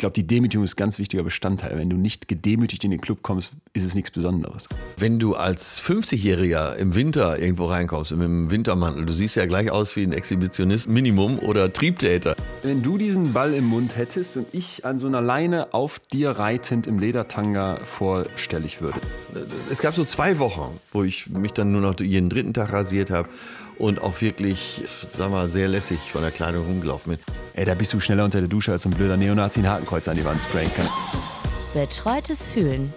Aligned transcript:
glaube, 0.00 0.14
die 0.14 0.26
Demütigung 0.26 0.64
ist 0.64 0.74
ein 0.74 0.82
ganz 0.82 0.98
wichtiger 0.98 1.22
Bestandteil. 1.22 1.78
Wenn 1.78 1.88
du 1.88 1.96
nicht 1.96 2.26
gedemütigt 2.26 2.82
in 2.84 2.90
den 2.90 3.00
Club 3.00 3.22
kommst, 3.22 3.52
ist 3.72 3.84
es 3.84 3.94
nichts 3.94 4.10
Besonderes. 4.10 4.68
Wenn 4.96 5.18
du 5.18 5.36
als 5.36 5.80
50-Jähriger 5.80 6.74
im 6.74 6.94
Winter 6.94 7.38
irgendwo 7.38 7.66
reinkommst, 7.66 8.10
mit 8.12 8.22
einem 8.22 8.50
Wintermantel, 8.50 9.06
du 9.06 9.12
siehst 9.12 9.36
ja 9.36 9.46
gleich 9.46 9.70
aus 9.70 9.94
wie 9.94 10.02
ein 10.02 10.12
Exhibitionist 10.12 10.88
Minimum 10.88 11.38
oder 11.38 11.72
Triebtäter. 11.72 12.34
Wenn 12.62 12.82
du 12.82 12.98
diesen 12.98 13.32
Ball 13.32 13.54
im 13.54 13.66
Mund 13.66 13.96
hättest 13.96 14.36
und 14.36 14.46
ich 14.52 14.84
an 14.84 14.98
so 14.98 15.06
einer 15.06 15.20
Leine 15.20 15.72
auf 15.74 15.98
dir 15.98 16.30
reitend 16.30 16.86
im 16.86 16.98
Ledertanga 16.98 17.78
vorstellig 17.84 18.80
würde. 18.80 18.98
Es 19.70 19.80
gab 19.80 19.94
so 19.94 20.04
zwei 20.04 20.38
Wochen, 20.38 20.80
wo 20.92 21.04
ich 21.04 21.28
mich 21.28 21.52
dann 21.52 21.72
nur 21.72 21.82
noch 21.82 22.00
jeden 22.00 22.30
dritten 22.30 22.54
Tag 22.54 22.72
rasiert 22.72 23.10
habe 23.10 23.28
und 23.80 24.02
auch 24.02 24.20
wirklich, 24.20 24.84
sag 25.16 25.30
mal, 25.30 25.48
sehr 25.48 25.66
lässig 25.66 25.98
von 26.12 26.22
der 26.22 26.30
Kleidung 26.30 26.66
rumgelaufen 26.66 27.12
bin. 27.12 27.20
Ey, 27.54 27.64
da 27.64 27.74
bist 27.74 27.92
du 27.92 28.00
schneller 28.00 28.24
unter 28.24 28.40
der 28.40 28.48
Dusche 28.48 28.72
als 28.72 28.84
ein 28.84 28.90
blöder 28.90 29.16
Neonazi 29.16 29.60
ein 29.60 29.68
Hakenkreuz 29.68 30.06
an 30.06 30.16
die 30.16 30.24
Wand 30.24 30.42
sprayen 30.42 30.70
kann. 30.74 30.86
Betreutes 31.72 32.46
Fühlen. 32.46 32.92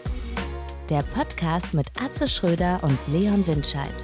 Der 0.89 1.01
Podcast 1.01 1.73
mit 1.73 1.87
Atze 1.99 2.27
Schröder 2.27 2.79
und 2.83 2.97
Leon 3.07 3.47
Windscheid. 3.47 4.03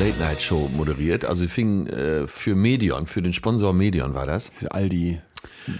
Late-Night-Show 0.00 0.70
moderiert. 0.74 1.24
Also 1.24 1.46
fing 1.46 1.86
äh, 1.86 2.26
für 2.26 2.56
Medion, 2.56 3.06
für 3.06 3.22
den 3.22 3.32
Sponsor 3.32 3.72
Medion 3.72 4.14
war 4.14 4.26
das. 4.26 4.48
Für 4.48 4.72
all 4.72 4.88
die 4.88 5.20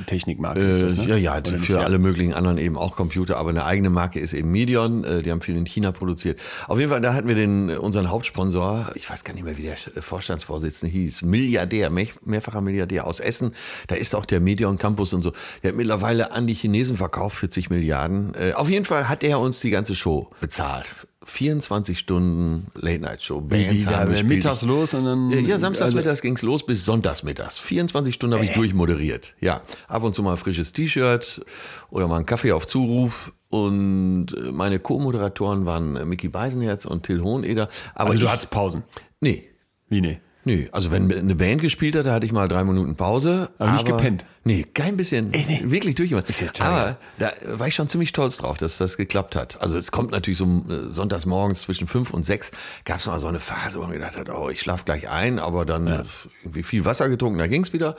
Technikmarke 0.06 0.60
äh, 0.60 0.70
ist 0.70 0.82
das, 0.82 0.96
ne? 0.96 1.06
Ja, 1.06 1.16
ja, 1.16 1.38
Oder 1.38 1.58
für 1.58 1.80
alle 1.80 1.98
möglichen 1.98 2.32
anderen 2.32 2.58
eben 2.58 2.76
auch 2.76 2.96
Computer, 2.96 3.36
aber 3.36 3.50
eine 3.50 3.64
eigene 3.64 3.90
Marke 3.90 4.20
ist 4.20 4.32
eben 4.32 4.50
Medion, 4.50 5.04
äh, 5.04 5.22
die 5.22 5.30
haben 5.30 5.40
viel 5.40 5.56
in 5.56 5.66
China 5.66 5.92
produziert. 5.92 6.40
Auf 6.68 6.78
jeden 6.78 6.90
Fall, 6.90 7.00
da 7.00 7.14
hatten 7.14 7.28
wir 7.28 7.34
den, 7.34 7.68
äh, 7.68 7.76
unseren 7.76 8.10
Hauptsponsor, 8.10 8.90
ich 8.94 9.08
weiß 9.08 9.24
gar 9.24 9.34
nicht 9.34 9.44
mehr, 9.44 9.56
wie 9.56 9.62
der 9.62 9.74
äh, 9.74 10.00
Vorstandsvorsitzende 10.00 10.92
hieß, 10.92 11.22
Milliardär, 11.22 11.90
mehr, 11.90 12.08
mehrfacher 12.24 12.60
Milliardär 12.60 13.06
aus 13.06 13.20
Essen, 13.20 13.52
da 13.88 13.94
ist 13.94 14.14
auch 14.14 14.26
der 14.26 14.40
Medion 14.40 14.78
Campus 14.78 15.12
und 15.12 15.22
so. 15.22 15.32
Der 15.62 15.70
hat 15.70 15.76
mittlerweile 15.76 16.32
an 16.32 16.46
die 16.46 16.54
Chinesen 16.54 16.96
verkauft, 16.96 17.38
40 17.38 17.70
Milliarden. 17.70 18.34
Äh, 18.34 18.52
auf 18.54 18.70
jeden 18.70 18.84
Fall 18.84 19.08
hat 19.08 19.22
er 19.22 19.40
uns 19.40 19.60
die 19.60 19.70
ganze 19.70 19.94
Show 19.94 20.30
bezahlt. 20.40 20.94
24 21.24 21.98
Stunden 21.98 22.66
Late-Night-Show. 22.74 23.40
Bands 23.40 23.86
haben 23.86 24.10
gespielt. 24.10 24.28
mittags 24.28 24.62
los 24.62 24.94
und 24.94 25.04
dann. 25.04 25.30
Äh, 25.32 25.40
Ja, 25.40 25.58
samstags 25.58 25.86
also- 25.86 25.96
mittags 25.96 26.20
ging's 26.22 26.42
los 26.42 26.64
bis 26.66 26.84
sonntags 26.84 27.22
mittags. 27.22 27.58
24 27.58 28.14
Stunden 28.14 28.34
habe 28.34 28.44
ich 28.44 28.52
durchmoderiert. 28.52 29.34
Ja, 29.40 29.62
ab 29.88 30.02
und 30.02 30.14
zu 30.14 30.22
mal 30.22 30.32
ein 30.32 30.36
frisches 30.36 30.72
T-Shirt 30.72 31.44
oder 31.90 32.08
mal 32.08 32.16
einen 32.16 32.26
Kaffee 32.26 32.52
auf 32.52 32.66
Zuruf. 32.66 33.32
Und 33.48 34.26
äh, 34.36 34.50
meine 34.52 34.78
Co-Moderatoren 34.80 35.64
waren 35.66 35.96
äh, 35.96 36.04
Mickey 36.04 36.28
Beisenherz 36.28 36.84
und 36.84 37.04
Till 37.04 37.22
Hoheneder. 37.22 37.68
Aber 37.94 38.10
Also 38.10 38.20
du 38.20 38.26
ich, 38.26 38.32
hattest 38.32 38.50
Pausen. 38.50 38.82
nee, 39.20 39.48
Wie 39.88 40.00
nee? 40.00 40.20
Nee. 40.44 40.68
Also 40.72 40.90
wenn 40.90 41.12
eine 41.12 41.34
Band 41.34 41.60
gespielt 41.60 41.96
hat, 41.96 42.06
da 42.06 42.12
hatte 42.12 42.26
ich 42.26 42.32
mal 42.32 42.48
drei 42.48 42.64
Minuten 42.64 42.96
Pause. 42.96 43.50
Aber 43.58 43.72
nicht 43.72 43.86
gepennt? 43.86 44.24
Nee, 44.44 44.64
kein 44.74 44.96
bisschen. 44.96 45.32
Wirklich 45.70 45.94
durchgemacht. 45.94 46.28
ja 46.40 46.48
toll, 46.48 46.66
aber 46.66 46.96
da 47.18 47.32
war 47.46 47.66
ich 47.66 47.74
schon 47.74 47.88
ziemlich 47.88 48.10
stolz 48.10 48.36
drauf, 48.36 48.58
dass 48.58 48.76
das 48.76 48.96
geklappt 48.96 49.36
hat. 49.36 49.60
Also 49.62 49.78
es 49.78 49.90
kommt 49.90 50.10
natürlich 50.10 50.38
so 50.38 50.44
äh, 50.44 50.90
sonntags 50.90 51.24
morgens 51.24 51.62
zwischen 51.62 51.88
fünf 51.88 52.12
und 52.12 52.24
sechs 52.24 52.50
gab 52.84 52.98
es 52.98 53.06
mal 53.06 53.18
so 53.18 53.28
eine 53.28 53.40
Phase, 53.40 53.78
wo 53.78 53.82
man 53.82 53.92
gedacht 53.92 54.16
hat, 54.16 54.28
oh, 54.28 54.50
ich 54.50 54.60
schlaf 54.60 54.84
gleich 54.84 55.08
ein, 55.08 55.38
aber 55.38 55.64
dann 55.64 55.86
äh, 55.86 56.02
irgendwie 56.42 56.62
viel 56.62 56.84
Wasser 56.84 57.08
getrunken, 57.08 57.38
da 57.38 57.46
ging's 57.46 57.72
wieder. 57.72 57.96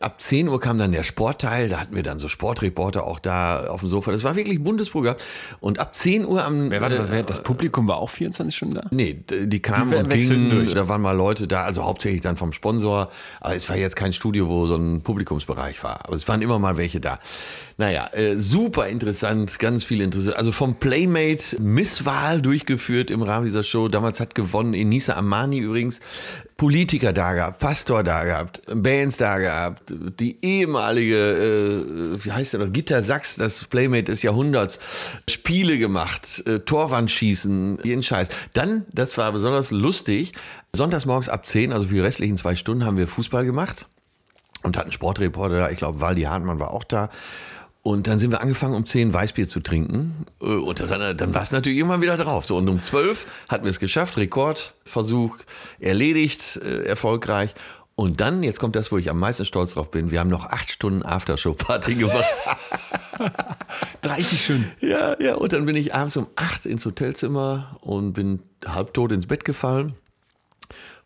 Ab 0.00 0.20
10 0.20 0.48
Uhr 0.48 0.60
kam 0.60 0.78
dann 0.78 0.92
der 0.92 1.02
Sportteil, 1.02 1.68
da 1.68 1.80
hatten 1.80 1.96
wir 1.96 2.04
dann 2.04 2.20
so 2.20 2.28
Sportreporter 2.28 3.04
auch 3.04 3.18
da 3.18 3.66
auf 3.66 3.80
dem 3.80 3.88
Sofa. 3.88 4.12
Das 4.12 4.22
war 4.22 4.36
wirklich 4.36 4.58
ein 4.58 4.62
buntes 4.64 4.90
Programm. 4.90 5.16
Und 5.58 5.80
ab 5.80 5.96
10 5.96 6.24
Uhr 6.24 6.44
am 6.44 6.70
Wer, 6.70 6.80
warte, 6.80 6.96
äh, 6.96 7.00
was, 7.00 7.10
wer, 7.10 7.22
das 7.24 7.42
Publikum 7.42 7.88
war 7.88 7.96
auch 7.96 8.10
24 8.10 8.54
Stunden 8.54 8.74
da? 8.76 8.82
Nee, 8.92 9.24
die 9.28 9.60
kamen 9.60 9.90
Die 9.90 9.96
und 9.96 10.08
gingen, 10.10 10.50
durch. 10.50 10.74
da 10.74 10.86
waren 10.86 11.02
mal 11.02 11.16
Leute 11.16 11.48
da, 11.48 11.64
also 11.64 11.84
hauptsächlich 11.84 12.20
dann 12.20 12.36
vom 12.36 12.52
Sponsor, 12.52 13.10
aber 13.40 13.56
es 13.56 13.68
war 13.68 13.76
jetzt 13.76 13.96
kein 13.96 14.12
Studio, 14.12 14.48
wo 14.48 14.66
so 14.66 14.76
ein 14.76 15.02
Publikumsbereich 15.02 15.82
war, 15.82 16.04
aber 16.04 16.14
es 16.14 16.28
waren 16.28 16.42
immer 16.42 16.60
mal 16.60 16.76
welche 16.76 17.00
da. 17.00 17.18
Naja, 17.76 18.08
äh, 18.12 18.34
super 18.36 18.88
interessant, 18.88 19.60
ganz 19.60 19.84
viel 19.84 20.00
interessant. 20.00 20.36
Also 20.36 20.50
vom 20.50 20.76
Playmate 20.76 21.60
Misswahl 21.60 22.42
durchgeführt 22.42 23.08
im 23.08 23.22
Rahmen 23.22 23.46
dieser 23.46 23.62
Show. 23.62 23.86
Damals 23.86 24.18
hat 24.18 24.34
gewonnen 24.34 24.74
Enisa 24.74 25.14
Amani 25.14 25.58
übrigens. 25.58 26.00
Politiker 26.58 27.12
da 27.12 27.34
gehabt, 27.34 27.60
Pastor 27.60 28.02
da 28.02 28.24
gehabt, 28.24 28.60
Bands 28.66 29.16
da 29.16 29.38
gehabt, 29.38 29.94
die 30.18 30.44
ehemalige, 30.44 31.16
äh, 31.16 32.24
wie 32.24 32.32
heißt 32.32 32.52
der 32.52 32.60
noch, 32.60 32.72
Gitter 32.72 33.00
Sachs, 33.00 33.36
das 33.36 33.64
Playmate 33.64 34.04
des 34.10 34.22
Jahrhunderts, 34.22 34.80
Spiele 35.30 35.78
gemacht, 35.78 36.42
äh, 36.48 36.58
Torwandschießen, 36.58 37.78
jeden 37.84 38.02
Scheiß. 38.02 38.28
Dann, 38.54 38.84
das 38.92 39.16
war 39.16 39.30
besonders 39.30 39.70
lustig, 39.70 40.32
sonntags 40.72 41.06
morgens 41.06 41.28
ab 41.28 41.46
10, 41.46 41.72
also 41.72 41.86
für 41.86 41.94
die 41.94 42.00
restlichen 42.00 42.36
zwei 42.36 42.56
Stunden, 42.56 42.84
haben 42.84 42.96
wir 42.96 43.06
Fußball 43.06 43.44
gemacht 43.44 43.86
und 44.64 44.76
hatten 44.76 44.90
Sportreporter 44.90 45.60
da. 45.60 45.70
Ich 45.70 45.78
glaube, 45.78 46.00
Waldi 46.00 46.22
Hartmann 46.22 46.58
war 46.58 46.72
auch 46.72 46.84
da. 46.84 47.08
Und 47.88 48.06
dann 48.06 48.18
sind 48.18 48.32
wir 48.32 48.42
angefangen, 48.42 48.74
um 48.74 48.84
10 48.84 49.14
Weißbier 49.14 49.48
zu 49.48 49.60
trinken. 49.60 50.26
Äh, 50.42 50.44
Und 50.44 50.78
das, 50.78 50.90
dann 50.90 51.32
war 51.34 51.40
es 51.40 51.52
natürlich 51.52 51.78
irgendwann 51.78 52.02
wieder 52.02 52.18
drauf. 52.18 52.44
So, 52.44 52.58
und 52.58 52.68
um 52.68 52.82
12 52.82 53.24
hatten 53.48 53.64
wir 53.64 53.70
es 53.70 53.78
geschafft. 53.80 54.18
Rekordversuch 54.18 55.38
erledigt, 55.80 56.60
äh, 56.62 56.84
erfolgreich. 56.84 57.54
Und 57.94 58.20
dann, 58.20 58.42
jetzt 58.42 58.60
kommt 58.60 58.76
das, 58.76 58.92
wo 58.92 58.98
ich 58.98 59.08
am 59.08 59.18
meisten 59.18 59.46
stolz 59.46 59.72
drauf 59.72 59.90
bin. 59.90 60.10
Wir 60.10 60.20
haben 60.20 60.28
noch 60.28 60.44
acht 60.44 60.70
Stunden 60.70 61.02
Aftershow-Party 61.02 61.94
gemacht. 61.94 62.26
30 64.02 64.44
Stunden. 64.44 64.70
ja, 64.80 65.18
ja. 65.18 65.36
Und 65.36 65.54
dann 65.54 65.64
bin 65.64 65.74
ich 65.74 65.94
abends 65.94 66.18
um 66.18 66.26
8 66.36 66.66
ins 66.66 66.84
Hotelzimmer 66.84 67.78
und 67.80 68.12
bin 68.12 68.42
halbtot 68.66 69.12
ins 69.12 69.26
Bett 69.26 69.46
gefallen. 69.46 69.94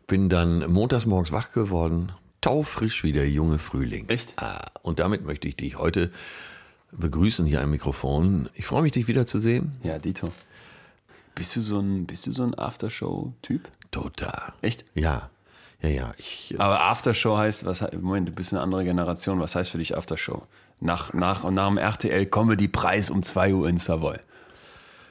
Bin 0.08 0.28
dann 0.28 0.68
montags 0.68 1.06
morgens 1.06 1.30
wach 1.30 1.52
geworden. 1.52 2.10
Taufrisch 2.40 3.04
wie 3.04 3.12
der 3.12 3.30
junge 3.30 3.60
Frühling. 3.60 4.08
Echt? 4.08 4.34
Ah, 4.42 4.64
und 4.82 4.98
damit 4.98 5.24
möchte 5.24 5.46
ich 5.46 5.54
dich 5.54 5.78
heute 5.78 6.10
begrüßen 6.92 7.46
hier 7.46 7.60
am 7.62 7.70
Mikrofon. 7.70 8.48
Ich 8.54 8.66
freue 8.66 8.82
mich, 8.82 8.92
dich 8.92 9.08
wiederzusehen. 9.08 9.72
Ja, 9.82 9.98
Dito. 9.98 10.28
Bist 11.34 11.56
du 11.56 11.62
so 11.62 11.78
ein, 11.80 12.06
bist 12.06 12.26
du 12.26 12.32
so 12.32 12.42
ein 12.42 12.54
Aftershow-Typ? 12.58 13.68
Total. 13.90 14.52
Echt? 14.60 14.84
Ja, 14.94 15.30
ja, 15.82 15.88
ja. 15.88 16.12
Ich, 16.18 16.54
Aber 16.58 16.80
Aftershow 16.82 17.36
heißt, 17.38 17.64
was, 17.64 17.84
Moment, 18.00 18.28
du 18.28 18.32
bist 18.32 18.52
eine 18.52 18.62
andere 18.62 18.84
Generation. 18.84 19.40
Was 19.40 19.54
heißt 19.54 19.70
für 19.70 19.78
dich 19.78 19.96
Aftershow? 19.96 20.42
Nach, 20.80 21.12
nach, 21.14 21.48
nach 21.50 21.68
dem 21.68 21.78
RTL 21.78 22.26
Comedy 22.26 22.68
Preis 22.68 23.08
um 23.10 23.22
2 23.22 23.54
Uhr 23.54 23.68
in 23.68 23.78
Savoy. 23.78 24.16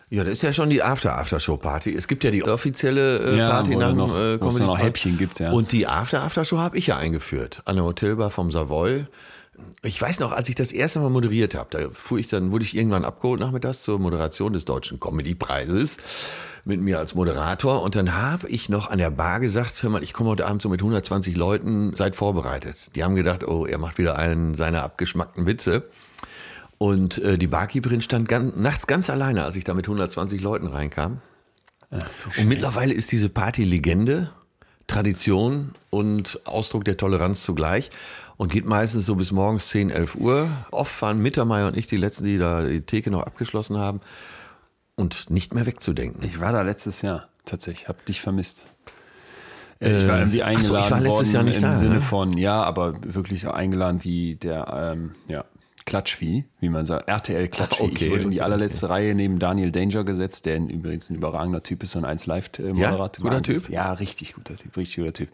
ja, 0.09 0.23
das 0.23 0.33
ist 0.33 0.41
ja 0.43 0.53
schon 0.53 0.69
die 0.69 0.83
After-After-Show-Party. 0.83 1.95
Es 1.95 2.07
gibt 2.07 2.23
ja 2.23 2.29
die 2.31 2.43
offizielle 2.43 3.17
äh, 3.33 3.37
Ja, 3.37 3.49
Party 3.51 3.75
nach 3.75 3.87
dann 3.87 3.97
dem 3.97 3.97
noch- 3.97 4.15
äh, 4.15 4.39
wo 4.41 4.47
es 4.49 4.59
noch 4.59 4.67
Comedy-Preis. 4.67 4.83
Häppchen 4.85 5.17
gibt, 5.17 5.39
ja. 5.39 5.51
Und 5.51 5.71
die 5.71 5.87
After-After-Show 5.87 6.57
habe 6.59 6.77
ich 6.77 6.87
ja 6.87 6.97
eingeführt. 6.97 7.61
An 7.65 7.77
der 7.77 7.85
Hotelbar 7.85 8.29
vom 8.31 8.51
Savoy. 8.51 9.05
Ich 9.83 9.99
weiß 10.01 10.19
noch, 10.19 10.31
als 10.31 10.47
ich 10.49 10.55
das 10.55 10.71
erste 10.71 10.99
Mal 10.99 11.09
moderiert 11.09 11.55
habe, 11.55 11.69
da 11.71 11.89
fuhr 11.91 12.19
ich 12.19 12.27
dann, 12.27 12.51
wurde 12.51 12.63
ich 12.63 12.75
irgendwann 12.75 13.03
abgeholt 13.03 13.39
nachmittags 13.39 13.81
zur 13.81 13.99
Moderation 13.99 14.53
des 14.53 14.65
Deutschen 14.65 14.99
Comedy-Preises 14.99 15.97
mit 16.65 16.79
mir 16.79 16.99
als 16.99 17.15
Moderator. 17.15 17.81
Und 17.81 17.95
dann 17.95 18.15
habe 18.15 18.47
ich 18.47 18.69
noch 18.69 18.89
an 18.89 18.99
der 18.99 19.09
Bar 19.09 19.39
gesagt, 19.39 19.81
hör 19.81 19.89
mal, 19.89 20.03
ich 20.03 20.13
komme 20.13 20.29
heute 20.29 20.45
Abend 20.45 20.61
so 20.61 20.69
mit 20.69 20.81
120 20.81 21.35
Leuten, 21.35 21.95
seid 21.95 22.15
vorbereitet. 22.15 22.95
Die 22.95 23.03
haben 23.03 23.15
gedacht, 23.15 23.47
oh, 23.47 23.65
er 23.65 23.77
macht 23.77 23.97
wieder 23.97 24.17
einen 24.17 24.53
seiner 24.53 24.83
abgeschmackten 24.83 25.45
Witze. 25.45 25.89
Und 26.77 27.17
äh, 27.19 27.37
die 27.37 27.47
Barkeeperin 27.47 28.01
stand 28.01 28.27
ganz, 28.27 28.55
nachts 28.55 28.87
ganz 28.87 29.09
alleine, 29.09 29.43
als 29.43 29.55
ich 29.55 29.63
da 29.63 29.73
mit 29.73 29.85
120 29.85 30.41
Leuten 30.41 30.67
reinkam. 30.67 31.21
Und 32.37 32.47
mittlerweile 32.47 32.93
ist 32.93 33.11
diese 33.11 33.29
Party 33.29 33.63
Legende, 33.63 34.31
Tradition 34.87 35.71
und 35.89 36.39
Ausdruck 36.45 36.85
der 36.85 36.97
Toleranz 36.97 37.43
zugleich 37.43 37.89
und 38.41 38.51
geht 38.51 38.65
meistens 38.65 39.05
so 39.05 39.13
bis 39.13 39.31
morgens 39.31 39.69
10, 39.69 39.91
11 39.91 40.15
Uhr. 40.15 40.49
Oft 40.71 40.99
waren 41.03 41.21
Mittermeier 41.21 41.67
und 41.67 41.77
ich 41.77 41.85
die 41.85 41.97
Letzten, 41.97 42.23
die 42.23 42.39
da 42.39 42.63
die 42.63 42.81
Theke 42.81 43.11
noch 43.11 43.21
abgeschlossen 43.21 43.77
haben 43.77 44.01
und 44.95 45.29
nicht 45.29 45.53
mehr 45.53 45.67
wegzudenken. 45.67 46.23
Ich 46.23 46.39
war 46.39 46.51
da 46.51 46.63
letztes 46.63 47.03
Jahr 47.03 47.27
tatsächlich, 47.45 47.87
hab 47.87 48.03
dich 48.07 48.19
vermisst. 48.19 48.65
Äh, 49.79 49.95
ich 49.95 50.07
war 50.07 50.17
irgendwie 50.17 50.39
so, 50.39 50.73
eingeladen 50.73 50.85
ich 50.85 50.91
war 50.91 50.99
letztes 51.01 51.17
worden 51.17 51.31
Jahr 51.33 51.43
nicht 51.43 51.55
im 51.57 51.61
da, 51.61 51.75
Sinne 51.75 51.93
ne? 51.93 52.01
von, 52.01 52.33
ja, 52.35 52.63
aber 52.63 52.95
wirklich 53.03 53.41
so 53.41 53.51
eingeladen 53.51 54.03
wie 54.03 54.37
der, 54.37 54.93
ähm, 54.95 55.11
ja, 55.27 55.45
Klatschvieh, 55.91 56.45
wie 56.61 56.69
man 56.69 56.85
sagt, 56.85 57.09
RTL 57.09 57.49
Klatschvieh. 57.49 57.83
Okay, 57.83 58.05
ich 58.05 58.09
wurde 58.09 58.21
in 58.21 58.31
die 58.31 58.37
okay, 58.37 58.45
allerletzte 58.45 58.89
Reihe 58.89 59.13
neben 59.13 59.39
Daniel 59.39 59.73
Danger 59.73 60.05
gesetzt, 60.05 60.45
der 60.45 60.55
übrigens 60.55 61.09
ein 61.09 61.15
überragender 61.15 61.63
Typ 61.63 61.83
ist, 61.83 61.91
so 61.91 61.99
ein 61.99 62.05
1 62.05 62.27
Live-Moderator. 62.27 63.25
Ja, 63.25 63.29
guter 63.29 63.41
Typ? 63.41 63.67
Ja, 63.67 63.91
richtig 63.91 64.35
guter 64.35 64.55
Typ, 64.55 64.77
richtig 64.77 64.95
guter 64.95 65.11
Typ. 65.11 65.27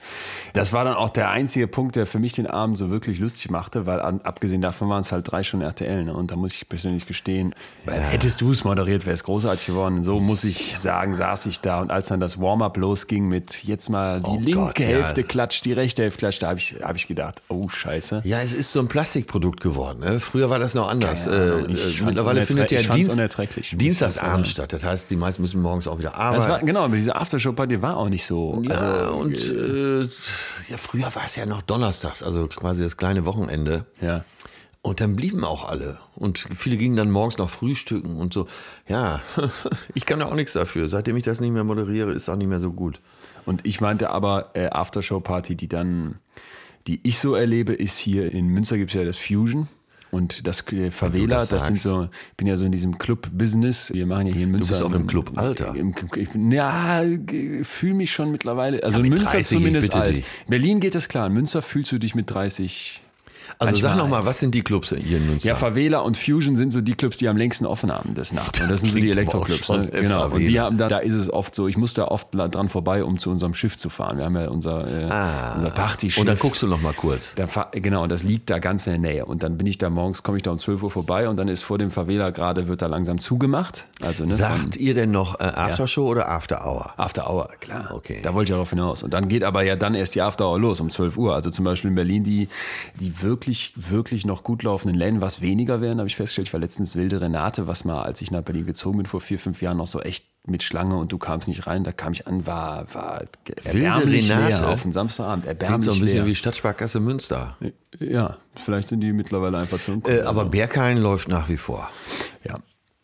Das 0.53 0.73
war 0.73 0.83
dann 0.83 0.95
auch 0.95 1.09
der 1.09 1.29
einzige 1.29 1.67
Punkt, 1.67 1.95
der 1.95 2.07
für 2.07 2.17
mich 2.17 2.33
den 2.33 2.47
Abend 2.47 2.75
so 2.75 2.89
wirklich 2.89 3.19
lustig 3.19 3.51
machte, 3.51 3.85
weil 3.85 3.99
an, 3.99 4.21
abgesehen 4.21 4.63
davon 4.63 4.89
waren 4.89 5.01
es 5.01 5.11
halt 5.11 5.31
drei 5.31 5.43
Stunden 5.43 5.63
RTL. 5.63 6.05
Ne? 6.05 6.15
Und 6.15 6.31
da 6.31 6.35
muss 6.35 6.55
ich 6.55 6.67
persönlich 6.67 7.05
gestehen, 7.05 7.53
weil 7.85 7.99
hättest 7.99 8.41
du 8.41 8.49
es 8.49 8.63
moderiert, 8.63 9.05
wäre 9.05 9.13
es 9.13 9.23
großartig 9.23 9.67
geworden. 9.67 10.01
So 10.01 10.19
muss 10.19 10.43
ich 10.43 10.75
sagen, 10.79 11.13
saß 11.13 11.45
ich 11.45 11.61
da 11.61 11.81
und 11.81 11.91
als 11.91 12.07
dann 12.07 12.19
das 12.19 12.41
Warm-up 12.41 12.77
losging 12.77 13.27
mit 13.27 13.63
jetzt 13.63 13.89
mal 13.89 14.21
die 14.21 14.25
Oh 14.27 14.39
linke 14.39 14.53
Gott, 14.53 14.79
ja. 14.79 14.87
Hälfte 14.87 15.23
klatscht, 15.23 15.65
die 15.65 15.73
rechte 15.73 16.01
Hälfte 16.01 16.17
klatscht, 16.17 16.41
da 16.41 16.47
habe 16.47 16.57
ich, 16.57 16.77
hab 16.81 16.95
ich 16.95 17.05
gedacht, 17.05 17.43
oh 17.47 17.69
scheiße. 17.69 18.23
Ja, 18.25 18.41
es 18.41 18.53
ist 18.53 18.73
so 18.73 18.79
ein 18.79 18.87
Plastikprodukt 18.87 19.61
geworden. 19.61 19.99
Ne? 19.99 20.19
Früher 20.19 20.46
früher 20.47 20.49
war 20.51 20.59
das 20.59 20.73
noch 20.73 20.87
anders. 20.89 21.27
Ahnung, 21.27 21.69
Äh, 21.69 21.73
äh, 21.73 22.03
mittlerweile 22.05 22.45
findet 22.45 22.71
ja 22.71 22.79
Dienst. 22.79 23.17
Dienstagsabend 23.73 24.47
statt. 24.47 24.73
Das 24.73 24.83
heißt, 24.83 25.09
die 25.09 25.15
meisten 25.15 25.41
müssen 25.41 25.61
morgens 25.61 25.87
auch 25.87 25.99
wieder 25.99 26.15
arbeiten. 26.15 26.49
War, 26.49 26.59
genau, 26.59 26.83
aber 26.85 26.95
diese 26.95 27.15
Aftershow-Party 27.15 27.81
war 27.81 27.97
auch 27.97 28.09
nicht 28.09 28.25
so. 28.25 28.61
Ja, 28.63 28.75
also, 28.75 29.17
und 29.19 29.35
äh, 29.35 30.01
ja, 30.69 30.77
früher 30.77 31.13
war 31.15 31.23
es 31.25 31.35
ja 31.35 31.45
noch 31.45 31.61
donnerstags, 31.61 32.23
also 32.23 32.47
quasi 32.47 32.83
das 32.83 32.97
kleine 32.97 33.25
Wochenende. 33.25 33.85
ja. 34.01 34.23
Und 34.83 35.01
dann 35.01 35.17
blieben 35.17 35.43
auch 35.43 35.67
alle. 35.67 35.97
Und 36.15 36.37
viele 36.55 36.77
gingen 36.77 36.95
dann 36.95 37.11
morgens 37.11 37.37
noch 37.37 37.49
frühstücken 37.49 38.15
und 38.21 38.33
so. 38.33 38.47
Ja, 38.87 39.19
ich 39.95 40.05
kann 40.05 40.19
da 40.19 40.27
auch 40.27 40.35
nichts 40.35 40.53
dafür. 40.53 40.87
Seitdem 40.87 41.17
ich 41.17 41.23
das 41.23 41.41
nicht 41.41 41.51
mehr 41.51 41.65
moderiere, 41.65 42.11
ist 42.13 42.29
auch 42.29 42.37
nicht 42.37 42.47
mehr 42.47 42.61
so 42.61 42.71
gut. 42.71 43.01
Und 43.45 43.65
ich 43.65 43.81
meinte 43.81 44.11
aber, 44.11 44.51
äh, 44.53 44.67
Aftershow-Party, 44.69 45.55
die 45.55 45.67
dann, 45.67 46.19
die 46.85 47.01
ich 47.03 47.19
so 47.19 47.35
erlebe, 47.35 47.73
ist 47.73 47.97
hier 47.97 48.31
in 48.31 48.47
Münster 48.47 48.77
gibt 48.77 48.91
es 48.91 48.95
ja 48.95 49.03
das 49.03 49.17
Fusion. 49.17 49.67
Und 50.11 50.47
das 50.47 50.65
äh, 50.71 50.91
Favela, 50.91 51.37
das 51.37 51.49
das, 51.49 51.67
sind 51.67 51.79
so, 51.79 52.03
ich 52.31 52.37
bin 52.37 52.47
ja 52.47 52.55
so 52.55 52.65
in 52.65 52.71
diesem 52.71 52.97
Club-Business. 52.97 53.93
Wir 53.93 54.05
machen 54.05 54.27
ja 54.27 54.33
hier 54.33 54.43
in 54.43 54.51
Münster. 54.51 54.73
bist 54.73 54.83
auch 54.83 54.93
im 54.93 55.07
Club, 55.07 55.31
Alter. 55.35 55.75
Im, 55.75 55.93
ich 56.15 56.29
bin, 56.29 56.51
ja, 56.51 57.01
fühle 57.63 57.93
mich 57.93 58.11
schon 58.11 58.31
mittlerweile. 58.31 58.81
Also 58.83 58.99
Ja, 58.99 59.03
in 59.03 59.09
Münster 59.09 59.31
30, 59.31 59.39
ich 59.39 59.57
zumindest 59.57 59.95
alt. 59.95 60.15
dich. 60.17 60.25
In 60.45 60.49
Berlin 60.51 60.79
geht 60.79 60.95
das 60.95 61.09
klar. 61.09 61.27
In 61.27 61.33
Münster 61.33 61.61
fühlst 61.61 61.91
du 61.91 61.97
dich 61.99 62.15
mit 62.15 62.29
30. 62.31 63.01
Also 63.59 63.71
manchmal 63.71 63.91
sag 63.91 63.97
noch 63.97 64.09
mal, 64.09 64.17
alt. 64.17 64.25
was 64.25 64.39
sind 64.39 64.53
die 64.53 64.61
Clubs 64.61 64.89
hier 64.89 65.17
in 65.17 65.27
Münster? 65.27 65.49
Ja, 65.49 65.55
Favela 65.55 65.99
und 65.99 66.17
Fusion 66.17 66.55
sind 66.55 66.71
so 66.71 66.81
die 66.81 66.93
Clubs, 66.93 67.17
die 67.17 67.27
am 67.27 67.37
längsten 67.37 67.65
offen 67.65 67.91
haben 67.91 68.13
des 68.13 68.33
Nachts. 68.33 68.59
Und 68.59 68.69
das 68.69 68.81
sind 68.81 68.93
so 68.93 68.99
die 68.99 69.09
Elektroclubs. 69.09 69.69
Ne? 69.69 69.89
äh, 69.91 70.01
Genau. 70.01 70.27
Und 70.29 70.45
die 70.45 70.59
haben 70.59 70.77
da, 70.77 70.87
da 70.87 70.99
ist 70.99 71.13
es 71.13 71.31
oft 71.31 71.55
so, 71.55 71.67
ich 71.67 71.77
muss 71.77 71.93
da 71.93 72.05
oft 72.05 72.27
dran 72.31 72.69
vorbei, 72.69 73.03
um 73.03 73.17
zu 73.17 73.31
unserem 73.31 73.53
Schiff 73.53 73.77
zu 73.77 73.89
fahren. 73.89 74.17
Wir 74.17 74.25
haben 74.25 74.35
ja 74.35 74.49
unser, 74.49 74.87
äh, 74.87 75.03
unser 75.57 75.71
Partyschiff. 75.71 76.17
Ah. 76.17 76.21
und 76.21 76.27
dann 76.27 76.37
guckst 76.37 76.61
du 76.61 76.67
noch 76.67 76.81
mal 76.81 76.93
kurz. 76.93 77.33
Da 77.35 77.47
genau, 77.71 78.03
und 78.03 78.11
das 78.11 78.23
liegt 78.23 78.49
da 78.49 78.59
ganz 78.59 78.85
in 78.87 79.01
der 79.01 79.11
Nähe. 79.11 79.25
Und 79.25 79.43
dann 79.43 79.57
bin 79.57 79.65
ich 79.65 79.77
da 79.77 79.89
morgens, 79.89 80.21
komme 80.23 80.37
ich 80.37 80.43
da 80.43 80.51
um 80.51 80.57
12 80.57 80.83
Uhr 80.83 80.91
vorbei 80.91 81.27
und 81.27 81.37
dann 81.37 81.47
ist 81.47 81.63
vor 81.63 81.77
dem 81.77 81.89
Favela 81.89 82.29
gerade, 82.29 82.67
wird 82.67 82.81
da 82.81 82.87
langsam 82.87 83.19
zugemacht. 83.19 83.85
Also, 84.01 84.23
ne, 84.23 84.29
von 84.29 84.37
Sagt 84.37 84.75
ihr 84.75 84.93
denn 84.93 85.11
noch 85.11 85.39
äh, 85.39 85.43
Aftershow 85.43 86.05
oder 86.07 86.29
After 86.29 86.65
Hour? 86.65 86.93
After 86.97 87.29
Hour, 87.29 87.49
klar. 87.59 87.91
Okay. 87.93 88.19
Da 88.21 88.33
wollte 88.33 88.43
ich 88.43 88.49
ja 88.49 88.55
darauf 88.55 88.69
hinaus. 88.69 89.03
Und 89.03 89.13
dann 89.13 89.27
geht 89.27 89.43
aber 89.43 89.63
ja 89.63 89.75
dann 89.75 89.95
erst 89.95 90.15
die 90.15 90.21
After 90.21 90.47
Hour 90.47 90.59
los 90.59 90.79
um 90.79 90.89
12 90.89 91.17
Uhr. 91.17 91.33
Also 91.33 91.49
zum 91.49 91.65
Beispiel 91.65 91.89
in 91.89 91.95
Berlin 91.95 92.23
die, 92.23 92.49
die 92.99 93.21
wirklich, 93.21 93.46
wirklich 93.75 94.25
noch 94.25 94.43
gut 94.43 94.63
laufenden 94.63 94.97
Läden, 94.97 95.21
was 95.21 95.41
weniger 95.41 95.81
werden, 95.81 95.99
habe 95.99 96.07
ich 96.07 96.15
festgestellt. 96.15 96.49
Ich 96.49 96.53
war 96.53 96.59
letztens 96.59 96.95
Wilde 96.95 97.21
Renate, 97.21 97.67
was 97.67 97.85
mal, 97.85 98.01
als 98.01 98.21
ich 98.21 98.31
nach 98.31 98.41
Berlin 98.41 98.65
gezogen 98.65 98.97
bin 98.97 99.05
vor 99.05 99.21
vier, 99.21 99.39
fünf 99.39 99.61
Jahren, 99.61 99.77
noch 99.77 99.87
so 99.87 100.01
echt 100.01 100.25
mit 100.45 100.63
Schlange 100.63 100.95
und 100.95 101.11
du 101.11 101.17
kamst 101.17 101.47
nicht 101.47 101.67
rein. 101.67 101.83
Da 101.83 101.91
kam 101.91 102.13
ich 102.13 102.27
an, 102.27 102.45
war, 102.45 102.93
war 102.93 103.23
erbärmlich 103.63 104.29
Renate? 104.29 104.61
leer 104.61 104.69
auf 104.69 104.81
dem 104.81 104.91
Samstagabend. 104.91 105.43
Klingt 105.43 105.61
Erbärmlich 105.61 105.85
so 105.85 105.91
ein 105.91 105.99
bisschen 105.99 106.17
leer. 106.19 106.25
wie 106.25 106.35
Stadtsparkasse 106.35 106.99
Münster. 106.99 107.57
Ja, 107.99 108.37
vielleicht 108.55 108.87
sind 108.87 109.01
die 109.01 109.13
mittlerweile 109.13 109.57
einfach 109.57 109.79
zu 109.79 110.01
Äh, 110.07 110.21
aber 110.21 110.45
Berghain 110.45 110.97
läuft 110.97 111.27
nach 111.27 111.49
wie 111.49 111.57
vor. 111.57 111.89
Ja. 112.43 112.59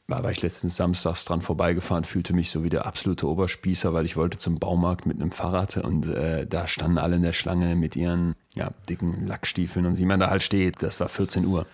Da 0.07 0.21
war 0.21 0.29
ich 0.29 0.41
letztens 0.41 0.75
samstags 0.75 1.25
dran 1.25 1.41
vorbeigefahren, 1.41 2.03
fühlte 2.03 2.33
mich 2.33 2.51
so 2.51 2.63
wie 2.63 2.69
der 2.69 2.85
absolute 2.85 3.27
Oberspießer, 3.27 3.93
weil 3.93 4.05
ich 4.05 4.15
wollte 4.15 4.37
zum 4.37 4.59
Baumarkt 4.59 5.05
mit 5.05 5.19
einem 5.19 5.31
Fahrrad 5.31 5.77
und 5.77 6.05
äh, 6.05 6.45
da 6.45 6.67
standen 6.67 6.97
alle 6.97 7.15
in 7.15 7.23
der 7.23 7.33
Schlange 7.33 7.75
mit 7.75 7.95
ihren 7.95 8.35
ja, 8.55 8.69
dicken 8.89 9.25
Lackstiefeln 9.27 9.85
und 9.85 9.97
wie 9.97 10.05
man 10.05 10.19
da 10.19 10.29
halt 10.29 10.43
steht. 10.43 10.81
Das 10.83 10.99
war 10.99 11.09
14 11.09 11.45
Uhr. 11.45 11.65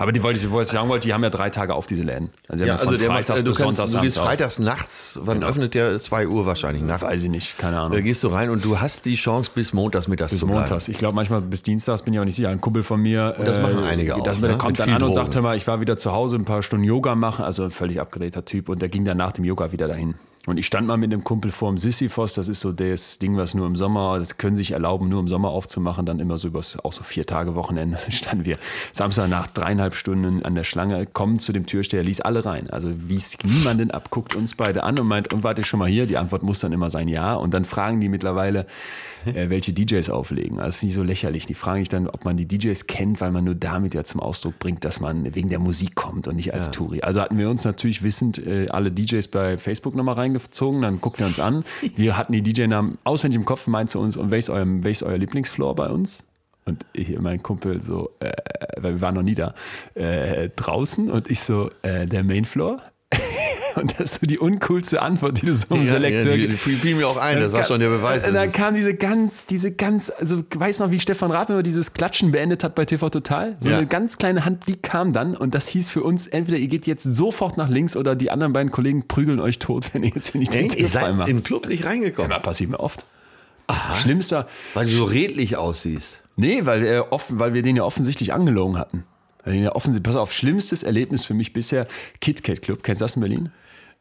Aber 0.00 0.12
die 0.12 0.22
wollte 0.22 0.38
ich, 0.38 0.48
wo 0.48 0.60
ich 0.60 0.68
sagen 0.68 0.88
wollte, 0.88 1.08
die 1.08 1.12
haben 1.14 1.24
ja 1.24 1.30
drei 1.30 1.50
Tage 1.50 1.74
auf 1.74 1.86
diese 1.88 2.04
Läden. 2.04 2.30
Also, 2.46 2.64
haben 2.64 2.78
von 2.78 2.96
der 2.96 3.08
macht, 3.08 3.26
Freitags 3.26 3.40
äh, 3.40 3.42
du, 3.42 3.50
bis 3.50 3.58
kannst, 3.58 3.76
Sonntags 3.78 3.90
du 3.92 4.00
gehst 4.00 4.18
auf. 4.18 4.26
freitags 4.26 4.58
nachts, 4.60 5.18
wann 5.24 5.42
öffnet 5.42 5.74
der? 5.74 5.98
2 5.98 6.28
Uhr 6.28 6.46
wahrscheinlich 6.46 6.84
nachts. 6.84 7.02
Weiß 7.02 7.24
ich 7.24 7.28
nicht, 7.30 7.58
keine 7.58 7.76
Da 7.78 7.84
Ahnung. 7.86 8.04
gehst 8.04 8.22
du 8.22 8.28
rein 8.28 8.50
und 8.50 8.64
du 8.64 8.78
hast 8.78 9.06
die 9.06 9.16
Chance, 9.16 9.50
bis 9.52 9.72
montags 9.72 10.06
mittags 10.06 10.30
Bis 10.30 10.38
zu 10.38 10.46
bleiben. 10.46 10.60
montags. 10.60 10.86
Ich 10.86 10.98
glaube 10.98 11.16
manchmal 11.16 11.40
bis 11.40 11.64
Dienstags 11.64 12.02
bin 12.02 12.14
ich 12.14 12.20
auch 12.20 12.24
nicht 12.24 12.36
sicher. 12.36 12.50
Ein 12.50 12.60
Kumpel 12.60 12.84
von 12.84 13.00
mir. 13.00 13.34
Und 13.40 13.48
das 13.48 13.58
machen 13.60 13.82
einige 13.82 14.14
auch, 14.14 14.22
Das, 14.22 14.38
ne? 14.38 14.46
Der 14.46 14.56
kommt 14.58 14.78
Mit 14.78 14.80
dann 14.86 14.90
an 14.90 14.94
und 14.96 15.00
Drogen. 15.08 15.14
sagt, 15.14 15.34
hör 15.34 15.42
mal, 15.42 15.56
ich 15.56 15.66
war 15.66 15.80
wieder 15.80 15.96
zu 15.96 16.12
Hause 16.12 16.36
ein 16.36 16.44
paar 16.44 16.62
Stunden 16.62 16.84
Yoga 16.84 17.16
machen. 17.16 17.44
Also 17.44 17.64
ein 17.64 17.72
völlig 17.72 18.00
abgedrehter 18.00 18.44
Typ. 18.44 18.68
Und 18.68 18.80
der 18.80 18.88
ging 18.90 19.04
dann 19.04 19.16
nach 19.16 19.32
dem 19.32 19.44
Yoga 19.44 19.72
wieder 19.72 19.88
dahin. 19.88 20.14
Und 20.48 20.56
ich 20.56 20.64
stand 20.64 20.86
mal 20.86 20.96
mit 20.96 21.12
einem 21.12 21.24
Kumpel 21.24 21.50
vorm 21.50 21.76
Sisyphos. 21.76 22.32
Das 22.32 22.48
ist 22.48 22.60
so 22.60 22.72
das 22.72 23.18
Ding, 23.18 23.36
was 23.36 23.52
nur 23.52 23.66
im 23.66 23.76
Sommer, 23.76 24.18
das 24.18 24.38
können 24.38 24.56
sich 24.56 24.70
erlauben, 24.70 25.10
nur 25.10 25.20
im 25.20 25.28
Sommer 25.28 25.50
aufzumachen. 25.50 26.06
Dann 26.06 26.20
immer 26.20 26.38
so 26.38 26.48
übers, 26.48 26.78
auch 26.78 26.94
so 26.94 27.02
vier 27.02 27.26
Tage 27.26 27.54
Wochenende 27.54 27.98
standen 28.08 28.46
wir 28.46 28.56
Samstag 28.94 29.28
nach 29.28 29.46
dreieinhalb 29.48 29.94
Stunden 29.94 30.42
an 30.42 30.54
der 30.54 30.64
Schlange, 30.64 31.04
kommen 31.04 31.38
zu 31.38 31.52
dem 31.52 31.66
Türsteher, 31.66 32.02
ließ 32.02 32.22
alle 32.22 32.46
rein. 32.46 32.70
Also 32.70 32.90
wies 32.96 33.36
niemanden 33.44 33.90
ab, 33.90 34.08
guckt 34.08 34.34
uns 34.34 34.54
beide 34.54 34.84
an 34.84 34.98
und 34.98 35.06
meint, 35.06 35.34
und 35.34 35.44
warte 35.44 35.64
schon 35.64 35.80
mal 35.80 35.88
hier? 35.88 36.06
Die 36.06 36.16
Antwort 36.16 36.42
muss 36.42 36.60
dann 36.60 36.72
immer 36.72 36.88
sein 36.88 37.08
Ja. 37.08 37.34
Und 37.34 37.52
dann 37.52 37.66
fragen 37.66 38.00
die 38.00 38.08
mittlerweile, 38.08 38.64
äh, 39.26 39.50
welche 39.50 39.72
DJs 39.72 40.10
auflegen. 40.10 40.58
Also 40.58 40.68
das 40.68 40.76
finde 40.76 40.90
ich 40.90 40.94
so 40.96 41.02
lächerlich. 41.02 41.46
Die 41.46 41.54
fragen 41.54 41.80
dich 41.80 41.88
dann, 41.88 42.08
ob 42.08 42.24
man 42.24 42.36
die 42.36 42.46
DJs 42.46 42.86
kennt, 42.86 43.20
weil 43.20 43.30
man 43.30 43.44
nur 43.44 43.54
damit 43.54 43.94
ja 43.94 44.04
zum 44.04 44.20
Ausdruck 44.20 44.58
bringt, 44.58 44.84
dass 44.84 45.00
man 45.00 45.34
wegen 45.34 45.48
der 45.48 45.58
Musik 45.58 45.94
kommt 45.94 46.28
und 46.28 46.36
nicht 46.36 46.54
als 46.54 46.70
Touri. 46.70 47.02
Also 47.02 47.20
hatten 47.20 47.38
wir 47.38 47.50
uns 47.50 47.64
natürlich 47.64 48.02
wissend 48.02 48.38
äh, 48.46 48.68
alle 48.68 48.90
DJs 48.90 49.28
bei 49.28 49.58
Facebook 49.58 49.94
nochmal 49.94 50.14
reingezogen, 50.16 50.82
dann 50.82 51.00
guckt 51.00 51.20
er 51.20 51.26
uns 51.26 51.40
an. 51.40 51.64
Wir 51.96 52.16
hatten 52.16 52.32
die 52.32 52.42
DJ-Namen 52.42 52.98
auswendig 53.04 53.38
im 53.38 53.44
Kopf, 53.44 53.66
meint 53.66 53.90
zu 53.90 54.00
uns, 54.00 54.16
und 54.16 54.30
welches 54.30 54.50
euer, 54.50 54.64
welches 54.66 55.02
euer 55.02 55.18
Lieblingsfloor 55.18 55.74
bei 55.74 55.88
uns? 55.88 56.24
Und 56.64 56.84
ich, 56.92 57.18
mein 57.18 57.42
Kumpel 57.42 57.82
so, 57.82 58.10
äh, 58.20 58.32
weil 58.76 58.94
wir 58.94 59.00
waren 59.00 59.14
noch 59.14 59.22
nie 59.22 59.34
da, 59.34 59.54
äh, 59.94 60.50
draußen 60.54 61.10
und 61.10 61.30
ich 61.30 61.40
so, 61.40 61.70
äh, 61.82 62.06
der 62.06 62.24
Mainfloor. 62.24 62.82
Und 63.76 63.92
das 63.98 64.12
ist 64.14 64.20
so 64.20 64.26
die 64.26 64.38
uncoolste 64.38 65.00
Antwort, 65.02 65.40
die 65.40 65.46
du 65.46 65.54
so 65.54 65.74
im 65.74 65.82
Ja, 65.84 65.92
Selekteur 65.92 66.34
ja, 66.34 66.46
die, 66.48 66.52
fiel 66.56 66.96
mir 66.96 67.06
auch 67.06 67.16
ein, 67.16 67.38
das 67.38 67.52
war 67.52 67.64
schon 67.64 67.78
der 67.80 67.88
Beweis. 67.90 68.26
Und 68.26 68.34
dann 68.34 68.50
kam 68.50 68.74
diese 68.74 68.94
ganz, 68.94 69.46
diese 69.46 69.70
ganz, 69.72 70.10
also 70.18 70.42
weiß 70.52 70.80
noch, 70.80 70.90
wie 70.90 70.98
Stefan 70.98 71.30
Rath 71.30 71.48
immer 71.50 71.62
dieses 71.62 71.92
Klatschen 71.92 72.32
beendet 72.32 72.64
hat 72.64 72.74
bei 72.74 72.84
TV 72.84 73.08
Total. 73.08 73.56
So 73.60 73.70
Ja. 73.70 73.78
eine 73.78 73.86
ganz 73.86 74.18
kleine 74.18 74.44
Hand, 74.44 74.64
die 74.66 74.76
kam 74.76 75.12
dann 75.12 75.36
und 75.36 75.54
das 75.54 75.68
hieß 75.68 75.90
für 75.90 76.02
uns, 76.02 76.26
entweder 76.26 76.58
ihr 76.58 76.66
geht 76.68 76.86
jetzt 76.88 77.04
sofort 77.04 77.56
nach 77.56 77.68
links 77.68 77.96
oder 77.96 78.16
die 78.16 78.30
anderen 78.32 78.52
beiden 78.52 78.72
Kollegen 78.72 79.06
prügeln 79.06 79.38
euch 79.38 79.58
tot, 79.60 79.90
wenn 79.94 80.02
ihr 80.02 80.10
jetzt 80.14 80.32
hier 80.32 80.40
nicht 80.40 80.52
den 80.52 80.68
Ey, 80.70 80.76
ihr 80.80 80.88
seid 80.88 81.14
macht. 81.14 81.28
im 81.28 81.44
Club 81.44 81.68
nicht 81.68 81.84
reingekommen, 81.84 82.32
Ja, 82.32 82.40
passiert 82.40 82.70
mir 82.70 82.80
oft. 82.80 83.04
Schlimmster, 83.94 84.48
weil 84.74 84.86
du 84.86 84.90
so 84.92 85.04
redlich 85.04 85.56
aussiehst. 85.56 86.20
nee, 86.36 86.64
weil, 86.64 86.84
er 86.84 87.12
offen, 87.12 87.38
weil 87.38 87.52
wir 87.54 87.62
den 87.62 87.76
ja 87.76 87.84
offensichtlich 87.84 88.32
angelogen 88.32 88.78
hatten. 88.78 89.04
Ja 89.46 89.74
offensichtlich, 89.74 90.12
pass 90.12 90.20
auf, 90.20 90.32
schlimmstes 90.32 90.82
Erlebnis 90.82 91.24
für 91.24 91.34
mich 91.34 91.52
bisher, 91.52 91.86
KitKat 92.20 92.62
Club. 92.62 92.82
Kennst 92.82 93.00
du 93.00 93.04
das 93.04 93.16
in 93.16 93.20
Berlin? 93.20 93.52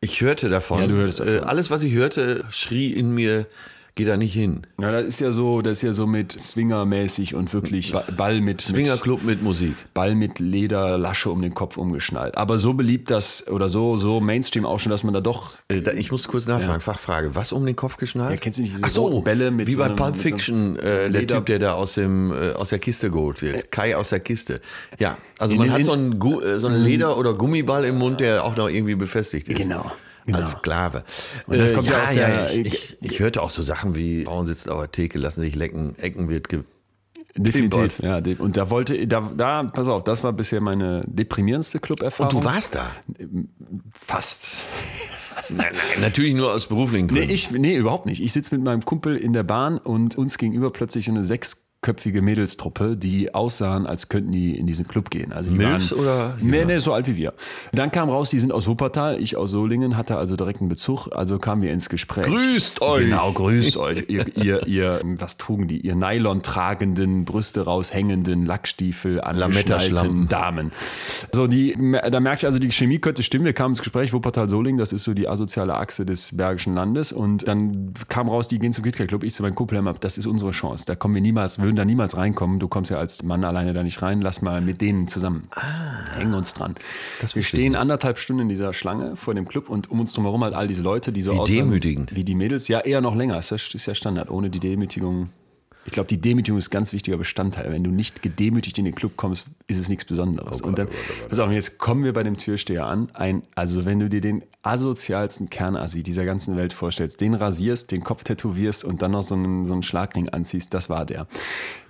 Ich 0.01 0.22
hörte 0.22 0.50
davon. 0.50 0.81
Ja, 0.81 0.88
du 0.88 0.94
hörtest 0.95 1.22
davon. 1.22 1.36
Äh, 1.36 1.39
alles, 1.39 1.72
was 1.72 1.84
ich 1.84 1.94
hörte, 1.94 2.44
schrie 2.51 2.94
in 2.94 3.12
mir, 3.12 3.48
geh 3.97 4.05
da 4.05 4.15
nicht 4.15 4.31
hin. 4.33 4.61
Ja, 4.79 4.91
das 4.94 5.05
ist 5.05 5.19
ja 5.19 5.31
so, 5.33 5.61
das 5.61 5.79
ist 5.79 5.81
ja 5.81 5.91
so 5.94 6.07
mit 6.07 6.31
Swingermäßig 6.31 7.35
und 7.35 7.51
wirklich 7.53 7.91
Ba- 7.91 8.03
Ball 8.15 8.35
mit, 8.35 8.45
mit 8.45 8.61
Swingerclub 8.61 9.23
mit 9.23 9.44
Musik. 9.44 9.75
Ball 9.94 10.15
mit 10.15 10.39
Lederlasche 10.39 11.29
um 11.29 11.41
den 11.41 11.53
Kopf 11.53 11.77
umgeschnallt. 11.77 12.38
Aber 12.38 12.57
so 12.59 12.73
beliebt 12.73 13.11
das 13.11 13.47
oder 13.49 13.67
so, 13.67 13.97
so 13.97 14.19
Mainstream 14.21 14.65
auch 14.65 14.79
schon, 14.79 14.89
dass 14.91 15.03
man 15.03 15.13
da 15.13 15.19
doch. 15.21 15.53
Äh, 15.67 15.81
da, 15.81 15.91
ich 15.91 16.11
muss 16.11 16.27
kurz 16.29 16.47
nachfragen, 16.47 16.79
Fachfrage. 16.79 17.35
Was 17.35 17.51
um 17.51 17.65
den 17.65 17.75
Kopf 17.75 17.97
geschnallt? 17.97 18.31
Ja, 18.31 18.38
kennst 18.38 18.57
du 18.59 18.61
nicht 18.61 18.73
diese 18.75 18.85
Ach 18.85 18.89
so, 18.89 19.21
Bälle 19.21 19.51
mit 19.51 19.67
wie 19.67 19.71
so 19.73 19.79
bei 19.79 19.85
einem- 19.85 19.95
Pulp 19.97 20.13
mit 20.13 20.21
Fiction, 20.21 20.75
so 20.75 20.81
äh, 20.81 21.09
der 21.11 21.27
Typ, 21.27 21.45
der 21.47 21.59
da 21.59 21.73
aus, 21.73 21.95
dem, 21.95 22.31
äh, 22.31 22.51
aus 22.53 22.69
der 22.69 22.79
Kiste 22.79 23.11
geholt 23.11 23.41
wird. 23.41 23.71
Kai 23.71 23.97
aus 23.97 24.09
der 24.09 24.19
Kiste. 24.21 24.61
Ja, 25.00 25.17
also 25.39 25.53
In 25.53 25.57
man 25.60 25.67
den- 25.67 25.74
hat 25.74 25.79
in- 25.79 25.86
so 25.86 25.91
einen, 25.93 26.22
äh, 26.22 26.60
so 26.60 26.67
einen 26.67 26.83
Leder- 26.83 27.17
oder 27.17 27.33
Gummiball 27.33 27.83
im 27.86 27.98
Mund, 27.98 28.19
der 28.19 28.43
auch 28.43 28.55
noch 28.55 28.69
irgendwie 28.69 28.95
befestigt 28.95 29.48
ist. 29.50 29.57
Genau, 29.57 29.91
genau. 30.27 30.38
Als 30.39 30.51
Sklave. 30.51 31.03
Und 31.48 31.57
das 31.57 31.72
Äh, 31.72 31.74
kommt 31.74 31.89
ja 31.89 32.03
aus 32.03 32.13
der- 32.13 32.53
ich, 32.53 32.65
ich, 32.65 32.98
ich 33.01 33.19
hörte 33.19 33.41
auch 33.41 33.50
so 33.50 33.62
Sachen 33.63 33.96
wie 33.96 34.24
Frauen 34.25 34.46
sitzen 34.46 34.69
auf 34.69 34.79
der 34.81 34.91
Theke, 34.91 35.17
lassen 35.17 35.41
sich 35.41 35.55
lecken, 35.55 35.96
Ecken 35.98 36.29
wird 36.29 36.48
ge 36.50 36.60
Definitiv, 37.39 38.00
ja. 38.00 38.19
Und 38.39 38.57
da 38.57 38.72
wollte, 38.72 39.05
da, 39.07 39.31
da, 39.36 39.62
pass 39.63 39.88
auf, 39.88 40.03
das 40.03 40.24
war 40.24 40.34
bisher 40.34 40.60
meine 40.60 41.03
deprimierendste 41.05 41.79
Club-Erfahrung. 41.79 42.36
Und 42.36 42.43
du 42.43 42.50
warst 42.50 42.74
da? 42.74 42.89
Fast. 43.93 44.65
Nein, 45.50 45.67
nein, 45.72 46.01
natürlich 46.01 46.34
nur 46.34 46.51
aus 46.51 46.67
beruflichen 46.67 47.05
Nee, 47.07 47.13
Gründen. 47.19 47.29
ich, 47.34 47.51
nee, 47.51 47.75
überhaupt 47.75 48.07
nicht. 48.07 48.24
Ich 48.24 48.34
sitze 48.34 48.55
mit 48.55 48.63
meinem 48.63 48.84
Kumpel 48.84 49.15
in 49.17 49.34
der 49.34 49.43
Bahn 49.43 49.77
und 49.77 50.17
uns 50.17 50.39
gegenüber 50.39 50.72
plötzlich 50.72 51.07
eine 51.10 51.24
sechsköpfige 51.81 52.22
Mädelstruppe, 52.22 52.98
die 52.98 53.34
aussahen, 53.34 53.86
als 53.86 54.10
könnten 54.10 54.31
die 54.31 54.57
in 54.57 54.65
diesen 54.65 54.88
Club 54.88 55.10
gehen. 55.10 55.31
Also 55.31 55.51
die 55.51 55.57
Milfs 55.57 55.91
waren, 55.91 56.00
oder 56.01 56.38
Nee, 56.41 56.57
jünger? 56.57 56.65
nee, 56.74 56.79
so 56.79 56.93
alt 56.93 57.07
wie 57.07 57.15
wir. 57.15 57.34
Dann 57.72 57.91
kam 57.91 58.10
raus, 58.10 58.29
die 58.31 58.39
sind 58.39 58.51
aus 58.51 58.67
Wuppertal, 58.67 59.22
ich 59.22 59.38
aus 59.38 59.51
Solingen, 59.51 59.96
hatte 59.96 60.17
also 60.17 60.36
direkten 60.36 60.69
Bezug, 60.69 61.07
also 61.15 61.38
kamen 61.38 61.62
wir 61.62 61.72
ins 61.72 61.88
Gespräch. 61.89 62.25
Grüßt 62.25 62.81
euch! 62.81 63.05
Genau, 63.05 63.31
grüßt 63.31 63.77
euch. 63.77 64.05
Ihr, 64.10 64.25
ihr, 64.38 64.67
ihr, 64.67 65.01
was 65.03 65.38
trugen 65.38 65.67
die? 65.67 65.79
Ihr 65.79 65.96
Nylon 65.96 66.41
tragenden, 66.41 67.25
Brüste 67.25 67.62
raushängenden, 67.65 68.46
Lackstiefel, 68.46 69.22
angeschnallten 69.22 70.27
Damen. 70.27 70.72
So, 71.31 71.48
die, 71.48 71.77
da 72.12 72.19
merkte 72.19 72.46
ich 72.46 72.48
also, 72.48 72.60
die 72.60 72.72
Chemie 72.72 73.00
könnte 73.00 73.24
stimmen. 73.24 73.46
Wir 73.46 73.53
kamen 73.53 73.74
ins 73.74 73.79
Gespräch, 73.79 74.13
Wuppertal-Solingen, 74.13 74.77
das 74.79 74.91
ist 74.93 75.03
so 75.03 75.13
die 75.13 75.27
asoziale 75.27 75.75
Achse 75.75 76.05
des 76.05 76.36
Bergischen 76.36 76.74
Landes. 76.74 77.12
Und 77.12 77.48
dann 77.48 77.93
kam 78.10 78.29
raus, 78.29 78.48
die 78.48 78.60
gehen 78.60 78.74
zum 78.74 78.84
KitKat 78.84 79.07
Club. 79.07 79.24
Ich 79.24 79.34
zu 79.34 79.43
meinem 79.43 79.55
Kumpel, 79.55 79.77
das 80.00 80.17
ist 80.17 80.25
unsere 80.25 80.51
Chance. 80.51 80.86
Da 80.86 80.96
kommen 80.96 81.13
wir 81.13 81.22
niemals, 81.22 81.60
würden 81.67 81.75
da 81.75 81.86
niemals 81.86 82.15
reinkommen. 82.15 82.59
Du 82.59 82.67
kommst 82.67 82.89
ja 82.89 82.97
als 82.97 83.21
Mann 83.24 83.43
alleine 83.43 83.74
da 83.74 83.83
nicht 83.83 84.01
rein. 84.01 84.21
Lass 84.21 84.41
mal 84.41 84.62
mit 84.62 84.81
denen 84.81 85.07
zusammen. 85.07 85.50
Hängen 86.15 86.33
uns 86.33 86.53
dran. 86.53 86.75
wir 87.19 87.24
wusste 87.24 87.39
ich 87.39 87.47
stehen 87.50 87.75
anderthalb 87.75 88.17
Stunden 88.17 88.43
in 88.43 88.50
dieser 88.50 88.74
Schlange 88.74 89.15
vor 89.15 89.33
dem 89.33 89.47
Club 89.47 89.69
und 89.69 89.91
um 89.91 90.00
uns 90.00 90.13
drumherum 90.13 90.43
halt 90.43 90.53
all 90.53 90.67
diese 90.67 90.81
Leute, 90.81 91.12
die 91.12 91.21
so 91.21 91.33
Wie 91.33 91.38
aussahen 91.38 91.57
demütigend. 91.57 92.15
Wie 92.15 92.24
die 92.24 92.36
Mädels. 92.36 92.67
Ja, 92.69 92.79
eher 92.79 93.01
noch 93.01 93.15
länger. 93.15 93.36
Das 93.36 93.51
ist 93.51 93.86
ja 93.86 93.93
Standard. 93.93 94.31
Ohne 94.31 94.50
die 94.50 94.59
Demütigung 94.59 95.29
Ich 95.88 95.94
glaube, 95.94 96.08
die 96.08 96.20
Demütigung 96.20 96.60
ist 96.60 96.67
ein 96.67 96.72
ganz 96.72 96.91
wichtiger 96.91 97.17
Bestandteil. 97.17 97.72
Wenn 97.72 97.84
du 97.84 97.89
nicht 97.89 98.22
gedemütigt 98.22 98.77
in 98.77 98.84
den 98.84 98.94
Club 98.94 99.13
kommst, 99.15 99.48
ist 99.67 99.79
es 99.79 99.88
nichts 99.88 100.03
Besonderes. 100.03 100.62
Oh 100.62 100.67
und 100.67 100.77
dann, 100.77 100.89
pass 101.29 101.39
auf, 101.39 101.50
jetzt 101.50 101.77
kommen 101.77 102.03
wir 102.03 102.12
bei 102.12 102.24
dem 102.24 102.36
Türsteher 102.36 102.86
an. 102.86 103.10
Ein, 103.13 103.44
also 103.56 103.86
wenn 103.86 104.00
du 104.00 104.10
dir 104.10 104.20
den 104.20 104.44
asozialsten 104.63 105.50
Kernassi 105.50 106.03
dieser 106.03 106.25
ganzen 106.25 106.58
Welt 106.58 106.74
vorstellst, 106.74 107.22
den 107.22 107.34
rasierst, 107.34 107.89
den 107.91 108.03
Kopf 108.03 108.25
tätowierst 108.25 108.84
und 108.84 109.01
dann 109.01 109.12
noch 109.12 109.24
so 109.24 109.36
einen, 109.36 109.65
so 109.65 109.74
einen 109.74 109.84
Schlagring 109.84 110.27
anziehst, 110.27 110.74
das 110.74 110.89
war 110.89 111.06
der. 111.06 111.25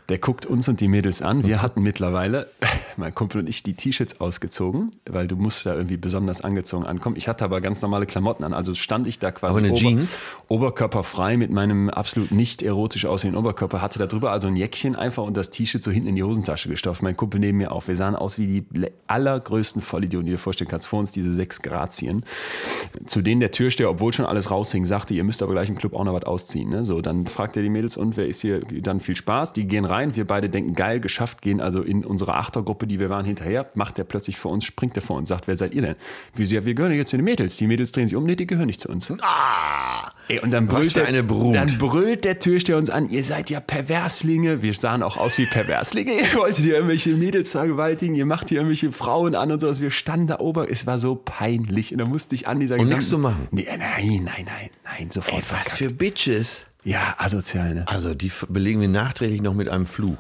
Der 0.10 0.20
guckt 0.20 0.46
uns 0.46 0.70
und 0.70 0.80
die 0.80 0.88
Mädels 0.88 1.22
an. 1.22 1.46
Wir 1.46 1.62
hatten 1.62 1.82
mittlerweile, 1.82 2.48
mein 2.98 3.14
Kumpel 3.14 3.42
und 3.42 3.50
ich, 3.50 3.62
die 3.64 3.74
T-Shirts 3.74 4.22
ausgezogen, 4.22 4.92
weil 5.06 5.28
du 5.28 5.36
musst 5.36 5.66
da 5.66 5.76
irgendwie 5.76 5.98
besonders 5.98 6.42
angezogen 6.42 6.86
ankommen. 6.86 7.16
Ich 7.18 7.28
hatte 7.28 7.44
aber 7.44 7.60
ganz 7.60 7.82
normale 7.82 8.06
Klamotten 8.06 8.44
an. 8.46 8.54
Also 8.54 8.74
stand 8.74 9.06
ich 9.08 9.20
da 9.20 9.32
quasi 9.32 9.60
Aber 9.60 9.68
eine 9.68 9.76
Jeans? 9.76 10.18
oberkörperfrei 10.48 11.36
mit 11.36 11.52
meinem 11.52 11.90
absolut 11.90 12.32
nicht 12.32 12.62
erotisch 12.62 13.06
aussehenden 13.06 13.38
Oberkörper, 13.40 13.82
hatte 13.82 14.00
da 14.00 14.08
drüber 14.08 14.32
also 14.32 14.48
ein 14.48 14.56
Jäckchen 14.56 14.96
einfach 14.96 15.24
und 15.24 15.36
das 15.36 15.50
T-Shirt 15.50 15.84
so 15.84 15.92
hinten 15.92 16.08
in 16.10 16.16
die 16.16 16.24
Hosentasche 16.24 16.70
gestopft. 16.70 17.04
Mein 17.04 17.18
Kumpel 17.18 17.40
neben 17.42 17.58
mir 17.58 17.74
auch. 17.74 17.88
Wir 17.90 17.98
sahen 17.98 18.16
aus 18.16 18.38
wie 18.38 18.48
die 18.48 18.66
le- 18.80 18.92
allergrößten 19.08 19.82
Vollidioten, 19.82 20.26
die 20.26 20.32
du 20.32 20.38
dir 20.38 20.42
vorstellen 20.42 20.70
kannst. 20.70 20.88
Vor 20.88 21.00
uns 21.00 21.12
diese 21.12 21.34
sechs 21.34 21.62
Grazien. 21.62 22.24
Zu 23.06 23.22
denen 23.22 23.42
der 23.42 23.52
Türsteher, 23.52 23.90
obwohl 23.90 24.14
schon 24.14 24.26
alles 24.26 24.52
raushing, 24.52 24.86
sagte, 24.86 25.14
ihr 25.14 25.24
müsst 25.26 25.44
aber 25.44 25.52
gleich 25.52 25.68
im 25.70 25.76
Club 25.78 25.94
auch 25.94 26.06
noch 26.06 26.14
was 26.14 26.24
ausziehen. 26.24 26.70
Ne? 26.70 26.86
So, 26.86 27.02
dann 27.02 27.28
fragt 27.28 27.58
er 27.58 27.64
die 27.64 27.70
Mädels 27.70 27.98
und 27.98 28.16
wer 28.16 28.28
ist 28.28 28.40
hier? 28.40 28.62
Dann 28.62 29.02
viel 29.02 29.16
Spaß. 29.18 29.52
Die 29.52 29.68
gehen 29.68 29.84
rein. 29.84 29.97
Wir 30.16 30.26
beide 30.26 30.50
denken, 30.50 30.74
geil, 30.74 31.00
geschafft, 31.00 31.42
gehen 31.42 31.62
also 31.62 31.82
in 31.82 32.06
unsere 32.06 32.36
Achtergruppe, 32.36 32.88
die 32.88 33.00
wir 33.00 33.10
waren, 33.10 33.26
hinterher. 33.26 33.70
Macht 33.74 33.98
er 34.00 34.06
plötzlich 34.06 34.38
vor 34.38 34.52
uns, 34.52 34.66
springt 34.66 34.96
er 34.96 35.02
vor 35.02 35.18
uns, 35.18 35.30
sagt, 35.30 35.48
wer 35.48 35.56
seid 35.56 35.74
ihr 35.74 35.82
denn? 35.82 35.96
Wir 36.36 36.46
so, 36.46 36.56
ja, 36.56 36.66
wir 36.66 36.74
gehören 36.74 36.94
jetzt 36.94 37.10
zu 37.10 37.18
den 37.18 37.26
Mädels. 37.26 37.58
Die 37.58 37.68
Mädels 37.68 37.92
drehen 37.92 38.08
sich 38.08 38.16
um, 38.16 38.26
nee, 38.26 38.36
die 38.36 38.48
gehören 38.48 38.68
nicht 38.68 38.82
zu 38.82 38.90
uns. 38.90 39.12
Ah! 39.22 40.12
Ey, 40.30 40.40
und 40.40 40.52
dann 40.52 40.68
brüllt, 40.68 40.96
der, 40.96 41.08
eine 41.08 41.24
Brut. 41.24 41.56
dann 41.56 41.78
brüllt 41.78 42.26
der 42.26 42.40
Türsteher 42.40 42.78
uns 42.78 42.90
an, 42.90 43.10
ihr 43.10 43.24
seid 43.24 43.50
ja 43.50 43.62
Perverslinge. 43.62 44.62
Wir 44.62 44.74
sahen 44.74 45.02
auch 45.02 45.16
aus 45.16 45.38
wie 45.38 45.46
Perverslinge. 45.46 46.12
Ihr 46.12 46.38
wolltet 46.38 46.66
hier 46.66 46.76
irgendwelche 46.76 47.12
Mädels 47.12 47.52
vergewaltigen, 47.52 48.14
ihr 48.16 48.26
macht 48.26 48.50
hier 48.50 48.58
irgendwelche 48.58 48.92
Frauen 48.92 49.36
an 49.36 49.52
und 49.52 49.62
sowas. 49.62 49.80
Wir 49.80 49.92
standen 49.92 50.28
da 50.28 50.40
oben, 50.40 50.68
es 50.70 50.86
war 50.86 51.00
so 51.00 51.16
peinlich. 51.16 51.94
Und 51.94 52.00
da 52.00 52.06
musste 52.06 52.36
ich 52.36 52.48
an 52.48 52.60
dieser 52.60 52.78
Und 52.78 52.90
nichts 52.90 53.10
zu 53.10 53.18
machen? 53.18 53.48
Nee, 53.52 53.68
nein, 53.70 53.80
nein, 53.80 54.46
nein, 54.46 54.70
nein, 54.84 55.12
sofort. 55.12 55.44
Ey, 55.44 55.44
was 55.50 55.72
für 55.72 55.90
Bitches. 55.90 56.66
Ja, 56.88 57.16
asozial, 57.18 57.74
ne? 57.76 57.86
Also 57.88 58.14
die 58.14 58.32
belegen 58.48 58.80
wir 58.80 58.88
nachträglich 58.88 59.42
noch 59.42 59.54
mit 59.54 59.68
einem 59.68 59.86
Fluch. 59.86 60.18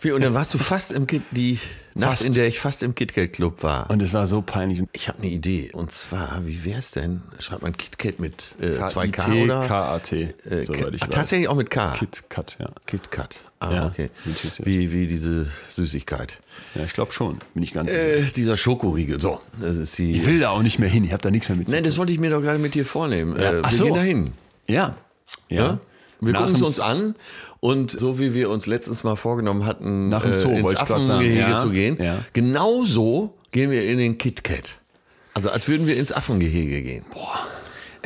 Wie, 0.00 0.12
Und 0.12 0.24
dann 0.24 0.32
warst 0.32 0.54
du 0.54 0.58
fast 0.58 0.92
im 0.92 1.06
Kit, 1.06 1.20
die 1.30 1.58
Nacht, 1.94 2.10
Fast. 2.10 2.24
in 2.26 2.32
der 2.32 2.48
ich 2.48 2.58
fast 2.58 2.82
im 2.82 2.94
KitKat 2.94 3.34
Club 3.34 3.62
war. 3.62 3.90
Und 3.90 4.00
es 4.00 4.14
war 4.14 4.26
so 4.26 4.40
peinlich. 4.40 4.82
ich 4.94 5.08
habe 5.08 5.18
eine 5.18 5.30
Idee. 5.30 5.70
Und 5.74 5.92
zwar, 5.92 6.40
wie 6.46 6.64
wär's 6.64 6.92
denn? 6.92 7.20
Schreibt 7.38 7.60
man 7.62 7.76
KitKat 7.76 8.18
mit 8.18 8.34
äh, 8.62 8.84
zwei 8.86 9.08
K 9.08 9.30
oder? 9.44 9.66
K-A-T, 9.66 10.34
Äh, 10.48 10.64
soweit 10.64 10.80
K- 10.80 10.88
ich 10.94 11.02
ah, 11.02 11.06
weiß. 11.06 11.14
tatsächlich 11.14 11.48
auch 11.48 11.54
mit 11.54 11.70
K. 11.70 11.92
KitKat, 11.92 12.56
ja. 12.58 12.70
KitKat. 12.86 13.40
Ah, 13.60 13.72
Ja, 13.74 13.86
okay. 13.86 14.08
wie. 14.64 14.90
Wie, 14.90 15.06
diese 15.06 15.46
Süßigkeit. 15.68 16.40
Ja, 16.74 16.84
ich 16.84 16.94
glaube 16.94 17.12
schon. 17.12 17.38
Bin 17.52 17.62
ich 17.62 17.74
ganz 17.74 17.90
sicher. 17.92 18.02
Äh, 18.02 18.22
dieser 18.34 18.56
Schokoriegel. 18.56 19.20
So, 19.20 19.40
das 19.60 19.76
ist 19.76 19.98
die. 19.98 20.12
Ich 20.16 20.24
will 20.26 20.40
da 20.40 20.48
auch 20.50 20.62
nicht 20.62 20.78
mehr 20.78 20.88
hin. 20.88 21.04
Ich 21.04 21.12
habe 21.12 21.22
da 21.22 21.30
nichts 21.30 21.48
mehr 21.50 21.58
mit 21.58 21.68
zu 21.68 21.74
Nein, 21.74 21.84
das 21.84 21.98
wollte 21.98 22.12
ich 22.14 22.18
mir 22.18 22.30
doch 22.30 22.40
gerade 22.40 22.58
mit 22.58 22.74
dir 22.74 22.86
vornehmen. 22.86 23.38
Ja. 23.38 23.52
Äh, 23.52 23.60
Ach 23.62 23.70
wir 23.70 23.76
so. 23.78 23.84
gehen 23.84 23.94
dahin. 23.94 24.32
Ja. 24.66 24.96
Ja. 25.48 25.62
Ja? 25.62 25.78
Wir 26.20 26.32
gucken 26.32 26.54
es 26.54 26.62
uns 26.62 26.80
an 26.80 27.14
und 27.60 27.90
so 27.90 28.18
wie 28.18 28.32
wir 28.32 28.48
uns 28.50 28.66
letztens 28.66 29.04
mal 29.04 29.16
vorgenommen 29.16 29.66
hatten, 29.66 30.08
Nach 30.08 30.22
dem 30.22 30.34
Zoo, 30.34 30.48
ins 30.50 30.62
wollte 30.62 30.80
ich 30.82 30.88
grad 30.88 31.04
sagen. 31.04 31.18
Affengehege 31.20 31.40
Ja, 31.50 31.56
zu 31.58 31.70
gehen, 31.70 31.98
ja. 32.02 32.18
genau 32.32 32.84
so 32.84 33.34
gehen 33.52 33.70
wir 33.70 33.84
in 33.84 33.98
den 33.98 34.16
KitKat. 34.16 34.78
Also 35.34 35.50
als 35.50 35.68
würden 35.68 35.86
wir 35.86 35.96
ins 35.96 36.12
Affengehege 36.12 36.80
gehen. 36.82 37.04
Boah. 37.12 37.46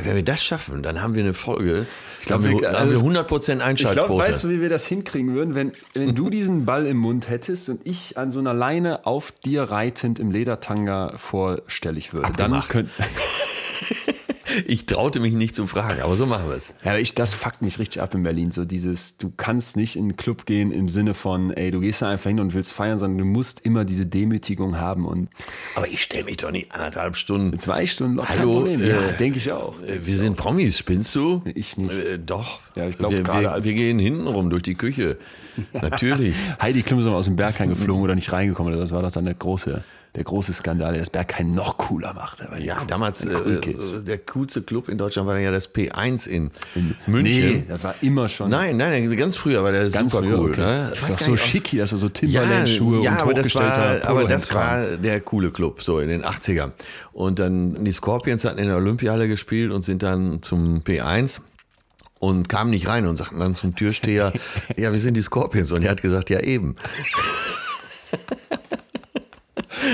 Wenn 0.01 0.15
wir 0.15 0.25
das 0.25 0.43
schaffen, 0.43 0.83
dann 0.85 1.03
haben 1.03 1.15
wir 1.17 1.23
eine 1.25 1.35
Folge. 1.35 1.87
Ich 2.21 2.27
glaub, 2.27 2.41
glaube, 2.41 2.55
wir, 2.55 2.61
wir- 2.73 2.79
haben 2.79 2.89
wir 2.91 2.97
also- 2.97 3.07
100% 3.07 3.57
Ich 3.59 3.63
Einschaltquote. 3.65 4.07
glaube, 4.07 4.25
weißt 4.25 4.45
du, 4.45 4.49
wie 4.51 4.61
wir 4.61 4.69
das 4.69 4.87
hinkriegen 4.87 5.35
würden, 5.35 5.55
wenn, 5.55 5.73
wenn 5.95 6.15
du 6.15 6.31
diesen 6.31 6.65
Ball 6.65 6.87
im 6.87 6.97
Mund 6.99 7.29
hättest 7.29 7.69
und 7.69 7.81
ich 7.85 8.17
an 8.17 8.31
so 8.31 8.39
einer 8.39 8.55
Leine 8.55 9.07
auf 9.07 9.33
dir 9.33 9.65
reitend 9.65 10.19
im 10.21 10.31
Ledertanga 10.31 11.15
vorstellig 11.17 12.13
würde. 12.15 12.33
Dann 12.37 12.53
Abgemacht. 12.55 12.89
ich 14.67 14.87
traute 14.87 15.21
mich 15.21 15.35
nicht 15.35 15.55
zu 15.55 15.67
fragen, 15.67 16.01
aber 16.03 16.17
so 16.17 16.27
machen 16.27 16.49
wir 16.49 16.57
es. 16.57 16.73
ja, 16.85 16.97
ich, 16.97 17.15
das 17.15 17.35
fuckt 17.35 17.63
mich 17.63 17.79
richtig 17.79 18.03
ab 18.03 18.15
in 18.15 18.23
Berlin. 18.23 18.51
So 18.51 18.65
dieses, 18.65 19.17
du 19.19 19.33
kannst 19.37 19.77
nicht 19.77 19.97
in 19.97 20.05
einen 20.05 20.17
Club 20.17 20.47
gehen 20.47 20.73
im 20.73 20.89
Sinne 20.89 21.15
von, 21.15 21.51
ey, 21.53 21.71
du 21.71 21.81
gehst 21.81 22.03
da 22.03 22.09
einfach 22.09 22.29
hin 22.29 22.41
und 22.41 22.55
willst 22.55 22.73
feiern, 22.73 22.99
sondern 22.99 23.19
du 23.19 23.25
musst 23.25 23.61
immer 23.61 23.85
diese 23.85 24.07
Demütigung 24.07 24.79
haben 24.79 25.07
und 25.07 25.29
Aber 25.75 25.89
ich 25.89 26.03
stelle 26.03 26.25
mich 26.25 26.39
doch 26.39 26.51
nicht 26.51 26.73
anderthalb 26.73 27.17
Stunden. 27.17 27.59
zwei 27.59 27.87
Stunden 27.87 28.17
locker 28.17 28.29
kein 28.29 28.39
Hallo, 28.41 28.55
Problem. 28.55 28.81
Ja, 28.81 29.01
äh, 29.01 29.17
denke 29.19 29.39
ich 29.39 29.53
auch. 29.53 29.81
Äh, 29.83 30.01
Wir 30.05 30.17
sind 30.17 30.37
Promis, 30.37 30.79
spinnst 30.79 31.15
du? 31.15 31.43
Ich 31.55 31.77
nicht. 31.77 31.91
Äh, 31.93 32.19
doch. 32.19 32.61
Ja, 32.75 32.89
ich 32.89 32.99
glaub, 32.99 33.13
wir, 33.13 33.23
gerade 33.23 33.45
wir, 33.45 33.65
wir 33.65 33.75
gehen 33.75 33.99
hinten 33.99 34.27
rum 34.27 34.51
durch 34.51 34.63
die 34.63 34.75
Küche. 34.75 35.17
Natürlich. 35.73 36.35
Heidi 36.61 36.83
Klum 36.83 37.01
ist 37.01 37.07
aus 37.07 37.25
dem 37.27 37.37
Berghain 37.37 37.69
geflogen 37.69 38.03
oder 38.03 38.15
nicht 38.15 38.33
reingekommen. 38.33 38.79
Das 38.79 38.93
war 38.93 39.03
das 39.03 39.15
dann 39.15 39.25
der 39.25 39.35
große, 39.35 39.83
der 40.15 40.25
große 40.25 40.53
Skandal, 40.53 40.93
der 40.93 41.01
das 41.03 41.11
Berghain 41.11 41.55
noch 41.55 41.77
cooler 41.77 42.15
machte. 42.15 42.49
Ja, 42.59 42.79
cool- 42.81 42.87
damals 42.87 43.25
äh, 43.25 43.29
Cool 43.35 43.61
Kids. 43.61 43.93
äh, 43.95 44.03
der 44.05 44.19
coolste 44.19 44.63
Club 44.63 44.89
in 44.89 44.99
Deutschland 44.99 45.29
war 45.29 45.39
ja 45.39 45.51
das 45.51 45.73
P1 45.75 46.27
in 46.27 46.51
München. 47.07 47.23
Nee, 47.23 47.65
das 47.69 47.83
war 47.85 47.95
immer 48.01 48.29
schon. 48.29 48.51
Nein, 48.51 48.77
nein, 48.77 49.15
ganz 49.17 49.37
früher 49.37 49.63
war 49.63 49.73
der 49.73 49.89
Ganz 49.91 50.13
super 50.13 50.25
früher, 50.25 50.39
cool. 50.39 50.51
okay. 50.51 50.61
Ne? 50.61 50.87
Das 50.91 51.09
ist 51.09 51.15
auch 51.17 51.19
so 51.27 51.33
nicht, 51.33 51.41
ob- 51.43 51.47
schick 51.49 51.67
hier, 51.69 51.83
das 51.83 51.93
ist 51.93 52.01
so 52.01 52.09
Timberland-Schuhe 52.09 53.03
ja 53.05 53.13
und 53.17 53.19
aber 53.21 53.35
das, 53.35 53.55
war, 53.55 54.03
aber 54.07 54.25
das 54.25 54.55
war 54.55 54.83
der 54.97 55.21
coole 55.21 55.51
Club, 55.51 55.83
so 55.83 56.01
in 56.01 56.09
den 56.09 56.25
80ern. 56.25 56.73
Und 57.13 57.39
dann 57.39 57.85
die 57.85 57.93
Scorpions 57.93 58.45
hatten 58.45 58.59
in 58.59 58.67
der 58.69 58.77
Olympiahalle 58.77 59.29
gespielt 59.29 59.73
und 59.73 59.85
sind 59.85 60.03
dann 60.03 60.41
zum 60.43 60.81
P1 60.81 61.41
und 62.19 62.49
kamen 62.49 62.71
nicht 62.71 62.89
rein 62.89 63.07
und 63.07 63.17
sagten 63.17 63.39
dann 63.41 63.55
zum 63.55 63.75
Türsteher, 63.77 64.33
ja, 64.77 64.93
wir 64.93 65.01
sind 65.01 65.15
die 65.17 65.23
Scorpions. 65.23 65.73
Und 65.73 65.83
er 65.83 65.91
hat 65.91 66.03
gesagt, 66.03 66.31
ja 66.31 66.41
eben. 66.41 66.77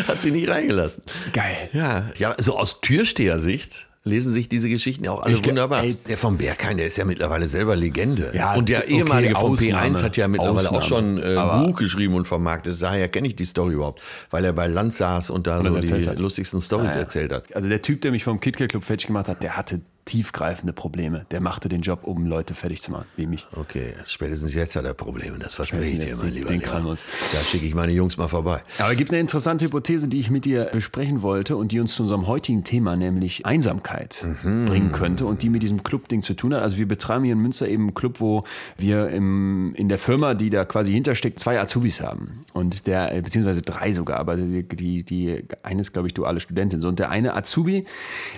hat 0.09 0.21
sie 0.23 0.31
nicht 0.31 0.49
reingelassen. 0.49 1.03
Geil. 1.33 1.69
Ja, 1.73 2.05
ja, 2.17 2.35
so 2.39 2.59
aus 2.59 2.81
Türstehersicht 2.81 3.87
lesen 4.07 4.33
sich 4.35 4.51
diese 4.51 4.69
Geschichten 4.69 5.05
ja 5.05 5.13
auch 5.13 5.23
alle 5.23 5.37
ge- 5.37 5.47
wunderbar. 5.47 5.83
ey. 5.83 5.95
der 5.95 6.19
vom 6.19 6.37
Berghain, 6.37 6.77
der 6.77 6.87
ist 6.87 6.99
ja 6.99 7.07
mittlerweile 7.07 7.47
selber 7.47 7.75
Legende. 7.75 8.33
Ja, 8.35 8.55
und 8.55 8.69
der 8.69 8.81
okay, 8.85 8.99
ehemalige 8.99 9.35
vom 9.35 9.53
Ausnahme. 9.53 9.97
P1 9.97 10.03
hat 10.03 10.17
ja 10.19 10.29
mittlerweile 10.29 10.71
auch 10.73 10.83
schon 10.83 11.19
Ausnahme. 11.19 11.35
äh, 11.35 11.39
ein 11.39 11.67
Buch 11.71 11.79
geschrieben 11.79 12.15
und 12.15 12.27
vermarktet. 12.29 12.81
Daher 12.83 13.09
kenne 13.09 13.29
ich 13.29 13.37
die 13.37 13.47
Story 13.47 13.73
überhaupt, 13.75 14.03
weil 14.31 14.45
er 14.45 14.53
bei 14.53 14.67
Land 14.67 14.95
saß 14.95 15.31
und 15.31 15.47
da 15.47 15.63
das 15.63 15.73
so 15.89 15.97
die 15.97 16.07
hat. 16.07 16.19
lustigsten 16.19 16.61
Stories 16.61 16.89
Ja, 16.91 16.95
ja. 16.97 17.01
erzählt 17.01 17.33
hat. 17.33 17.57
Also 17.57 17.69
der 17.69 17.81
Typ, 17.81 18.03
der 18.03 18.11
mich 18.11 18.25
vom 18.25 18.41
KitKat 18.41 18.69
Club 18.69 18.85
fertig 18.85 19.07
gemacht 19.07 19.27
hat, 19.29 19.43
der 19.43 19.57
hatte 19.57 19.81
tiefgreifende 20.05 20.73
Probleme. 20.73 21.27
Der 21.31 21.41
machte 21.41 21.69
den 21.69 21.81
Job, 21.81 22.05
um 22.05 22.27
Leute 22.27 22.55
fertig 22.55 22.83
zu 22.83 22.93
machen, 22.93 23.07
wie 23.17 23.27
mich. 23.27 23.47
Okay, 23.53 23.95
spätestens 24.07 24.55
jetzt 24.55 24.77
hat 24.77 24.85
er 24.85 24.95
Probleme, 24.95 25.39
das 25.39 25.55
verspreche 25.55 25.95
ich 25.95 26.05
dir, 26.05 26.17
mein 26.17 26.33
lieber. 26.33 26.49
den 26.49 26.61
krallen 26.61 26.85
wir 26.85 26.91
uns. 26.91 27.05
Da 27.33 27.41
schicke 27.41 27.67
ich 27.67 27.75
meine 27.75 27.93
Jungs 27.93 28.17
mal 28.17 28.29
vorbei. 28.29 28.63
Aber 28.79 28.93
es 28.93 28.99
gibt 28.99 29.11
eine 29.11 29.21
interessante 29.21 29.65
Hypothese, 29.65 30.09
die 30.09 30.21
ich 30.21 30.31
mit 30.31 30.45
dir 30.45 30.67
besprechen 30.73 31.23
wollte 31.23 31.57
und 31.57 31.73
die 31.73 31.81
uns 31.81 31.95
zu 31.95 32.03
unserem 32.03 32.27
heutigen 32.27 32.65
Thema, 32.65 32.97
nämlich 32.97 33.47
Einsamkeit, 33.47 34.25
bringen 34.43 34.93
könnte 34.93 35.27
und 35.27 35.43
die 35.43 35.49
mit 35.49 35.63
diesem 35.63 35.83
Club-Ding 35.83 36.23
zu 36.23 36.35
tun 36.35 36.55
hat. 36.55 36.63
Also 36.63 36.77
wir 36.77 36.87
betreiben 36.87 37.25
hier 37.25 37.33
in 37.33 37.41
Münster 37.41 37.69
eben 37.69 37.85
einen 37.85 37.95
Club, 37.95 38.21
wo 38.21 38.45
wir 38.77 39.09
im, 39.09 39.75
in 39.75 39.89
der 39.89 39.99
Firma, 39.99 40.35
die 40.35 40.51
da 40.51 40.65
quasi 40.65 40.93
hintersteckt, 40.93 41.41
zwei 41.41 41.59
Azubis 41.59 42.01
haben. 42.01 42.45
Und 42.53 42.87
der, 42.87 43.15
äh, 43.15 43.23
beziehungsweise 43.23 43.63
drei 43.63 43.93
sogar, 43.93 44.19
aber 44.19 44.37
die, 44.37 44.63
die, 44.63 45.03
die 45.03 45.45
eine 45.63 45.81
ist, 45.81 45.93
glaube 45.93 46.09
ich, 46.09 46.15
duale 46.15 46.41
Studentin. 46.41 46.81
So, 46.81 46.89
und 46.89 46.99
der 46.99 47.11
eine 47.11 47.35
Azubi, 47.35 47.85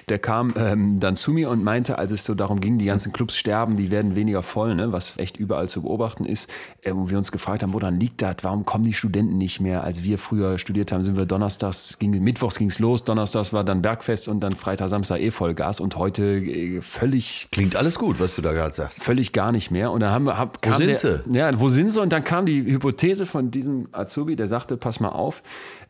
der 0.09 0.19
kam 0.19 0.55
ähm, 0.57 1.01
dann 1.01 1.17
zu 1.17 1.33
mir 1.33 1.51
und 1.51 1.56
meinte, 1.63 1.99
als 1.99 2.13
es 2.13 2.25
so 2.25 2.35
darum 2.35 2.61
ging, 2.61 2.79
die 2.79 2.87
ganzen 2.87 3.13
Clubs 3.13 3.37
sterben, 3.37 3.77
die 3.77 3.91
werden 3.91 4.17
weniger 4.17 4.43
voll, 4.43 4.75
ne, 4.75 4.93
was 4.93 5.19
echt 5.19 5.37
überall 5.37 5.69
zu 5.69 5.83
beobachten 5.83 6.25
ist, 6.25 6.51
äh, 6.83 6.93
wo 6.95 7.11
wir 7.11 7.19
uns 7.19 7.33
gefragt 7.33 7.63
haben, 7.63 7.73
woran 7.73 7.99
liegt 7.99 8.23
das? 8.23 8.37
Warum 8.43 8.65
kommen 8.65 8.85
die 8.85 8.93
Studenten 8.93 9.39
nicht 9.39 9.61
mehr? 9.61 9.85
Als 9.85 10.03
wir 10.03 10.19
früher 10.19 10.59
studiert 10.59 10.93
haben, 10.93 11.03
sind 11.03 11.17
wir 11.17 11.27
donnerstags, 11.27 11.99
ging, 11.99 12.11
mittwochs 12.23 12.59
ging 12.59 12.69
es 12.69 12.79
los, 12.79 13.05
donnerstags 13.05 13.53
war 13.53 13.65
dann 13.65 13.83
Bergfest 13.83 14.29
und 14.29 14.41
dann 14.41 14.57
Freitag, 14.57 14.89
Samstag 14.89 15.21
eh 15.21 15.31
Vollgas 15.31 15.81
und 15.81 15.97
heute 15.97 16.23
äh, 16.23 16.81
völlig 16.83 17.49
Klingt 17.53 17.77
alles 17.77 17.99
gut, 17.99 18.21
was 18.21 18.35
du 18.37 18.43
da 18.43 18.53
gerade 18.53 18.75
sagst. 18.75 19.03
völlig 19.03 19.33
gar 19.33 19.53
nicht 19.53 19.71
mehr. 19.71 19.91
Und 19.93 20.01
dann 20.01 20.11
haben 20.11 20.25
wir, 20.25 20.39
hab, 20.39 20.63
kam 20.63 20.79
sind 20.79 20.89
der, 20.89 20.97
sie? 20.97 21.23
Ja, 21.33 21.61
wo 21.61 21.69
sind 21.69 21.91
sie? 21.91 22.01
Und 22.01 22.13
dann 22.13 22.25
kam 22.25 22.47
die 22.47 22.65
Hypothese 22.65 23.27
von 23.27 23.51
diesem 23.51 23.89
Azubi, 23.93 24.37
der 24.37 24.47
sagte, 24.47 24.77
pass 24.77 25.01
mal 25.01 25.11
auf, 25.11 25.43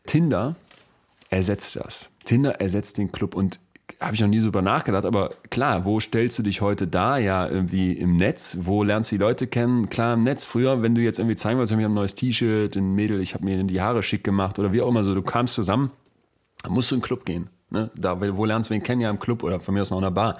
Tinder 0.05 0.55
ersetzt 1.29 1.75
das. 1.75 2.09
Tinder 2.25 2.59
ersetzt 2.61 2.97
den 2.97 3.11
Club 3.11 3.35
und 3.35 3.59
habe 3.99 4.15
ich 4.15 4.21
noch 4.21 4.27
nie 4.27 4.39
so 4.39 4.47
drüber 4.47 4.61
nachgedacht, 4.61 5.05
aber 5.05 5.31
klar, 5.49 5.85
wo 5.85 5.99
stellst 5.99 6.37
du 6.37 6.43
dich 6.43 6.61
heute 6.61 6.87
da? 6.87 7.17
Ja, 7.17 7.47
irgendwie 7.47 7.93
im 7.93 8.15
Netz. 8.15 8.59
Wo 8.61 8.83
lernst 8.83 9.11
du 9.11 9.15
die 9.15 9.21
Leute 9.21 9.47
kennen? 9.47 9.89
Klar, 9.89 10.13
im 10.13 10.21
Netz. 10.21 10.45
Früher, 10.45 10.81
wenn 10.83 10.93
du 10.93 11.01
jetzt 11.01 11.19
irgendwie 11.19 11.35
zeigen 11.35 11.57
wolltest, 11.57 11.71
ich 11.71 11.83
habe 11.83 11.91
ein 11.91 11.95
neues 11.95 12.15
T-Shirt, 12.15 12.75
ein 12.75 12.93
Mädel, 12.93 13.21
ich 13.21 13.33
habe 13.33 13.45
mir 13.45 13.63
die 13.63 13.81
Haare 13.81 14.03
schick 14.03 14.23
gemacht 14.23 14.59
oder 14.59 14.71
wie 14.71 14.81
auch 14.81 14.89
immer 14.89 15.03
so, 15.03 15.15
du 15.15 15.21
kamst 15.21 15.55
zusammen, 15.55 15.91
dann 16.63 16.73
musst 16.73 16.91
du 16.91 16.95
in 16.95 17.01
den 17.01 17.05
Club 17.05 17.25
gehen. 17.25 17.49
Ne? 17.69 17.89
Da, 17.95 18.19
wo 18.37 18.45
lernst 18.45 18.69
du 18.69 18.73
wen 18.73 18.83
kennen? 18.83 19.01
Ja, 19.01 19.09
im 19.09 19.19
Club 19.19 19.43
oder 19.43 19.59
von 19.59 19.73
mir 19.73 19.81
aus 19.81 19.89
noch 19.89 19.97
in 19.97 20.03
einer 20.03 20.11
Bar. 20.11 20.37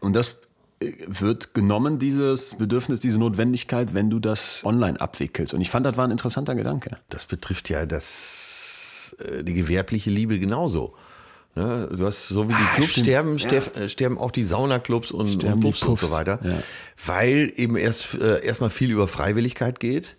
Und 0.00 0.14
das 0.16 0.36
äh, 0.80 0.92
wird 1.06 1.54
genommen, 1.54 1.98
dieses 1.98 2.56
Bedürfnis, 2.56 3.00
diese 3.00 3.18
Notwendigkeit, 3.18 3.94
wenn 3.94 4.10
du 4.10 4.18
das 4.18 4.62
online 4.64 5.00
abwickelst. 5.00 5.54
Und 5.54 5.60
ich 5.60 5.70
fand, 5.70 5.86
das 5.86 5.96
war 5.96 6.06
ein 6.06 6.10
interessanter 6.10 6.54
Gedanke. 6.54 6.98
Das 7.08 7.26
betrifft 7.26 7.68
ja 7.68 7.84
das, 7.84 9.16
äh, 9.20 9.44
die 9.44 9.54
gewerbliche 9.54 10.10
Liebe 10.10 10.38
genauso. 10.38 10.94
Ne? 11.56 11.88
Du 11.90 12.04
hast 12.04 12.28
so 12.28 12.48
wie 12.48 12.52
die 12.52 12.74
Clubs 12.74 12.90
stimmt. 12.92 13.06
sterben, 13.06 13.38
sterb, 13.38 13.76
äh, 13.76 13.88
sterben 13.88 14.18
auch 14.18 14.30
die 14.30 14.44
Saunaclubs 14.44 15.10
und, 15.10 15.30
Sterben 15.30 15.54
und 15.54 15.60
Puffs 15.60 15.82
und 15.82 15.98
so 15.98 16.10
weiter. 16.10 16.38
ja. 16.44 16.62
Weil 17.04 17.50
eben 17.56 17.76
erst 17.76 18.14
äh, 18.14 18.44
erstmal 18.44 18.70
viel 18.70 18.90
über 18.90 19.08
Freiwilligkeit 19.08 19.80
geht. 19.80 20.16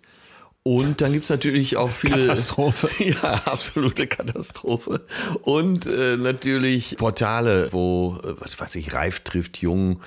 Und 0.64 1.00
dann 1.00 1.12
gibt 1.12 1.24
es 1.24 1.30
natürlich 1.30 1.76
auch 1.76 1.90
viele. 1.90 2.18
Katastrophe. 2.18 2.90
Ja, 2.98 3.40
absolute 3.46 4.06
Katastrophe. 4.06 5.02
Und 5.42 5.86
äh, 5.86 6.16
natürlich 6.16 6.96
Portale, 6.98 7.68
wo, 7.70 8.18
äh, 8.22 8.34
was 8.40 8.58
weiß 8.58 8.74
ich, 8.74 8.92
Reif 8.92 9.20
trifft 9.20 9.58
Jung, 9.58 10.00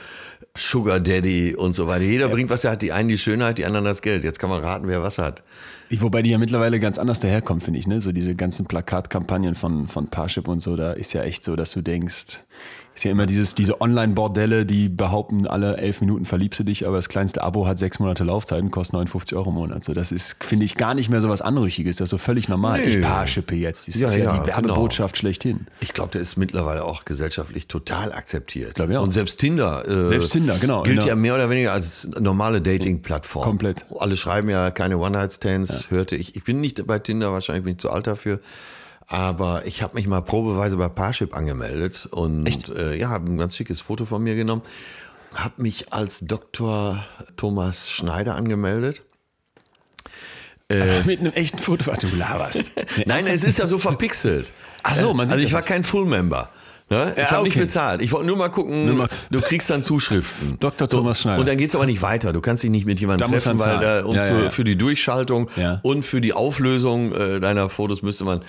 Sugar 0.55 0.99
Daddy 0.99 1.55
und 1.55 1.73
so 1.73 1.87
weiter. 1.87 2.03
Jeder 2.03 2.27
bringt, 2.27 2.49
was 2.49 2.65
er 2.65 2.71
hat. 2.71 2.81
Die 2.81 2.91
einen 2.91 3.07
die 3.07 3.17
Schönheit, 3.17 3.57
die 3.57 3.65
anderen 3.65 3.85
das 3.85 4.01
Geld. 4.01 4.25
Jetzt 4.25 4.37
kann 4.37 4.49
man 4.49 4.61
raten, 4.61 4.87
wer 4.87 5.01
was 5.01 5.17
hat. 5.17 5.43
Wobei 5.99 6.21
die 6.21 6.29
ja 6.29 6.37
mittlerweile 6.37 6.79
ganz 6.79 6.97
anders 6.97 7.19
daherkommen, 7.19 7.61
finde 7.61 7.79
ich. 7.79 7.87
Ne? 7.87 7.99
So 7.99 8.11
diese 8.11 8.35
ganzen 8.35 8.65
Plakatkampagnen 8.65 9.55
von, 9.55 9.87
von 9.87 10.07
Parship 10.07 10.47
und 10.47 10.59
so, 10.59 10.75
da 10.75 10.93
ist 10.93 11.13
ja 11.13 11.23
echt 11.23 11.43
so, 11.43 11.55
dass 11.55 11.71
du 11.71 11.81
denkst, 11.81 12.37
ist 12.93 13.05
ja 13.05 13.11
immer 13.11 13.25
dieses, 13.25 13.55
diese 13.55 13.79
Online-Bordelle, 13.79 14.65
die 14.65 14.89
behaupten, 14.89 15.47
alle 15.47 15.77
elf 15.77 16.01
Minuten 16.01 16.25
verliebst 16.25 16.59
du 16.59 16.63
dich, 16.65 16.85
aber 16.85 16.97
das 16.97 17.07
kleinste 17.07 17.41
Abo 17.41 17.65
hat 17.65 17.79
sechs 17.79 17.99
Monate 17.99 18.23
Laufzeit 18.25 18.61
und 18.61 18.69
kostet 18.71 18.93
59 18.95 19.35
Euro 19.37 19.49
im 19.49 19.55
Monat. 19.55 19.85
So, 19.85 19.93
das 19.93 20.11
ist, 20.11 20.43
finde 20.43 20.65
ich, 20.65 20.75
gar 20.75 20.93
nicht 20.93 21.09
mehr 21.09 21.21
so 21.21 21.29
was 21.29 21.41
Anrüchiges. 21.41 21.95
Das 21.97 22.07
ist 22.07 22.09
so 22.11 22.17
völlig 22.17 22.49
normal. 22.49 22.81
Nee. 22.81 22.97
Ich 22.97 23.01
Parshippe 23.01 23.55
jetzt. 23.55 23.87
Das 23.87 23.95
Ja, 23.99 24.07
ist 24.07 24.15
ja, 24.17 24.23
ja, 24.25 24.37
die 24.39 24.47
Werbebotschaft 24.47 25.17
schlechthin. 25.17 25.67
Ich 25.79 25.93
glaube, 25.93 26.11
der 26.11 26.21
ist 26.21 26.35
mittlerweile 26.35 26.83
auch 26.83 27.05
gesellschaftlich 27.05 27.67
total 27.67 28.11
akzeptiert. 28.11 28.75
Glaub. 28.75 28.89
Und 28.89 29.11
selbst 29.11 29.39
Tinder, 29.39 29.87
äh, 29.87 30.09
Selbst 30.09 30.33
Tinder, 30.33 30.57
genau. 30.59 30.83
gilt 30.83 30.97
der- 30.99 31.05
ja 31.07 31.15
mehr 31.15 31.35
oder 31.35 31.49
weniger 31.49 31.71
als 31.71 32.09
normale 32.19 32.61
Dating-Plattform. 32.61 33.43
Komplett. 33.45 33.85
Alle 33.97 34.17
schreiben 34.17 34.49
ja 34.49 34.69
keine 34.69 34.97
One-Night-Stands, 34.97 35.89
hörte 35.91 36.15
ich. 36.17 36.35
Ich 36.35 36.43
bin 36.43 36.59
nicht 36.59 36.85
bei 36.85 36.99
Tinder, 36.99 37.31
wahrscheinlich 37.31 37.63
bin 37.63 37.73
ich 37.73 37.79
zu 37.79 37.89
alt 37.89 38.05
dafür. 38.07 38.39
Aber 39.11 39.65
ich 39.65 39.81
habe 39.83 39.95
mich 39.95 40.07
mal 40.07 40.21
probeweise 40.21 40.77
bei 40.77 40.87
Parship 40.87 41.35
angemeldet 41.35 42.07
und 42.11 42.69
äh, 42.69 42.95
ja, 42.95 43.09
habe 43.09 43.29
ein 43.29 43.37
ganz 43.37 43.57
schickes 43.57 43.81
Foto 43.81 44.05
von 44.05 44.23
mir 44.23 44.35
genommen. 44.35 44.61
Habe 45.33 45.61
mich 45.61 45.91
als 45.91 46.19
Dr. 46.21 47.03
Thomas 47.35 47.91
Schneider 47.91 48.35
angemeldet. 48.35 49.01
Mit 51.05 51.19
einem 51.19 51.33
echten 51.33 51.59
Foto. 51.59 51.87
Warte, 51.87 52.07
du 52.07 52.15
laberst. 52.15 52.71
Nein, 53.05 53.27
es 53.27 53.43
ist 53.43 53.59
ja 53.59 53.67
so 53.67 53.79
verpixelt. 53.79 54.49
Ach 54.81 54.95
so, 54.95 55.13
man 55.13 55.27
sieht 55.27 55.33
Also 55.33 55.45
ich 55.45 55.51
war 55.51 55.61
kein 55.61 55.83
Full-Member. 55.83 56.49
Ne? 56.91 57.13
Ich 57.15 57.21
Ja, 57.23 57.31
habe 57.31 57.43
nicht 57.45 57.55
okay. 57.55 57.63
bezahlt. 57.65 58.01
Ich 58.01 58.11
wollte 58.11 58.27
nur 58.27 58.35
mal 58.35 58.49
gucken, 58.49 58.97
mal- 58.97 59.07
du 59.31 59.39
kriegst 59.39 59.69
dann 59.69 59.81
Zuschriften. 59.81 60.57
Dr. 60.59 60.89
Thomas 60.89 61.21
Schneider. 61.21 61.39
Und 61.39 61.47
dann 61.47 61.55
geht's 61.57 61.73
aber 61.73 61.85
nicht 61.85 62.01
weiter. 62.01 62.33
Du 62.33 62.41
kannst 62.41 62.63
dich 62.63 62.69
nicht 62.69 62.85
mit 62.85 62.99
jemandem 62.99 63.31
Da 63.31 63.37
treffen, 63.37 63.57
weil 63.59 63.79
da, 63.79 64.03
und 64.05 64.15
Ja, 64.15 64.23
zu, 64.23 64.33
ja, 64.33 64.49
für 64.49 64.65
die 64.65 64.77
Durchschaltung 64.77 65.49
und 65.83 66.03
für 66.05 66.19
die 66.19 66.33
Auflösung 66.33 67.13
äh, 67.13 67.39
deiner 67.39 67.69
Fotos 67.69 68.01
müsste 68.01 68.25
man. 68.25 68.41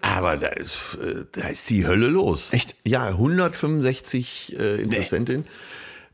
Aber 0.00 0.38
da 0.38 0.48
ist, 0.48 0.78
äh, 1.02 1.26
da 1.32 1.48
ist 1.48 1.68
die 1.68 1.86
Hölle 1.86 2.06
los. 2.08 2.54
Echt? 2.54 2.74
Ja, 2.86 3.08
165 3.08 4.56
äh, 4.58 4.76
Interessentinnen. 4.80 5.44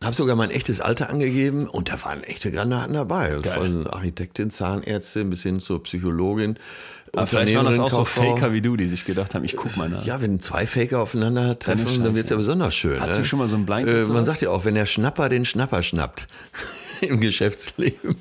Habe 0.05 0.14
sogar 0.14 0.37
mein 0.37 0.50
echtes 0.50 0.81
Alter 0.83 1.09
angegeben 1.09 1.66
und 1.66 1.88
da 1.88 2.02
waren 2.05 2.23
echte 2.25 2.50
Granaten 2.52 2.93
dabei. 2.95 3.31
Also. 3.33 3.49
Von 3.49 3.87
Architektin, 3.87 4.50
Zahnärztin 4.50 5.31
bis 5.31 5.43
hin 5.43 5.59
zur 5.61 5.83
Psychologin. 5.85 6.59
Aber 7.16 7.26
vielleicht 7.26 7.54
waren 7.54 7.66
das 7.66 7.78
auch 7.78 7.90
so. 7.90 8.04
Faker 8.04 8.52
wie 8.52 8.61
du, 8.61 8.76
die 8.76 8.87
sich 8.87 9.04
gedacht 9.04 9.35
haben, 9.35 9.44
ich 9.44 9.56
guck 9.56 9.76
mal 9.76 9.88
nach. 9.88 10.04
Ja, 10.04 10.20
wenn 10.20 10.40
zwei 10.40 10.66
Faker 10.66 11.00
aufeinander 11.00 11.58
treffen, 11.58 12.04
dann 12.04 12.14
wird's 12.14 12.30
ja 12.30 12.37
besonders 12.37 12.75
schön. 12.75 13.00
Hattest 13.00 13.18
ne? 13.18 13.23
du 13.23 13.28
schon 13.28 13.38
mal 13.38 13.49
so 13.49 13.56
ein 13.56 13.66
Blind 13.66 13.88
äh, 13.88 14.04
Man 14.04 14.25
sagt 14.25 14.42
ja 14.42 14.50
auch, 14.50 14.64
wenn 14.64 14.75
der 14.75 14.87
Schnapper 14.87 15.28
den 15.28 15.44
Schnapper 15.44 15.82
schnappt 15.82 16.28
im 17.00 17.20
Geschäftsleben. 17.20 18.16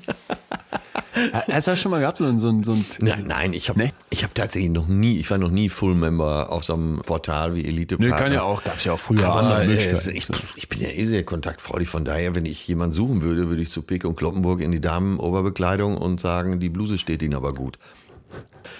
Hast 1.32 1.66
du 1.66 1.70
das 1.70 1.80
schon 1.80 1.90
mal 1.90 2.00
gehabt, 2.00 2.18
so 2.18 2.24
ein, 2.24 2.38
so 2.38 2.48
ein, 2.48 2.62
so 2.62 2.72
ein 2.72 2.84
Nein, 3.00 3.24
nein, 3.26 3.52
ich 3.54 3.68
habe 3.70 3.78
Nee? 3.78 3.92
ich 4.10 4.22
hab 4.22 4.34
tatsächlich 4.34 4.70
noch 4.70 4.86
nie, 4.86 5.18
ich 5.18 5.30
war 5.30 5.38
noch 5.38 5.50
nie 5.50 5.68
Full-Member 5.70 6.52
auf 6.52 6.64
so 6.64 6.74
einem 6.74 6.98
Portal 6.98 7.54
wie 7.54 7.64
Elite 7.64 7.96
Nö, 7.98 8.10
kann 8.10 8.32
ja 8.32 8.42
auch, 8.42 8.62
gab's 8.62 8.84
ja 8.84 8.92
auch 8.92 8.98
früher 8.98 9.26
Aber 9.26 9.62
äh, 9.62 9.72
ich, 10.12 10.28
ich 10.56 10.68
bin 10.68 10.80
ja 10.80 10.88
eh 10.88 11.06
sehr 11.06 11.24
kontaktfreudig, 11.24 11.88
von 11.88 12.04
daher, 12.04 12.34
wenn 12.34 12.44
ich 12.44 12.66
jemanden 12.68 12.92
suchen 12.92 13.22
würde, 13.22 13.48
würde 13.48 13.62
ich 13.62 13.70
zu 13.70 13.82
Pick 13.82 14.04
und 14.04 14.16
Kloppenburg 14.16 14.60
in 14.60 14.72
die 14.72 14.80
Damenoberbekleidung 14.80 15.96
und 15.96 16.20
sagen, 16.20 16.60
die 16.60 16.68
Bluse 16.68 16.98
steht 16.98 17.22
Ihnen 17.22 17.34
aber 17.34 17.54
gut. 17.54 17.78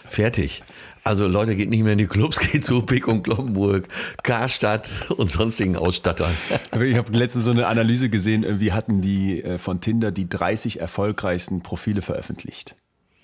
Fertig. 0.04 0.62
Also 1.06 1.28
Leute, 1.28 1.54
geht 1.54 1.70
nicht 1.70 1.84
mehr 1.84 1.92
in 1.92 1.98
die 1.98 2.08
Clubs, 2.08 2.38
geht 2.52 2.64
zu 2.64 2.82
Pick 2.82 3.06
und 3.06 3.22
Kloppenburg, 3.22 3.86
Karstadt 4.24 4.90
und 5.16 5.30
sonstigen 5.30 5.76
Ausstattern. 5.76 6.32
Ich 6.80 6.96
habe 6.96 7.16
letztens 7.16 7.44
so 7.44 7.52
eine 7.52 7.68
Analyse 7.68 8.10
gesehen, 8.10 8.42
irgendwie 8.42 8.72
hatten 8.72 9.00
die 9.00 9.42
äh, 9.42 9.58
von 9.58 9.80
Tinder 9.80 10.10
die 10.10 10.28
30 10.28 10.80
erfolgreichsten 10.80 11.62
Profile 11.62 12.02
veröffentlicht. 12.02 12.74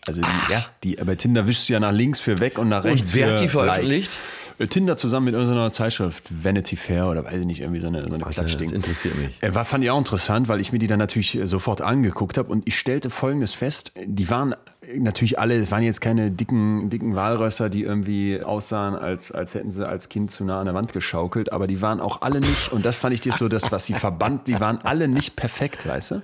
Also 0.07 0.21
die, 0.21 0.53
ja, 0.53 0.65
die, 0.85 0.95
bei 0.97 1.17
Tinder 1.17 1.47
wischst 1.47 1.69
du 1.69 1.73
ja 1.73 1.81
nach 1.81 1.93
links 1.93 2.21
für 2.21 2.39
weg 2.41 2.59
und 2.59 2.69
nach 2.69 2.85
rechts 2.85 3.15
wer 3.15 3.27
für 3.27 3.33
hat 3.33 3.41
die 3.41 3.49
veröffentlicht? 3.49 4.11
Like. 4.11 4.42
Äh, 4.59 4.67
Tinder 4.67 4.97
zusammen 4.97 5.27
mit 5.27 5.35
irgendeiner 5.35 5.71
Zeitschrift, 5.71 6.25
Vanity 6.31 6.77
Fair 6.77 7.09
oder 7.09 7.25
weiß 7.25 7.41
ich 7.41 7.47
nicht, 7.47 7.61
irgendwie 7.61 7.81
so 7.81 7.89
eine, 7.89 8.03
so 8.03 8.09
eine 8.09 8.19
das 8.19 8.35
Klatschding. 8.35 8.71
interessiert 8.71 9.17
mich. 9.19 9.31
Äh, 9.41 9.55
War, 9.55 9.65
fand 9.65 9.85
ich 9.85 9.91
auch 9.91 9.99
interessant, 9.99 10.49
weil 10.49 10.61
ich 10.61 10.73
mir 10.73 10.79
die 10.79 10.87
dann 10.87 10.99
natürlich 10.99 11.37
äh, 11.37 11.47
sofort 11.47 11.81
angeguckt 11.81 12.39
habe 12.39 12.51
und 12.51 12.67
ich 12.67 12.79
stellte 12.79 13.11
folgendes 13.11 13.55
fest, 13.55 13.93
die 14.05 14.31
waren 14.31 14.55
natürlich 14.99 15.39
alle, 15.39 15.57
es 15.57 15.71
waren 15.71 15.83
jetzt 15.83 16.01
keine 16.01 16.31
dicken, 16.31 16.91
dicken 16.91 17.15
Walrösser, 17.15 17.71
die 17.71 17.83
irgendwie 17.83 18.43
aussahen, 18.43 18.95
als, 18.95 19.31
als 19.33 19.55
hätten 19.55 19.71
sie 19.71 19.87
als 19.87 20.09
Kind 20.09 20.31
zu 20.31 20.45
nah 20.45 20.59
an 20.61 20.67
der 20.67 20.75
Wand 20.75 20.93
geschaukelt, 20.93 21.53
aber 21.53 21.67
die 21.67 21.81
waren 21.81 22.01
auch 22.01 22.23
alle 22.23 22.41
nicht, 22.41 22.73
und 22.73 22.85
das 22.85 22.97
fand 22.97 23.15
ich 23.15 23.21
dir 23.21 23.33
so 23.33 23.49
das, 23.49 23.71
was 23.71 23.87
sie 23.87 23.95
verband, 23.95 24.49
die 24.49 24.59
waren 24.61 24.79
alle 24.79 25.09
nicht 25.09 25.37
perfekt, 25.37 25.87
weißt 25.87 26.13
du? 26.13 26.23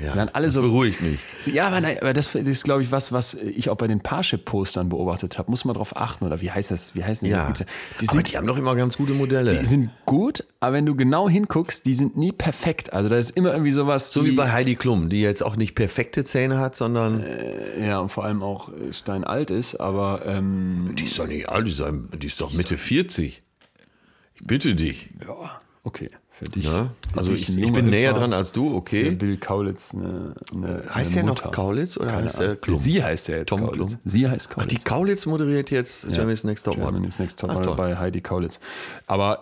Ja, 0.00 0.14
waren 0.16 0.28
alle 0.28 0.46
das 0.46 0.54
so 0.54 0.62
beruhigt 0.62 1.00
mich. 1.00 1.18
so, 1.42 1.50
Ja, 1.50 1.66
aber, 1.66 1.80
nein, 1.80 1.96
aber 2.00 2.12
das 2.12 2.34
ist, 2.34 2.64
glaube 2.64 2.82
ich, 2.82 2.90
was, 2.92 3.10
was 3.12 3.34
ich 3.34 3.68
auch 3.70 3.76
bei 3.76 3.86
den 3.88 4.00
Parship-Postern 4.00 4.88
beobachtet 4.88 5.38
habe. 5.38 5.50
Muss 5.50 5.64
man 5.64 5.74
drauf 5.74 5.96
achten, 5.96 6.24
oder 6.24 6.40
wie 6.40 6.50
heißt 6.50 6.70
das? 6.70 6.94
Wie 6.94 7.02
heißen 7.04 7.24
die? 7.26 7.32
Ja, 7.32 7.52
Die 8.00 8.06
aber 8.08 8.12
sind, 8.14 8.30
die 8.32 8.36
haben 8.36 8.46
doch 8.46 8.56
immer 8.58 8.76
ganz 8.76 8.96
gute 8.96 9.12
Modelle. 9.14 9.58
die 9.58 9.66
sind 9.66 9.90
gut, 10.04 10.44
aber 10.60 10.74
wenn 10.74 10.86
du 10.86 10.94
genau 10.94 11.28
hinguckst, 11.28 11.84
die 11.86 11.94
sind 11.94 12.16
nie 12.16 12.32
perfekt. 12.32 12.92
Also 12.92 13.08
da 13.08 13.16
ist 13.16 13.30
immer 13.36 13.52
irgendwie 13.52 13.72
sowas. 13.72 14.10
so 14.12 14.24
wie 14.24 14.30
die- 14.30 14.36
bei 14.36 14.52
Heidi 14.52 14.76
Klum, 14.76 15.08
die 15.08 15.20
jetzt 15.20 15.42
auch 15.42 15.56
nicht 15.56 15.74
perfekte 15.74 16.24
Zähne 16.24 16.58
hat, 16.58 16.76
sondern 16.76 17.24
Ja, 17.80 17.98
und 18.00 18.10
vor 18.10 18.24
allem 18.24 18.42
auch 18.42 18.68
äh, 18.68 18.92
steinalt 18.92 19.50
ist, 19.50 19.76
aber 19.76 20.22
ähm, 20.26 20.92
die 20.98 21.04
ist 21.04 21.18
doch 21.18 21.26
nicht 21.26 21.48
alt, 21.48 21.66
die 21.66 21.72
ist, 21.72 21.80
ein- 21.82 22.08
die 22.20 22.26
ist 22.28 22.40
doch 22.40 22.52
Mitte 22.52 22.78
40. 22.78 23.42
Ich 24.36 24.46
bitte 24.46 24.74
dich. 24.76 25.10
ja, 25.26 25.60
okay. 25.82 26.10
Für 26.38 26.44
dich. 26.44 26.68
Für 26.68 26.90
Also 27.16 27.32
ich, 27.32 27.58
ich 27.58 27.72
bin 27.72 27.90
näher 27.90 28.12
dran 28.12 28.32
als 28.32 28.52
du, 28.52 28.70
Für 28.70 28.76
okay. 28.76 29.10
Bill 29.10 29.38
Kaulitz 29.38 29.92
eine, 29.92 30.34
eine 30.54 30.82
Heißt 30.94 31.12
eine 31.12 31.22
der 31.22 31.24
Mutter. 31.30 31.44
noch 31.46 31.52
Kaulitz 31.52 31.96
oder 31.96 32.10
Keine 32.10 32.26
heißt 32.26 32.38
der 32.38 32.46
Ahnung. 32.46 32.60
Klum? 32.60 32.78
Sie 32.78 33.02
heißt 33.02 33.28
ja 33.28 33.36
jetzt 33.38 33.48
Tom 33.48 33.60
Kaulitz. 33.62 33.76
Klum? 33.88 34.00
Sie 34.04 34.28
heißt 34.28 34.48
Ach, 34.50 34.54
Kaulitz. 34.56 34.70
die 34.74 34.84
Kaulitz 34.84 35.26
moderiert 35.26 35.70
jetzt 35.72 36.06
Germany's 36.08 36.44
Next 36.44 36.64
Top 36.64 36.76
Model. 36.76 36.92
Germany's 36.92 37.18
Next 37.18 37.40
Top 37.40 37.50
Ah, 37.50 37.54
Model 37.54 37.74
bei 37.74 37.96
Heidi 37.96 38.20
Kaulitz. 38.20 38.60
Aber 39.08 39.40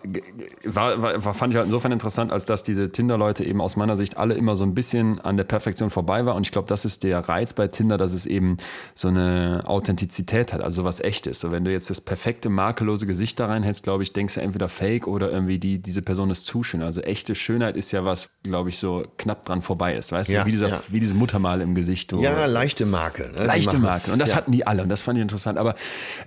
war, 0.64 1.02
war, 1.02 1.24
war, 1.24 1.34
fand 1.34 1.52
ich 1.52 1.56
halt 1.58 1.66
insofern 1.66 1.92
interessant, 1.92 2.32
als 2.32 2.46
dass 2.46 2.62
diese 2.62 2.90
Tinder-Leute 2.90 3.44
eben 3.44 3.60
aus 3.60 3.76
meiner 3.76 3.96
Sicht 3.98 4.16
alle 4.16 4.32
immer 4.34 4.56
so 4.56 4.64
ein 4.64 4.74
bisschen 4.74 5.20
an 5.20 5.36
der 5.36 5.44
Perfektion 5.44 5.90
vorbei 5.90 6.24
war. 6.24 6.34
Und 6.34 6.46
ich 6.46 6.52
glaube, 6.52 6.68
das 6.68 6.84
ist 6.86 7.02
der 7.02 7.18
Reiz 7.28 7.52
bei 7.52 7.68
Tinder, 7.68 7.98
dass 7.98 8.14
es 8.14 8.24
eben 8.26 8.56
so 8.94 9.08
eine 9.08 9.64
Authentizität 9.66 10.52
hat, 10.54 10.62
also 10.62 10.84
was 10.84 11.00
echtes. 11.00 11.40
So, 11.40 11.52
wenn 11.52 11.64
du 11.64 11.72
jetzt 11.72 11.90
das 11.90 12.00
perfekte, 12.00 12.48
makellose 12.48 13.06
Gesicht 13.06 13.38
da 13.38 13.46
reinhältst, 13.46 13.82
glaube 13.82 14.02
ich, 14.02 14.12
denkst 14.14 14.34
du 14.34 14.40
entweder 14.40 14.68
fake 14.70 15.06
oder 15.06 15.30
irgendwie 15.30 15.58
die, 15.58 15.78
diese 15.78 16.00
Person 16.00 16.30
ist 16.30 16.46
zu 16.46 16.62
schön. 16.62 16.85
Also 16.86 17.00
echte 17.02 17.34
Schönheit 17.34 17.76
ist 17.76 17.90
ja 17.92 18.04
was, 18.04 18.30
glaube 18.42 18.70
ich, 18.70 18.78
so 18.78 19.04
knapp 19.18 19.44
dran 19.44 19.60
vorbei 19.62 19.94
ist. 19.94 20.12
Weißt 20.12 20.30
Ja, 20.30 20.40
du, 20.40 20.46
wie, 20.46 20.50
dieser, 20.52 20.68
ja. 20.68 20.82
wie 20.88 21.00
dieses 21.00 21.14
Muttermal 21.14 21.60
im 21.60 21.74
Gesicht. 21.74 22.12
wo- 22.12 22.22
Ja, 22.22 22.46
leichte 22.46 22.86
Marke. 22.86 23.30
Ne? 23.36 23.44
Leichte 23.44 23.78
das. 23.78 24.08
Und 24.08 24.18
das 24.18 24.30
ja. 24.30 24.36
hatten 24.36 24.52
die 24.52 24.66
alle. 24.66 24.82
Und 24.82 24.88
das 24.88 25.00
fand 25.00 25.18
ich 25.18 25.22
interessant. 25.22 25.58
Aber 25.58 25.74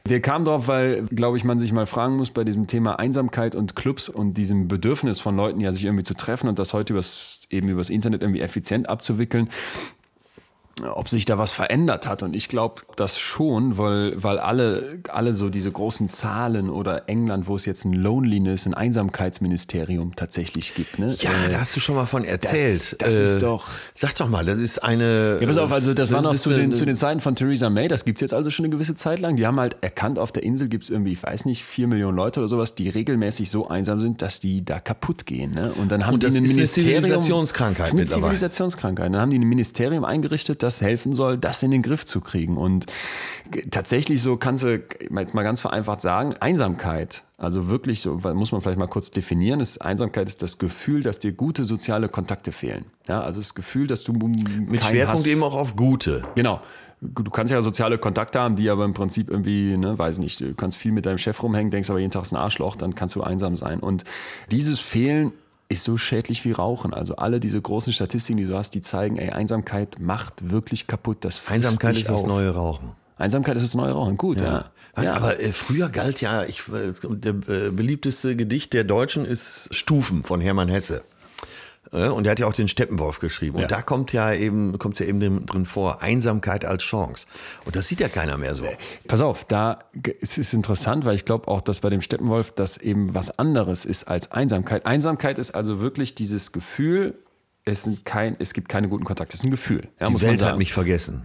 wir 0.05 0.21
kamen 0.21 0.45
drauf, 0.45 0.67
weil, 0.67 1.03
glaube 1.05 1.37
ich, 1.37 1.43
man 1.43 1.57
sich 1.59 1.71
mal 1.71 1.85
fragen 1.85 2.17
muss 2.17 2.29
bei 2.29 2.43
diesem 2.43 2.67
Thema 2.67 2.99
Einsamkeit 2.99 3.55
und 3.55 3.75
Clubs 3.75 4.09
und 4.09 4.35
diesem 4.35 4.67
Bedürfnis 4.67 5.19
von 5.19 5.35
Leuten, 5.35 5.59
ja, 5.61 5.71
sich 5.71 5.85
irgendwie 5.85 6.03
zu 6.03 6.13
treffen 6.13 6.47
und 6.49 6.59
das 6.59 6.73
heute 6.73 6.93
übers, 6.93 7.41
eben 7.49 7.67
übers 7.69 7.89
Internet 7.89 8.21
irgendwie 8.21 8.41
effizient 8.41 8.87
abzuwickeln 8.89 9.49
ob 10.93 11.09
sich 11.09 11.25
da 11.25 11.37
was 11.37 11.51
verändert 11.51 12.07
hat. 12.07 12.23
Und 12.23 12.35
ich 12.35 12.47
glaube 12.49 12.81
das 12.95 13.19
schon, 13.19 13.77
weil, 13.77 14.13
weil 14.21 14.39
alle, 14.39 14.99
alle 15.09 15.33
so 15.33 15.49
diese 15.49 15.71
großen 15.71 16.09
Zahlen 16.09 16.69
oder 16.69 17.07
England, 17.09 17.47
wo 17.47 17.55
es 17.55 17.65
jetzt 17.65 17.85
ein 17.85 17.93
Loneliness, 17.93 18.65
ein 18.65 18.73
Einsamkeitsministerium 18.73 20.15
tatsächlich 20.15 20.73
gibt. 20.75 20.99
Ne? 20.99 21.15
Ja, 21.19 21.29
Äh, 21.45 21.49
da 21.51 21.59
hast 21.59 21.75
du 21.75 21.79
schon 21.79 21.95
mal 21.95 22.05
von 22.05 22.23
erzählt. 22.23 22.95
das 22.99 23.15
ist 23.15 23.41
doch- 23.41 23.67
Sag 23.95 24.15
doch 24.15 24.27
mal, 24.29 24.45
das 24.45 24.57
ist 24.57 24.83
eine. 24.83 25.37
Ja, 25.41 25.47
pass 25.47 25.57
auf, 25.57 25.71
also 25.71 25.93
das, 25.93 26.11
war 26.11 26.21
noch 26.21 26.35
zu 26.35 26.49
den, 26.49 26.71
zu 26.73 26.85
den 26.85 26.95
Zeiten 26.95 27.19
von 27.21 27.35
Theresa 27.35 27.69
May, 27.69 27.87
das 27.87 28.05
gibt's 28.05 28.21
jetzt 28.21 28.33
also 28.33 28.49
schon 28.49 28.65
eine 28.65 28.71
gewisse 28.73 28.95
Zeit 28.95 29.19
lang. 29.19 29.35
Die 29.35 29.45
haben 29.45 29.59
halt 29.59 29.77
erkannt, 29.81 30.19
auf 30.19 30.31
der 30.31 30.43
Insel 30.43 30.67
gibt's 30.69 30.89
irgendwie, 30.89 31.13
ich 31.13 31.23
weiß 31.23 31.45
nicht, 31.45 31.63
vier 31.63 31.87
Millionen 31.87 32.17
Leute 32.17 32.39
oder 32.39 32.49
sowas, 32.49 32.75
die 32.75 32.89
regelmäßig 32.89 33.49
so 33.49 33.67
einsam 33.67 33.99
sind, 33.99 34.21
dass 34.21 34.39
die 34.39 34.63
da 34.63 34.79
kaputt 34.79 35.25
gehen. 35.25 35.51
Ne? 35.51 35.71
Und 35.77 35.91
dann 35.91 36.05
haben 36.05 36.15
Und 36.15 36.23
die 36.23 36.27
das 36.27 36.35
ein 36.35 36.43
ist 36.43 36.49
eine 36.49 36.55
Ministerium. 36.57 37.01
Zivilisationskrankheit 37.03 37.85
Das 37.87 37.93
ist 37.93 37.99
eine. 37.99 38.05
Zivilisationskrankheit. 38.23 39.05
Dann 39.13 39.21
haben 39.21 39.31
die 39.31 39.39
ein 39.39 39.47
Ministerium 39.47 40.05
eingerichtet, 40.05 40.63
das 40.63 40.68
helfen 40.81 41.13
soll, 41.13 41.37
das 41.37 41.63
in 41.63 41.71
den 41.71 41.81
Griff 41.81 42.05
zu 42.05 42.21
kriegen. 42.21 42.57
Und 42.57 42.85
tatsächlich 43.71 44.21
so 44.21 44.37
kannst 44.37 44.63
du 44.63 44.81
jetzt 45.17 45.33
mal 45.33 45.43
ganz 45.43 45.61
vereinfacht 45.61 46.01
sagen, 46.01 46.35
Einsamkeit, 46.39 47.23
also 47.37 47.69
wirklich 47.69 48.01
so, 48.01 48.19
muss 48.33 48.51
man 48.51 48.61
vielleicht 48.61 48.79
mal 48.79 48.87
kurz 48.87 49.11
definieren, 49.11 49.59
ist, 49.59 49.79
Einsamkeit 49.79 50.27
ist 50.27 50.41
das 50.41 50.57
Gefühl, 50.57 51.03
dass 51.03 51.19
dir 51.19 51.31
gute 51.31 51.65
soziale 51.65 52.09
Kontakte 52.09 52.51
fehlen. 52.51 52.85
Ja, 53.07 53.21
also 53.21 53.39
das 53.39 53.55
Gefühl, 53.55 53.87
dass 53.87 54.03
du 54.03 54.13
Mit 54.13 54.83
Schwerpunkt 54.83 55.27
eben 55.27 55.43
auch 55.43 55.55
auf 55.55 55.75
gute. 55.75 56.23
Genau. 56.35 56.61
du 57.01 57.23
kannst 57.31 57.51
ja 57.51 57.61
soziale 57.61 57.97
Kontakte 57.97 58.39
haben, 58.39 58.57
die 58.57 58.69
aber 58.69 58.83
im 58.83 58.93
Prinzip 58.93 59.29
irgendwie, 59.29 59.77
ne, 59.77 59.97
weiß 59.97 60.17
nicht, 60.17 60.41
du 60.41 60.53
kannst 60.53 60.77
viel 60.77 60.91
mit 60.91 61.05
deinem 61.05 61.17
Chef 61.17 61.41
rumhängen, 61.41 61.71
denkst 61.71 61.89
aber 61.89 61.99
jeden 61.99 62.11
Tag 62.11 62.23
ist 62.23 62.33
ein 62.33 62.37
Arschloch, 62.37 62.75
dann 62.75 62.93
kannst 62.93 63.15
du 63.15 63.23
einsam 63.23 63.55
sein. 63.55 63.79
Und 63.79 64.03
dieses 64.51 64.79
Fehlen 64.79 65.31
ist 65.69 65.83
so 65.83 65.97
schädlich 65.97 66.43
wie 66.45 66.51
Rauchen. 66.51 66.93
Also 66.93 67.15
alle 67.15 67.39
diese 67.39 67.61
großen 67.61 67.93
Statistiken, 67.93 68.37
die 68.37 68.45
du 68.45 68.57
hast, 68.57 68.71
die 68.71 68.81
zeigen, 68.81 69.17
ey, 69.17 69.29
Einsamkeit 69.29 69.99
macht 69.99 70.49
wirklich 70.49 70.87
kaputt. 70.87 71.19
Das 71.21 71.41
Einsamkeit 71.47 71.95
ist 71.95 72.09
das 72.09 72.25
neue 72.25 72.49
Rauchen. 72.49 72.93
Einsamkeit 73.17 73.55
ist 73.57 73.63
das 73.63 73.75
neue 73.75 73.91
Rauchen, 73.91 74.17
gut, 74.17 74.41
ja. 74.41 74.71
ja. 74.97 75.03
ja. 75.03 75.13
Aber 75.13 75.39
äh, 75.39 75.51
früher 75.51 75.89
galt 75.89 76.21
ja, 76.21 76.43
ich, 76.43 76.63
äh, 76.69 76.93
der 77.03 77.33
äh, 77.47 77.69
beliebteste 77.69 78.35
Gedicht 78.35 78.73
der 78.73 78.83
Deutschen 78.83 79.25
ist 79.25 79.73
Stufen 79.75 80.23
von 80.23 80.41
Hermann 80.41 80.69
Hesse. 80.69 81.03
Und 81.91 82.25
er 82.25 82.31
hat 82.31 82.39
ja 82.39 82.45
auch 82.45 82.53
den 82.53 82.67
Steppenwolf 82.67 83.19
geschrieben. 83.19 83.55
Und 83.55 83.63
ja. 83.63 83.67
da 83.67 83.81
kommt 83.81 84.13
ja 84.13 84.31
eben, 84.33 84.77
kommt 84.77 84.99
ja 84.99 85.07
eben 85.07 85.45
drin 85.45 85.65
vor, 85.65 86.01
Einsamkeit 86.01 86.63
als 86.63 86.83
Chance. 86.83 87.25
Und 87.65 87.75
das 87.75 87.87
sieht 87.87 87.99
ja 87.99 88.09
keiner 88.09 88.37
mehr 88.37 88.53
so. 88.53 88.65
Pass 89.07 89.21
auf, 89.21 89.45
da 89.45 89.79
es 90.21 90.37
ist 90.37 90.53
interessant, 90.53 91.05
weil 91.05 91.15
ich 91.15 91.25
glaube 91.25 91.47
auch, 91.47 91.61
dass 91.61 91.79
bei 91.79 91.89
dem 91.89 92.01
Steppenwolf 92.01 92.51
das 92.51 92.77
eben 92.77 93.15
was 93.15 93.39
anderes 93.39 93.85
ist 93.85 94.03
als 94.03 94.31
Einsamkeit. 94.31 94.85
Einsamkeit 94.85 95.39
ist 95.39 95.51
also 95.51 95.79
wirklich 95.79 96.13
dieses 96.13 96.51
Gefühl, 96.51 97.15
es, 97.65 97.83
sind 97.83 98.05
kein, 98.05 98.35
es 98.39 98.53
gibt 98.53 98.69
keine 98.69 98.87
guten 98.87 99.03
Kontakte. 99.03 99.33
Es 99.33 99.41
ist 99.41 99.45
ein 99.45 99.51
Gefühl. 99.51 99.87
Ja, 99.99 100.09
Die 100.09 100.21
Welt 100.21 100.43
hat 100.43 100.57
mich 100.57 100.73
vergessen. 100.73 101.23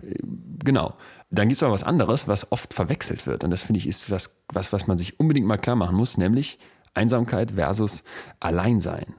Genau. 0.65 0.95
Dann 1.31 1.49
gibt 1.49 1.59
es 1.59 1.63
aber 1.63 1.73
was 1.73 1.85
anderes, 1.85 2.29
was 2.29 2.53
oft 2.53 2.73
verwechselt 2.73 3.27
wird. 3.27 3.45
Und 3.45 3.51
das 3.51 3.63
finde 3.63 3.79
ich 3.79 3.87
ist 3.87 4.11
was, 4.11 4.37
was, 4.49 4.73
was 4.73 4.87
man 4.87 4.99
sich 4.99 5.19
unbedingt 5.21 5.47
mal 5.47 5.59
klar 5.59 5.77
machen 5.77 5.97
muss, 5.97 6.17
nämlich 6.17 6.59
Einsamkeit 6.95 7.53
versus 7.53 8.05
Alleinsein. 8.41 9.15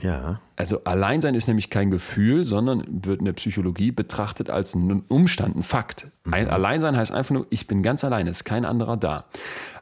Ja. 0.00 0.40
Also 0.56 0.84
Alleinsein 0.84 1.34
ist 1.34 1.48
nämlich 1.48 1.70
kein 1.70 1.90
Gefühl, 1.90 2.44
sondern 2.44 2.84
wird 2.88 3.18
in 3.18 3.24
der 3.24 3.32
Psychologie 3.32 3.90
betrachtet 3.90 4.48
als 4.48 4.74
ein 4.74 5.02
Umstand, 5.08 5.56
ein 5.56 5.62
Fakt. 5.62 6.08
Ein 6.30 6.44
mhm. 6.44 6.50
Alleinsein 6.50 6.96
heißt 6.96 7.12
einfach 7.12 7.34
nur, 7.34 7.46
ich 7.50 7.66
bin 7.66 7.82
ganz 7.82 8.04
alleine, 8.04 8.30
ist 8.30 8.44
kein 8.44 8.64
anderer 8.64 8.96
da. 8.96 9.24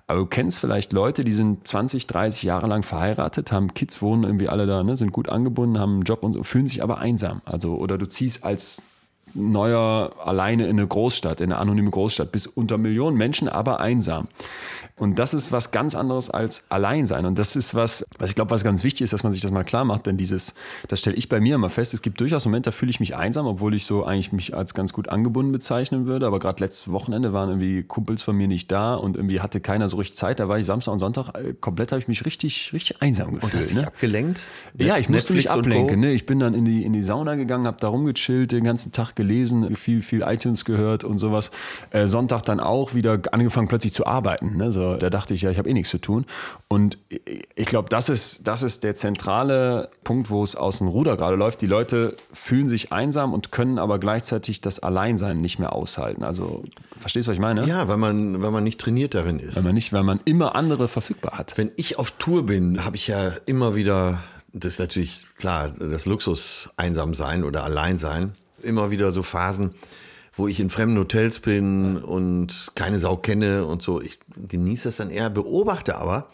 Aber 0.07 0.21
du 0.21 0.27
kennst 0.27 0.59
vielleicht 0.59 0.93
Leute, 0.93 1.25
die 1.25 1.33
sind 1.33 1.67
20, 1.67 2.07
30 2.07 2.45
Jahre 2.45 2.69
lang 2.69 2.85
verheiratet, 2.85 3.51
haben 3.51 3.75
Kids, 3.75 4.01
wohnen 4.01 4.23
irgendwie 4.23 4.49
alle 4.49 4.67
da, 4.67 4.83
ne, 4.85 4.97
sind 4.97 5.13
gut 5.13 5.29
angebunden, 5.29 5.81
haben 5.81 5.95
einen 5.95 6.03
Job 6.03 6.23
und 6.23 6.33
so, 6.33 6.43
fühlen 6.45 6.69
sich 6.69 6.83
aber 6.83 6.99
einsam. 6.99 7.43
Also, 7.45 7.75
oder 7.75 7.99
du 7.99 8.07
ziehst 8.07 8.45
als 8.45 8.83
neuer 9.35 10.13
alleine 10.25 10.65
in 10.65 10.79
eine 10.79 10.87
Großstadt, 10.87 11.41
in 11.41 11.53
eine 11.53 11.61
anonyme 11.61 11.91
Großstadt, 11.91 12.31
bis 12.33 12.47
unter 12.47 12.79
Millionen 12.79 13.17
Menschen, 13.17 13.49
aber 13.49 13.81
einsam. 13.81 14.29
Und 14.99 15.19
das 15.19 15.35
ist 15.35 15.53
was 15.53 15.73
ganz 15.73 15.95
anderes 15.95 16.31
als 16.31 16.65
Alleinsein. 16.71 17.27
Und 17.27 17.39
das 17.39 17.55
ist 17.55 17.75
was, 17.75 18.07
was 18.19 18.31
ich 18.31 18.35
glaube, 18.35 18.51
was 18.51 18.65
ganz 18.65 18.83
wichtig 18.83 19.03
ist, 19.03 19.13
dass 19.13 19.25
man 19.25 19.33
sich 19.33 19.43
das 19.43 19.51
mal 19.51 19.63
klar 19.63 19.85
macht. 19.85 20.07
Denn 20.07 20.17
dieses, 20.17 20.55
das 20.89 21.01
stelle 21.01 21.17
ich 21.17 21.29
bei 21.29 21.39
mir 21.39 21.57
immer 21.57 21.69
fest, 21.69 21.93
es 21.93 22.01
gibt 22.01 22.19
durchaus 22.19 22.47
Momente, 22.47 22.71
da 22.71 22.73
fühle 22.73 22.89
ich 22.91 22.99
mich 22.99 23.15
einsam, 23.15 23.47
obwohl 23.47 23.75
ich 23.75 23.85
so 23.85 24.05
eigentlich 24.05 24.33
mich 24.33 24.57
als 24.57 24.73
ganz 24.73 24.95
gut 24.95 25.11
angebunden 25.11 25.53
bezeichnen 25.53 26.07
würde. 26.07 26.27
Aber 26.27 26.39
gerade 26.39 26.65
letztes 26.65 26.91
Wochenende 26.91 27.35
waren 27.35 27.51
irgendwie 27.51 27.83
Kumpels 27.83 28.23
von 28.23 28.37
mir 28.37 28.49
nicht 28.49 28.73
da 28.73 28.95
und 28.95 29.17
irgendwie 29.17 29.41
hatte 29.41 29.61
keiner 29.61 29.91
so 29.91 29.99
richtig 29.99 30.17
Zeit. 30.17 30.41
Da 30.41 30.49
war 30.49 30.59
ich 30.59 30.65
Samstag 30.65 30.93
und 30.93 30.99
Sonntag, 30.99 31.29
äh, 31.35 31.53
komplett 31.53 31.93
habe 31.93 32.01
ich 32.01 32.09
mich 32.09 32.25
richtig, 32.25 32.73
richtig 32.73 33.03
einsam 33.03 33.35
gefühlt. 33.35 33.53
Und 33.53 33.59
hast 33.59 33.71
dich 33.71 33.77
ne? 33.77 33.87
abgelenkt? 33.87 34.45
Ja, 34.79 34.97
ich 34.97 35.11
musste 35.11 35.35
mich 35.35 35.51
ablenken. 35.51 36.01
Ne? 36.01 36.13
Ich 36.13 36.25
bin 36.25 36.41
dann 36.41 36.55
in 36.55 36.65
die, 36.65 36.85
in 36.87 36.95
die 36.95 37.03
Sauna 37.03 37.35
gegangen, 37.35 37.67
habe 37.67 37.77
da 37.81 37.89
rumgechillt, 37.89 38.51
den 38.51 38.65
ganzen 38.65 38.93
Tag 38.93 39.15
gelesen, 39.15 39.77
viel, 39.77 40.01
viel 40.01 40.23
iTunes 40.23 40.65
gehört 40.65 41.05
und 41.05 41.19
sowas. 41.19 41.51
Äh, 41.91 42.07
Sonntag 42.07 42.47
dann 42.47 42.61
auch 42.61 42.95
wieder 42.95 43.21
angefangen 43.33 43.69
plötzlich 43.69 43.93
zu 43.93 44.07
arbeiten. 44.07 44.57
Ne? 44.57 44.73
So, 44.73 44.86
da 44.95 45.11
dachte 45.11 45.35
ich, 45.35 45.43
ja, 45.43 45.51
ich 45.51 45.59
habe 45.59 45.67
habe 45.67 45.71
eh 45.71 45.75
nichts 45.75 45.91
zu 45.91 45.99
tun. 45.99 46.25
Und 46.69 46.99
ich 47.09 47.67
glaube, 47.67 47.89
das 47.89 48.09
ist, 48.09 48.47
das 48.47 48.63
ist 48.63 48.85
der 48.85 48.95
zentrale 48.95 49.91
Punkt, 50.05 50.31
wo 50.31 50.43
es 50.43 50.57
aus 50.57 50.79
dem 50.79 50.89
Ruder 50.89 51.17
gerade 51.17 51.37
läuft. 51.37 51.61
Die 51.61 51.67
Leute 51.67 52.17
fühlen 52.33 52.69
sich 52.69 52.93
einsam 52.93 53.35
und 53.35 53.53
können 53.53 53.79
aber 53.79 53.99
gleichzeitig 53.99 54.61
das 54.61 54.79
Alleinsein 54.79 55.41
nicht 55.41 55.59
mehr 55.59 55.73
aushalten. 55.75 56.23
Also, 56.23 56.63
verstehst 56.99 57.27
du, 57.27 57.31
was 57.31 57.37
ich 57.37 57.41
meine? 57.41 57.67
Ja, 57.67 57.89
weil 57.89 57.97
man, 57.97 58.41
weil 58.41 58.51
man 58.51 58.65
nicht 58.65 58.81
trainiert 58.81 59.15
darin 59.15 59.39
ist. 59.39 59.57
Weil 59.57 59.65
man 59.65 59.75
nicht, 59.75 59.93
weil 59.93 60.05
man 60.05 60.21
immer 60.25 60.55
andere 60.55 60.89
verfügbar 60.89 61.39
hat. 61.39 61.59
Wenn 61.59 61.73
ich 61.77 61.99
auf 61.99 62.13
Tour 62.13 62.47
bin, 62.47 62.85
habe 62.85 62.97
ich 62.97 63.09
ja 63.09 63.33
immer 63.47 63.75
wieder, 63.75 64.21
das 64.53 64.75
ist 64.75 64.79
natürlich 64.79 65.21
klar, 65.37 65.73
das 65.79 66.07
Luxus 66.07 66.71
einsam 66.77 67.15
sein 67.15 67.45
oder 67.45 67.65
allein 67.65 67.99
sein. 67.99 68.33
Immer 68.63 68.91
wieder 68.91 69.13
so 69.13 69.23
Phasen, 69.23 69.75
wo 70.37 70.47
ich 70.47 70.61
in 70.61 70.71
fremden 70.71 70.99
Hotels 70.99 71.41
bin 71.41 71.97
und 71.97 72.73
keine 72.75 72.99
Sau 72.99 73.17
kenne 73.17 73.65
und 73.65 73.83
so. 73.83 74.01
Ich 74.01 74.19
genieße 74.37 74.89
das 74.89 74.97
dann 74.97 75.11
eher, 75.11 75.31
beobachte 75.31 75.97
aber 75.97 76.29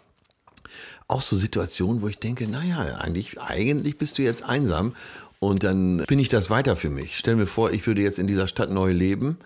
auch 1.07 1.23
so 1.23 1.37
Situationen, 1.37 2.03
wo 2.03 2.09
ich 2.09 2.19
denke, 2.19 2.49
naja, 2.49 2.97
eigentlich, 2.97 3.41
eigentlich 3.41 3.99
bist 3.99 4.19
du 4.19 4.23
jetzt 4.23 4.43
einsam 4.43 4.95
und 5.39 5.63
dann 5.63 5.99
bin 6.07 6.19
ich 6.19 6.29
das 6.29 6.51
weiter 6.51 6.75
für 6.75 6.91
mich. 6.91 7.17
Stell 7.17 7.37
mir 7.37 7.47
vor, 7.47 7.71
ich 7.71 7.87
würde 7.87 8.03
jetzt 8.03 8.19
in 8.19 8.27
dieser 8.27 8.49
Stadt 8.49 8.71
neu 8.71 8.93
leben 8.93 9.39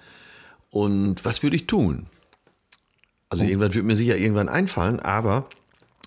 und 0.70 1.24
was 1.24 1.42
würde 1.42 1.56
ich 1.56 1.66
tun? 1.66 2.06
Also 3.28 3.44
oh. 3.44 3.46
irgendwann 3.46 3.74
wird 3.74 3.84
mir 3.84 3.96
sicher 3.96 4.16
irgendwann 4.16 4.48
einfallen, 4.48 5.00
aber 5.00 5.48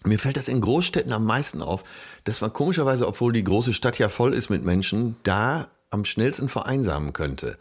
mir 0.05 0.17
fällt 0.17 0.37
das 0.37 0.47
in 0.47 0.61
Großstädten 0.61 1.11
am 1.11 1.25
meisten 1.25 1.61
auf, 1.61 1.83
dass 2.23 2.41
man 2.41 2.53
komischerweise, 2.53 3.05
obwohl 3.07 3.33
die 3.33 3.43
große 3.43 3.73
Stadt 3.73 3.99
ja 3.99 4.09
voll 4.09 4.33
ist 4.33 4.49
mit 4.49 4.63
Menschen, 4.63 5.17
da 5.23 5.67
am 5.91 6.05
schnellsten 6.05 6.49
vereinsamen 6.49 7.13
könnte 7.13 7.57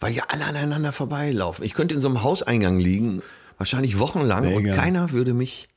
weil 0.00 0.12
ja 0.12 0.24
alle 0.28 0.44
aneinander 0.44 0.92
vorbeilaufen. 0.92 1.64
Ich 1.64 1.74
könnte 1.74 1.94
in 1.94 2.00
so 2.00 2.08
einem 2.08 2.22
Hauseingang 2.22 2.78
liegen, 2.78 3.22
wahrscheinlich 3.58 3.98
wochenlang, 3.98 4.44
Mega. 4.44 4.70
und 4.70 4.76
keiner 4.76 5.12
würde 5.12 5.34
mich, 5.34 5.68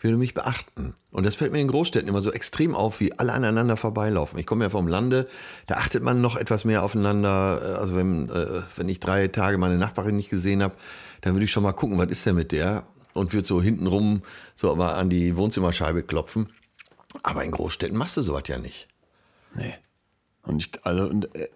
würde 0.00 0.16
mich 0.16 0.34
beachten. 0.34 0.94
Und 1.10 1.26
das 1.26 1.36
fällt 1.36 1.52
mir 1.52 1.60
in 1.60 1.68
Großstädten 1.68 2.08
immer 2.08 2.22
so 2.22 2.32
extrem 2.32 2.74
auf, 2.74 3.00
wie 3.00 3.18
alle 3.18 3.32
aneinander 3.32 3.76
vorbeilaufen. 3.76 4.38
Ich 4.38 4.46
komme 4.46 4.64
ja 4.64 4.70
vom 4.70 4.88
Lande, 4.88 5.26
da 5.66 5.76
achtet 5.76 6.02
man 6.02 6.20
noch 6.20 6.36
etwas 6.36 6.64
mehr 6.64 6.82
aufeinander. 6.82 7.60
Äh, 7.62 7.78
also 7.78 7.96
wenn, 7.96 8.28
äh, 8.28 8.62
wenn 8.76 8.88
ich 8.88 9.00
drei 9.00 9.28
Tage 9.28 9.58
meine 9.58 9.78
Nachbarin 9.78 10.16
nicht 10.16 10.30
gesehen 10.30 10.62
habe, 10.62 10.74
dann 11.22 11.34
würde 11.34 11.44
ich 11.44 11.52
schon 11.52 11.62
mal 11.62 11.72
gucken, 11.72 11.98
was 11.98 12.10
ist 12.10 12.26
denn 12.26 12.34
mit 12.34 12.52
der? 12.52 12.84
Und 13.14 13.32
würde 13.32 13.48
so 13.48 13.62
hintenrum 13.62 14.22
so 14.56 14.74
mal 14.76 14.92
an 14.92 15.08
die 15.08 15.36
Wohnzimmerscheibe 15.36 16.02
klopfen. 16.02 16.52
Aber 17.22 17.42
in 17.44 17.50
Großstädten 17.50 17.96
machst 17.96 18.18
du 18.18 18.22
sowas 18.22 18.42
ja 18.46 18.58
nicht. 18.58 18.88
Nee. 19.54 19.74
Und 20.46 20.62
ich, 20.62 20.70
also, 20.84 21.04
und, 21.04 21.34
äh, 21.34 21.48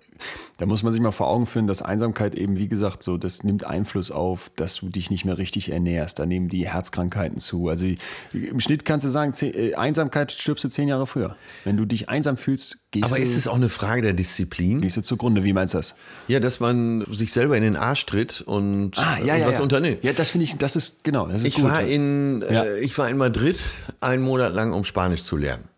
da 0.59 0.67
muss 0.67 0.83
man 0.83 0.93
sich 0.93 1.01
mal 1.01 1.11
vor 1.11 1.29
Augen 1.29 1.47
führen, 1.47 1.67
dass 1.67 1.81
Einsamkeit 1.81 2.35
eben, 2.35 2.59
wie 2.59 2.69
gesagt, 2.69 3.03
so, 3.03 3.17
das 3.17 3.45
nimmt 3.45 3.65
Einfluss 3.65 4.11
auf, 4.11 4.51
dass 4.57 4.77
du 4.77 4.89
dich 4.89 5.11
nicht 5.11 5.25
mehr 5.25 5.39
richtig 5.39 5.71
ernährst. 5.71 6.19
Da 6.19 6.27
nehmen 6.27 6.49
die 6.49 6.69
Herzkrankheiten 6.69 7.39
zu. 7.39 7.69
Also 7.69 7.87
im 8.33 8.61
Schnitt 8.61 8.85
kannst 8.85 9.07
du 9.07 9.11
sagen, 9.11 9.33
zehn, 9.33 9.55
äh, 9.55 9.75
Einsamkeit 9.75 10.33
stirbst 10.33 10.65
du 10.65 10.69
zehn 10.69 10.89
Jahre 10.89 11.07
früher. 11.07 11.37
Wenn 11.65 11.77
du 11.77 11.85
dich 11.85 12.09
einsam 12.09 12.37
fühlst, 12.37 12.79
gehst 12.91 13.05
Aber 13.05 13.17
du. 13.17 13.23
Aber 13.23 13.31
ist 13.31 13.37
es 13.37 13.49
auch 13.49 13.55
eine 13.55 13.69
Frage 13.69 14.03
der 14.03 14.13
Disziplin? 14.13 14.81
Gehst 14.81 14.97
du 14.97 15.03
zugrunde, 15.03 15.45
wie 15.45 15.53
meinst 15.53 15.75
du 15.75 15.79
das? 15.79 15.95
Ja, 16.29 16.41
dass 16.41 16.61
man 16.61 17.05
sich 17.11 17.33
selber 17.33 17.57
in 17.57 17.63
den 17.63 17.77
Arsch 17.77 18.05
tritt 18.07 18.43
und, 18.43 18.99
ah, 18.99 19.19
ja, 19.25 19.37
und 19.37 19.47
was 19.47 19.59
ja. 19.59 19.63
unternimmt. 19.63 20.05
Ja, 20.05 20.13
das 20.13 20.31
finde 20.31 20.45
ich, 20.45 20.59
das 20.59 20.77
ist, 20.77 21.05
genau. 21.05 21.27
Das 21.27 21.43
ist 21.43 21.47
ich, 21.47 21.63
war 21.63 21.83
in, 21.83 22.43
äh, 22.43 22.81
ich 22.81 22.97
war 22.99 23.09
in 23.09 23.17
Madrid 23.17 23.59
einen 24.01 24.23
Monat 24.23 24.53
lang, 24.53 24.73
um 24.73 24.85
Spanisch 24.85 25.25
zu 25.25 25.37
lernen. 25.37 25.70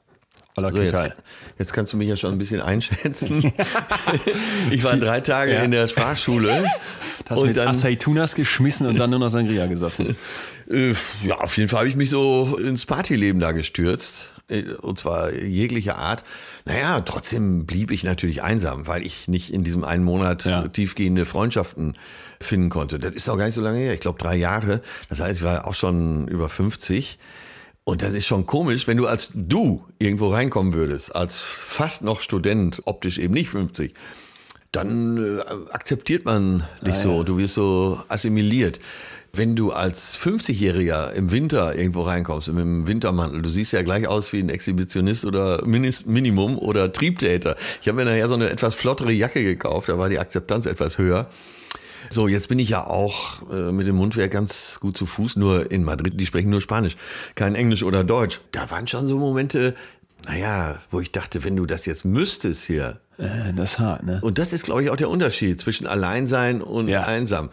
So, 0.55 0.69
jetzt, 0.83 1.01
jetzt, 1.59 1.73
kannst 1.73 1.95
du 1.95 1.97
mich 1.97 2.09
ja 2.09 2.17
schon 2.17 2.33
ein 2.33 2.39
bisschen 2.39 2.61
einschätzen. 2.61 3.43
ich 4.71 4.85
war 4.85 4.97
drei 4.99 5.21
Tage 5.21 5.55
ja. 5.55 5.63
in 5.63 5.71
der 5.71 5.89
Sprachschule. 5.89 6.65
Hast 7.29 7.41
und 7.41 7.49
mit 7.49 7.57
dann, 7.57 7.69
Aceitunas 7.69 8.35
geschmissen 8.35 8.87
und 8.87 8.99
dann 8.99 9.11
nur 9.11 9.19
noch 9.19 9.31
Sangria 9.31 9.67
gesoffen. 9.67 10.17
Äh, 10.71 10.95
ja, 11.25 11.39
auf 11.39 11.57
jeden 11.59 11.69
Fall 11.69 11.81
habe 11.81 11.89
ich 11.89 11.97
mich 11.97 12.09
so 12.09 12.57
ins 12.57 12.87
Partyleben 12.87 13.41
da 13.41 13.51
gestürzt. 13.51 14.33
Äh, 14.49 14.63
und 14.81 14.97
zwar 14.97 15.35
jeglicher 15.35 15.99
Art. 15.99 16.23
Naja, 16.65 17.01
trotzdem 17.01 17.67
blieb 17.67 17.91
ich 17.91 18.05
natürlich 18.05 18.45
einsam, 18.45 18.87
weil 18.87 19.05
ich 19.05 19.27
nicht 19.27 19.53
in 19.53 19.65
diesem 19.65 19.85
einen 19.85 20.05
Monat 20.05 20.45
ja. 20.45 20.69
tiefgehende 20.69 21.27
Freundschaften 21.27 21.95
finden 22.41 22.71
konnte. 22.71 23.01
Das 23.01 23.13
ist 23.13 23.29
auch 23.29 23.37
gar 23.37 23.47
nicht 23.47 23.57
so 23.57 23.61
lange 23.61 23.79
her. 23.81 23.93
Ich 23.93 24.01
glaube 24.01 24.21
drei 24.21 24.37
Jahre. 24.37 24.83
Das 25.09 25.21
heißt, 25.21 25.39
ich 25.39 25.43
war 25.43 25.67
auch 25.67 25.75
schon 25.75 26.29
über 26.29 26.49
50. 26.49 27.19
Und 27.85 28.03
das 28.03 28.15
ist 28.15 28.27
schon 28.27 28.47
komisch, 28.47 28.87
wenn 28.87 28.97
du 28.97 29.07
als 29.07 29.33
du 29.35 29.85
irgendwo 29.99 30.29
reinkommen 30.29 30.73
würdest, 30.73 31.17
als 31.17 31.43
fast 31.43 32.03
noch 32.03 32.21
Student, 32.21 32.81
optisch 32.85 33.19
eben 33.19 33.35
nicht 33.35 33.51
50, 33.51 33.93
dann 34.71 35.39
äh, 35.39 35.41
akzeptiert 35.73 36.25
man 36.25 36.65
dich 36.81 36.95
ah, 36.95 37.03
so, 37.03 37.19
ja. 37.19 37.23
du 37.25 37.39
wirst 37.39 37.55
so 37.55 38.01
assimiliert. 38.09 38.79
Wenn 39.35 39.57
du 39.57 39.73
als 39.73 40.19
50-Jähriger 40.19 41.13
im 41.13 41.31
Winter 41.31 41.75
irgendwo 41.75 42.03
reinkommst, 42.03 42.49
mit 42.49 42.59
einem 42.59 42.87
Wintermantel, 42.87 43.41
du 43.41 43.49
siehst 43.49 43.73
ja 43.73 43.81
gleich 43.83 44.07
aus 44.07 44.33
wie 44.33 44.41
ein 44.41 44.51
Exhibitionist 44.51 45.25
oder 45.25 45.65
Minimum 45.65 46.59
oder 46.59 46.93
Triebtäter. 46.93 47.57
Ich 47.81 47.89
habe 47.89 47.97
mir 47.97 48.05
nachher 48.05 48.29
so 48.29 48.35
eine 48.35 48.51
etwas 48.51 48.75
flottere 48.75 49.13
Jacke 49.13 49.43
gekauft, 49.43 49.89
da 49.89 49.97
war 49.97 50.11
die 50.11 50.19
Akzeptanz 50.19 50.67
etwas 50.67 50.99
höher. 50.99 51.31
So, 52.13 52.29
jetzt 52.29 52.49
bin 52.49 52.59
ich 52.59 52.69
ja 52.69 52.87
auch 52.87 53.41
äh, 53.51 53.73
mit 53.73 53.87
dem 53.87 53.97
Mundwerk 53.97 54.33
ganz 54.33 54.79
gut 54.81 54.99
zu 54.99 55.07
Fuß, 55.07 55.37
nur 55.37 55.71
in 55.73 55.83
Madrid, 55.83 56.21
die 56.21 56.27
sprechen 56.27 56.51
nur 56.51 56.61
Spanisch, 56.61 56.97
kein 57.37 57.55
Englisch 57.55 57.83
oder 57.83 58.05
Deutsch. 58.05 58.41
Da 58.51 58.71
waren 58.71 58.87
schon 58.87 59.07
so 59.07 59.19
Momente, 59.19 59.75
naja, 60.27 60.79
wo 60.91 61.01
ich 61.01 61.11
dachte, 61.11 61.43
wenn 61.43 61.57
du 61.57 61.65
das 61.65 61.87
jetzt 61.87 62.05
müsstest 62.05 62.65
hier. 62.65 63.01
Äh, 63.17 63.55
das 63.57 63.73
ist 63.73 63.79
hart, 63.79 64.03
ne? 64.03 64.21
Und 64.21 64.39
das 64.39 64.53
ist, 64.53 64.65
glaube 64.65 64.83
ich, 64.83 64.91
auch 64.91 64.97
der 64.97 65.09
Unterschied 65.09 65.59
zwischen 65.59 65.87
Alleinsein 65.87 66.61
und 66.61 66.89
ja. 66.89 67.05
einsam. 67.05 67.49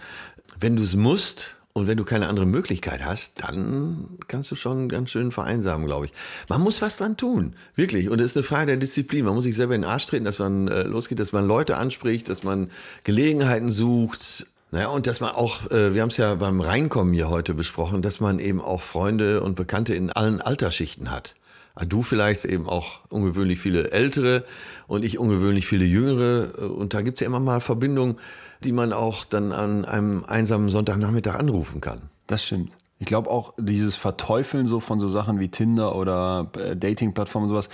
Wenn 0.60 0.76
du 0.76 0.84
es 0.84 0.96
musst, 0.96 1.56
und 1.74 1.88
wenn 1.88 1.98
du 1.98 2.04
keine 2.04 2.28
andere 2.28 2.46
Möglichkeit 2.46 3.06
hast, 3.06 3.44
dann 3.44 4.18
kannst 4.28 4.50
du 4.52 4.56
schon 4.56 4.90
ganz 4.90 5.12
schön 5.12 5.32
vereinsamen, 5.32 5.86
glaube 5.86 6.08
ich. 6.08 6.12
Man 6.50 6.62
muss 6.62 6.82
was 6.82 6.98
dran 6.98 7.16
tun, 7.16 7.54
wirklich. 7.76 8.10
Und 8.10 8.20
es 8.20 8.32
ist 8.32 8.38
eine 8.38 8.44
Frage 8.44 8.68
der 8.68 8.78
Disziplin. 8.78 9.26
Man 9.26 9.36
muss 9.36 9.44
sich 9.44 9.56
selber 9.56 9.76
in 9.76 9.84
den 9.84 9.90
Arsch 9.90 10.08
treten, 10.08 10.26
dass 10.26 10.40
man 10.40 10.68
äh, 10.68 10.84
losgeht, 10.84 11.20
dass 11.20 11.32
man 11.32 11.48
Leute 11.48 11.78
anspricht, 11.78 12.28
dass 12.28 12.44
man 12.44 12.72
Gelegenheiten 13.04 13.72
sucht. 13.72 14.48
Naja, 14.72 14.88
und 14.88 15.08
dass 15.08 15.20
man 15.20 15.32
auch, 15.32 15.70
äh, 15.72 15.94
wir 15.94 16.02
haben 16.02 16.10
es 16.10 16.18
ja 16.18 16.36
beim 16.36 16.60
Reinkommen 16.60 17.14
hier 17.14 17.30
heute 17.30 17.54
besprochen, 17.54 18.02
dass 18.02 18.20
man 18.20 18.40
eben 18.40 18.62
auch 18.62 18.82
Freunde 18.82 19.42
und 19.42 19.56
Bekannte 19.56 19.94
in 19.94 20.12
allen 20.12 20.42
Altersschichten 20.42 21.12
hat. 21.12 21.36
Ah, 21.76 21.86
du 21.86 22.02
vielleicht 22.02 22.46
eben 22.46 22.68
auch 22.68 23.00
ungewöhnlich 23.10 23.60
viele 23.60 23.92
Ältere 23.92 24.44
und 24.88 25.06
ich 25.06 25.18
ungewöhnlich 25.18 25.66
viele 25.66 25.86
Jüngere. 25.86 26.72
Und 26.72 26.94
da 26.94 27.02
gibt 27.02 27.18
es 27.18 27.22
ja 27.22 27.28
immer 27.28 27.40
mal 27.40 27.62
Verbindungen, 27.62 28.18
die 28.64 28.72
man 28.72 28.94
auch 28.94 29.26
dann 29.26 29.52
an 29.52 29.86
einem 29.86 30.24
einsamen 30.26 30.70
Sonntagnachmittag 30.70 31.36
anrufen 31.36 31.82
kann. 31.82 32.10
Das 32.28 32.46
stimmt. 32.46 32.72
Ich 33.00 33.06
glaube 33.06 33.30
auch 33.30 33.54
dieses 33.58 33.96
Verteufeln 33.96 34.66
so 34.66 34.82
von 34.82 35.00
so 35.00 35.08
Sachen 35.10 35.40
wie 35.40 35.48
Tinder 35.48 35.96
oder 35.96 36.52
äh, 36.58 36.76
Dating-Plattformen 36.76 37.46
und 37.46 37.50
sowas. 37.50 37.70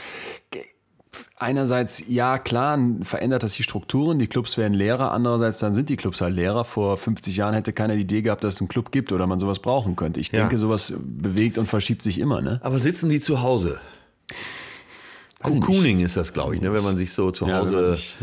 Einerseits, 1.38 2.04
ja 2.08 2.38
klar, 2.38 2.78
verändert 3.02 3.44
das 3.44 3.54
die 3.54 3.64
Strukturen, 3.64 4.20
die 4.20 4.28
Clubs 4.28 4.58
werden 4.58 4.74
leerer, 4.74 5.12
andererseits 5.12 5.60
dann 5.60 5.74
sind 5.74 5.90
die 5.90 5.96
Clubs 5.98 6.22
halt 6.22 6.36
leerer. 6.36 6.64
Vor 6.64 6.98
50 6.98 7.36
Jahren 7.36 7.56
hätte 7.56 7.74
keiner 7.74 7.96
die 7.96 8.02
Idee 8.02 8.22
gehabt, 8.22 8.44
dass 8.44 8.56
es 8.56 8.62
einen 8.62 8.68
Club 8.68 8.92
gibt 8.92 9.12
oder 9.12 9.26
man 9.26 9.40
sowas 9.40 9.60
brauchen 9.60 9.96
könnte. 9.96 10.20
Ich 10.20 10.32
ja. 10.32 10.42
denke, 10.42 10.58
sowas 10.58 10.94
bewegt 10.98 11.58
und 11.58 11.68
verschiebt 11.68 12.04
sich 12.04 12.20
immer. 12.20 12.42
Ne? 12.42 12.60
Aber 12.64 12.80
sitzen 12.80 13.10
die 13.10 13.20
zu 13.20 13.42
Hause? 13.42 13.80
Cocooning 15.46 16.00
ist 16.02 16.18
das, 16.18 16.34
glaube 16.34 16.56
ich, 16.56 16.62
ne? 16.62 16.74
wenn 16.74 16.84
man 16.84 16.98
sich 16.98 17.12
so 17.12 17.32
zu 17.32 17.52
Hause 17.52 17.96
sich, 17.96 18.18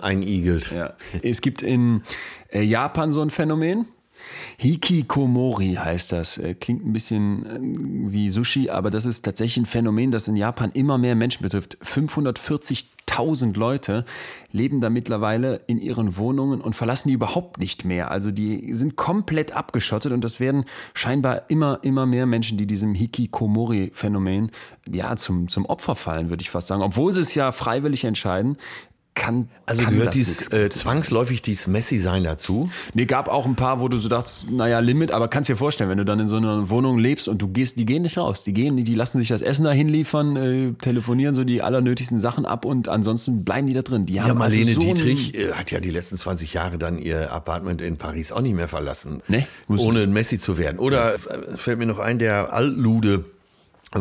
einigelt. 0.00 0.72
Es 1.22 1.40
gibt 1.40 1.62
in 1.62 2.02
äh, 2.50 2.62
Japan 2.62 3.10
so 3.10 3.22
ein 3.22 3.30
Phänomen, 3.30 3.86
Hikikomori 4.58 5.74
heißt 5.74 6.12
das. 6.12 6.38
Äh, 6.38 6.54
klingt 6.54 6.84
ein 6.84 6.92
bisschen 6.92 7.46
äh, 7.46 8.12
wie 8.12 8.30
Sushi, 8.30 8.70
aber 8.70 8.90
das 8.90 9.04
ist 9.06 9.22
tatsächlich 9.22 9.64
ein 9.64 9.66
Phänomen, 9.66 10.10
das 10.10 10.28
in 10.28 10.36
Japan 10.36 10.70
immer 10.72 10.98
mehr 10.98 11.14
Menschen 11.14 11.42
betrifft. 11.42 11.76
540.000 13.16 13.58
Leute 13.58 14.04
leben 14.52 14.80
da 14.80 14.90
mittlerweile 14.90 15.60
in 15.66 15.78
ihren 15.78 16.16
Wohnungen 16.16 16.60
und 16.60 16.74
verlassen 16.74 17.08
die 17.08 17.14
überhaupt 17.14 17.58
nicht 17.58 17.84
mehr. 17.84 18.10
Also 18.10 18.30
die 18.30 18.74
sind 18.74 18.96
komplett 18.96 19.52
abgeschottet 19.52 20.12
und 20.12 20.22
das 20.22 20.40
werden 20.40 20.64
scheinbar 20.94 21.48
immer, 21.48 21.80
immer 21.82 22.06
mehr 22.06 22.26
Menschen, 22.26 22.58
die 22.58 22.66
diesem 22.66 22.94
Hikikomori-Phänomen 22.94 24.50
ja, 24.88 25.16
zum, 25.16 25.48
zum 25.48 25.66
Opfer 25.66 25.94
fallen, 25.94 26.30
würde 26.30 26.42
ich 26.42 26.50
fast 26.50 26.68
sagen. 26.68 26.82
Obwohl 26.82 27.12
sie 27.12 27.20
es 27.20 27.34
ja 27.34 27.52
freiwillig 27.52 28.04
entscheiden, 28.04 28.56
kann. 29.16 29.48
Also 29.64 29.82
kann 29.82 29.94
gehört 29.94 30.14
dies 30.14 30.52
äh, 30.52 30.68
zwangsläufig 30.68 31.42
dieses 31.42 31.66
Messi-Sein 31.66 32.22
dazu? 32.22 32.70
Nee, 32.94 33.06
gab 33.06 33.28
auch 33.28 33.46
ein 33.46 33.56
paar, 33.56 33.80
wo 33.80 33.88
du 33.88 33.98
so 33.98 34.08
dachtest, 34.08 34.48
naja, 34.52 34.78
Limit, 34.78 35.10
aber 35.10 35.26
kannst 35.26 35.50
dir 35.50 35.56
vorstellen, 35.56 35.90
wenn 35.90 35.98
du 35.98 36.04
dann 36.04 36.20
in 36.20 36.28
so 36.28 36.36
einer 36.36 36.70
Wohnung 36.70 36.98
lebst 36.98 37.26
und 37.26 37.42
du 37.42 37.48
gehst, 37.48 37.78
die 37.78 37.86
gehen 37.86 38.02
nicht 38.02 38.16
raus. 38.16 38.44
Die 38.44 38.52
gehen, 38.52 38.76
die 38.76 38.94
lassen 38.94 39.18
sich 39.18 39.28
das 39.28 39.42
Essen 39.42 39.64
dahin 39.64 39.88
liefern, 39.88 40.36
äh, 40.36 40.72
telefonieren 40.74 41.34
so 41.34 41.42
die 41.42 41.62
allernötigsten 41.62 42.20
Sachen 42.20 42.46
ab 42.46 42.64
und 42.64 42.88
ansonsten 42.88 43.44
bleiben 43.44 43.66
die 43.66 43.74
da 43.74 43.82
drin. 43.82 44.06
Die 44.06 44.14
ja, 44.14 44.24
haben 44.24 44.38
Marlene 44.38 44.66
also 44.66 44.80
so 44.80 44.86
Dietrich 44.86 45.34
äh, 45.34 45.52
hat 45.52 45.72
ja 45.72 45.80
die 45.80 45.90
letzten 45.90 46.16
20 46.16 46.52
Jahre 46.52 46.78
dann 46.78 46.98
ihr 46.98 47.32
Apartment 47.32 47.80
in 47.80 47.96
Paris 47.96 48.30
auch 48.30 48.42
nicht 48.42 48.54
mehr 48.54 48.68
verlassen. 48.68 49.22
Nee, 49.26 49.46
ohne 49.66 50.06
Messi 50.06 50.38
zu 50.38 50.58
werden. 50.58 50.78
Oder 50.78 51.14
ja. 51.14 51.56
fällt 51.56 51.78
mir 51.78 51.86
noch 51.86 51.98
ein, 51.98 52.18
der 52.18 52.52
Altlude 52.52 53.24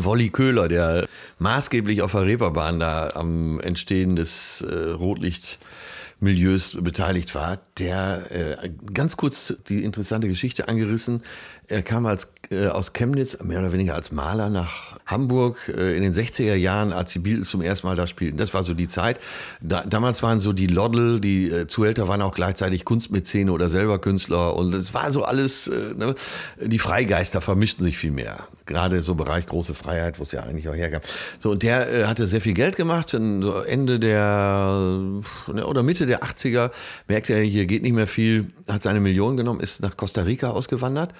Wolli 0.04 0.30
Köhler, 0.30 0.68
der 0.68 1.08
maßgeblich 1.40 2.02
auf 2.02 2.12
der 2.12 2.26
Reeperbahn 2.26 2.80
da 2.80 3.12
am 3.14 3.60
Entstehen 3.60 4.16
des 4.16 4.62
äh, 4.62 4.92
Rotlichtmilieus 4.92 6.78
beteiligt 6.82 7.34
war, 7.36 7.60
der 7.78 8.32
äh, 8.62 8.70
ganz 8.94 9.18
kurz 9.18 9.56
die 9.70 9.84
interessante 9.84 10.28
Geschichte 10.28 10.68
angerissen. 10.68 11.24
Er 11.68 11.82
kam 11.82 12.06
als, 12.06 12.34
äh, 12.52 12.68
aus 12.68 12.94
Chemnitz, 12.94 13.42
mehr 13.44 13.60
oder 13.60 13.74
weniger 13.74 13.96
als 13.96 14.12
Maler, 14.12 14.50
nach 14.50 14.98
Hamburg 15.06 15.72
äh, 15.76 15.96
in 15.96 16.04
den 16.04 16.14
60er 16.14 16.56
Jahren, 16.56 16.94
als 16.94 17.12
die 17.12 17.20
Beatles 17.20 17.50
zum 17.50 17.62
ersten 17.62 17.88
Mal 17.88 17.96
da 17.96 18.08
spielten. 18.08 18.38
Das 18.38 18.54
war 18.54 18.64
so 18.64 18.74
die 18.74 18.88
Zeit. 18.88 19.20
Da, 19.62 19.84
damals 19.86 20.22
waren 20.24 20.40
so 20.40 20.54
die 20.54 20.68
Loddel, 20.68 21.20
die 21.20 21.50
äh, 21.50 21.68
Zuhälter 21.68 22.08
waren 22.08 22.22
auch 22.22 22.34
gleichzeitig 22.34 22.86
Kunstmäzene 22.86 23.52
oder 23.52 23.70
selber 23.70 24.00
Künstler. 24.00 24.56
Und 24.56 24.74
es 24.74 24.94
war 24.94 25.12
so 25.12 25.24
alles, 25.24 25.68
ne? 25.68 26.16
die 26.60 26.80
Freigeister 26.80 27.42
vermischten 27.42 27.84
sich 27.84 27.98
viel 27.98 28.12
mehr. 28.12 28.48
Gerade 28.66 29.02
so 29.02 29.16
Bereich 29.16 29.46
große 29.48 29.74
Freiheit, 29.74 30.20
wo 30.20 30.24
es 30.24 30.32
ja 30.32 30.44
eigentlich 30.44 30.70
auch 30.70 30.76
herkam. 30.76 31.02
So, 31.40 31.52
und 31.52 31.64
der 31.64 32.08
hatte 32.08 32.28
sehr 32.28 32.42
viel 32.42 32.54
Geld 32.54 32.76
gemacht. 32.76 33.14
Und 33.14 33.42
so 33.42 33.60
Ende 33.60 34.00
der, 34.00 35.00
ne, 35.48 35.66
oder 35.66 35.84
Mitte 35.84 36.06
der 36.06 36.20
80er 36.20 36.72
merkte 37.08 37.34
er, 37.34 37.42
hier 37.42 37.66
geht 37.66 37.84
nicht 37.84 37.94
mehr 37.94 38.08
viel, 38.08 38.48
hat 38.68 38.84
seine 38.84 39.00
Millionen 39.00 39.38
genommen, 39.38 39.60
ist 39.60 39.82
nach 39.82 39.98
Costa 39.98 40.22
Rica 40.22 40.50
ausgewandert 40.50 41.14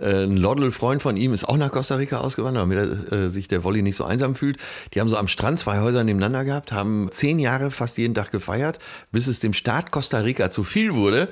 äh, 0.00 0.26
ein 0.68 0.72
Loddel-Freund 0.72 1.02
von 1.02 1.16
ihm 1.16 1.32
ist 1.32 1.48
auch 1.48 1.56
nach 1.56 1.70
Costa 1.70 1.96
Rica 1.96 2.18
ausgewandert, 2.18 2.62
damit 2.62 2.78
er, 2.78 3.12
äh, 3.12 3.30
sich 3.30 3.48
der 3.48 3.64
Wolli 3.64 3.82
nicht 3.82 3.96
so 3.96 4.04
einsam 4.04 4.34
fühlt. 4.34 4.58
Die 4.92 5.00
haben 5.00 5.08
so 5.08 5.16
am 5.16 5.28
Strand 5.28 5.58
zwei 5.58 5.80
Häuser 5.80 6.04
nebeneinander 6.04 6.44
gehabt, 6.44 6.72
haben 6.72 7.08
zehn 7.10 7.38
Jahre 7.38 7.70
fast 7.70 7.98
jeden 7.98 8.14
Tag 8.14 8.30
gefeiert, 8.30 8.78
bis 9.10 9.26
es 9.26 9.40
dem 9.40 9.52
Staat 9.52 9.90
Costa 9.90 10.18
Rica 10.18 10.50
zu 10.50 10.64
viel 10.64 10.94
wurde. 10.94 11.28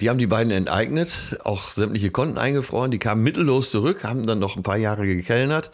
Die 0.00 0.10
haben 0.10 0.18
die 0.18 0.26
beiden 0.26 0.52
enteignet, 0.52 1.38
auch 1.44 1.70
sämtliche 1.70 2.10
Konten 2.10 2.36
eingefroren. 2.36 2.90
Die 2.90 2.98
kamen 2.98 3.22
mittellos 3.22 3.70
zurück, 3.70 4.04
haben 4.04 4.26
dann 4.26 4.38
noch 4.38 4.56
ein 4.56 4.62
paar 4.62 4.76
Jahre 4.76 5.06
gekellnert. 5.06 5.70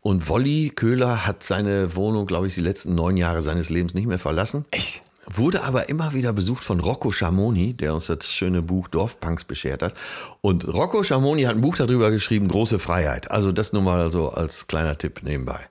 Und 0.00 0.28
Wolli 0.28 0.72
Köhler 0.74 1.26
hat 1.26 1.42
seine 1.42 1.94
Wohnung, 1.94 2.26
glaube 2.26 2.48
ich, 2.48 2.54
die 2.54 2.62
letzten 2.62 2.94
neun 2.94 3.16
Jahre 3.16 3.42
seines 3.42 3.68
Lebens 3.68 3.94
nicht 3.94 4.06
mehr 4.06 4.18
verlassen. 4.18 4.64
Echt? 4.70 5.02
Wurde 5.34 5.62
aber 5.64 5.88
immer 5.88 6.14
wieder 6.14 6.32
besucht 6.32 6.64
von 6.64 6.80
Rocco 6.80 7.12
Schamoni, 7.12 7.74
der 7.74 7.94
uns 7.94 8.06
das 8.06 8.26
schöne 8.26 8.62
Buch 8.62 8.88
Dorfpunks 8.88 9.44
beschert 9.44 9.82
hat. 9.82 9.94
Und 10.40 10.66
Rocco 10.66 11.02
Schamoni 11.02 11.42
hat 11.42 11.54
ein 11.54 11.60
Buch 11.60 11.76
darüber 11.76 12.10
geschrieben, 12.10 12.48
Große 12.48 12.78
Freiheit. 12.78 13.30
Also 13.30 13.52
das 13.52 13.72
nur 13.72 13.82
mal 13.82 14.10
so 14.10 14.30
als 14.30 14.66
kleiner 14.66 14.96
Tipp 14.96 15.20
nebenbei. 15.22 15.68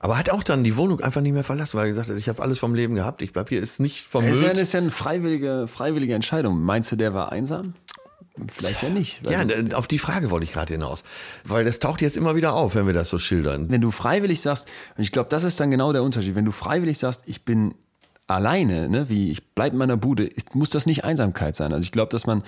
Aber 0.00 0.16
hat 0.16 0.30
auch 0.30 0.44
dann 0.44 0.62
die 0.62 0.76
Wohnung 0.76 1.00
einfach 1.00 1.20
nicht 1.20 1.32
mehr 1.32 1.44
verlassen, 1.44 1.76
weil 1.76 1.86
er 1.86 1.88
gesagt 1.88 2.08
hat, 2.08 2.16
ich 2.16 2.28
habe 2.28 2.42
alles 2.42 2.58
vom 2.58 2.74
Leben 2.74 2.94
gehabt, 2.94 3.20
ich 3.22 3.32
bleib 3.32 3.48
hier, 3.48 3.60
ist 3.60 3.80
nicht 3.80 4.08
ja, 4.12 4.20
das 4.20 4.58
ist 4.58 4.72
ja 4.72 4.80
eine 4.80 4.90
freiwillige, 4.90 5.66
freiwillige 5.66 6.14
Entscheidung. 6.14 6.62
Meinst 6.62 6.92
du, 6.92 6.96
der 6.96 7.14
war 7.14 7.32
einsam? 7.32 7.74
Vielleicht 8.46 8.82
ja 8.82 8.88
nicht. 8.90 9.20
Ja, 9.28 9.44
auf 9.76 9.88
die 9.88 9.98
Frage 9.98 10.30
wollte 10.30 10.44
ich 10.44 10.52
gerade 10.52 10.72
hinaus. 10.72 11.02
Weil 11.42 11.64
das 11.64 11.80
taucht 11.80 12.00
jetzt 12.02 12.16
immer 12.16 12.36
wieder 12.36 12.52
auf, 12.52 12.76
wenn 12.76 12.86
wir 12.86 12.94
das 12.94 13.08
so 13.08 13.18
schildern. 13.18 13.68
Wenn 13.68 13.80
du 13.80 13.90
freiwillig 13.90 14.40
sagst, 14.40 14.68
und 14.96 15.02
ich 15.02 15.10
glaube, 15.10 15.28
das 15.28 15.42
ist 15.42 15.58
dann 15.58 15.72
genau 15.72 15.92
der 15.92 16.04
Unterschied, 16.04 16.36
wenn 16.36 16.44
du 16.44 16.52
freiwillig 16.52 16.98
sagst, 16.98 17.22
ich 17.26 17.44
bin 17.44 17.74
alleine, 18.28 18.88
ne, 18.88 19.08
wie 19.08 19.30
ich 19.32 19.54
bleibe 19.54 19.74
in 19.74 19.78
meiner 19.78 19.96
Bude, 19.96 20.24
ist, 20.24 20.54
muss 20.54 20.70
das 20.70 20.86
nicht 20.86 21.04
Einsamkeit 21.04 21.56
sein. 21.56 21.72
Also 21.72 21.82
ich 21.82 21.92
glaube, 21.92 22.10
dass 22.10 22.26
man, 22.26 22.44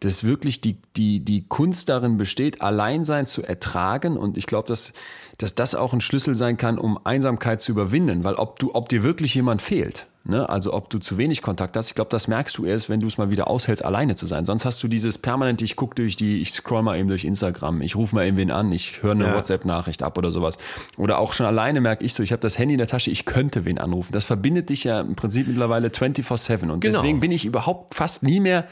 dass 0.00 0.24
wirklich 0.24 0.60
die, 0.60 0.78
die, 0.96 1.20
die 1.20 1.46
Kunst 1.46 1.88
darin 1.88 2.18
besteht, 2.18 2.60
Alleinsein 2.60 3.26
zu 3.26 3.42
ertragen. 3.42 4.16
Und 4.16 4.36
ich 4.36 4.46
glaube, 4.46 4.68
dass, 4.68 4.92
dass 5.38 5.54
das 5.54 5.74
auch 5.74 5.94
ein 5.94 6.00
Schlüssel 6.00 6.34
sein 6.34 6.56
kann, 6.56 6.78
um 6.78 6.98
Einsamkeit 7.04 7.60
zu 7.60 7.72
überwinden. 7.72 8.24
Weil 8.24 8.34
ob 8.34 8.58
du, 8.58 8.74
ob 8.74 8.88
dir 8.88 9.02
wirklich 9.04 9.34
jemand 9.34 9.62
fehlt, 9.62 10.06
Ne? 10.24 10.46
Also 10.48 10.74
ob 10.74 10.90
du 10.90 10.98
zu 10.98 11.16
wenig 11.16 11.40
Kontakt 11.40 11.76
hast, 11.76 11.88
ich 11.88 11.94
glaube, 11.94 12.10
das 12.10 12.28
merkst 12.28 12.58
du 12.58 12.66
erst, 12.66 12.90
wenn 12.90 13.00
du 13.00 13.06
es 13.06 13.16
mal 13.16 13.30
wieder 13.30 13.48
aushältst, 13.48 13.82
alleine 13.84 14.16
zu 14.16 14.26
sein. 14.26 14.44
Sonst 14.44 14.66
hast 14.66 14.82
du 14.82 14.88
dieses 14.88 15.16
permanente, 15.16 15.64
ich 15.64 15.76
gucke 15.76 15.94
durch 15.94 16.14
die, 16.14 16.42
ich 16.42 16.52
scroll 16.52 16.82
mal 16.82 16.98
eben 16.98 17.08
durch 17.08 17.24
Instagram, 17.24 17.80
ich 17.80 17.96
rufe 17.96 18.14
mal 18.14 18.24
irgendwen 18.26 18.50
an, 18.50 18.70
ich 18.70 19.02
höre 19.02 19.12
eine 19.12 19.24
ja. 19.24 19.34
WhatsApp-Nachricht 19.34 20.02
ab 20.02 20.18
oder 20.18 20.30
sowas. 20.30 20.58
Oder 20.98 21.18
auch 21.18 21.32
schon 21.32 21.46
alleine 21.46 21.80
merke 21.80 22.04
ich 22.04 22.12
so, 22.12 22.22
ich 22.22 22.32
habe 22.32 22.42
das 22.42 22.58
Handy 22.58 22.74
in 22.74 22.78
der 22.78 22.86
Tasche, 22.86 23.10
ich 23.10 23.24
könnte 23.24 23.64
wen 23.64 23.78
anrufen. 23.78 24.12
Das 24.12 24.26
verbindet 24.26 24.68
dich 24.68 24.84
ja 24.84 25.00
im 25.00 25.16
Prinzip 25.16 25.48
mittlerweile 25.48 25.88
24-7. 25.88 26.70
Und 26.70 26.80
genau. 26.80 26.98
deswegen 26.98 27.20
bin 27.20 27.32
ich 27.32 27.46
überhaupt 27.46 27.94
fast 27.94 28.22
nie 28.22 28.40
mehr 28.40 28.66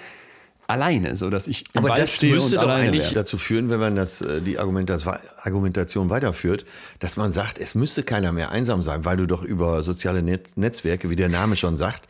alleine, 0.69 1.17
so 1.17 1.31
dass 1.31 1.49
ich 1.49 1.65
im 1.73 1.81
Aber 1.81 1.89
Wald 1.89 2.01
das 2.01 2.23
müsste 2.23 2.57
doch 2.57 2.69
eigentlich 2.69 3.05
wäre. 3.07 3.15
dazu 3.15 3.39
führen, 3.39 3.71
wenn 3.71 3.81
man 3.81 3.97
das, 3.97 4.21
äh, 4.21 4.41
die 4.41 4.59
Argumentation 4.59 6.11
weiterführt, 6.11 6.65
dass 7.01 7.17
man 7.17 7.33
sagt, 7.33 7.59
es 7.59 7.75
müsste 7.75 8.03
keiner 8.05 8.33
mehr 8.33 8.51
einsam 8.51 8.83
sein, 8.83 9.05
weil 9.05 9.17
du 9.17 9.27
doch 9.27 9.43
über 9.43 9.83
soziale 9.83 10.23
Net 10.23 10.57
Netzwerke, 10.57 11.11
wie 11.11 11.17
der 11.17 11.29
Name 11.29 11.57
schon 11.57 11.77
sagt, 11.77 12.07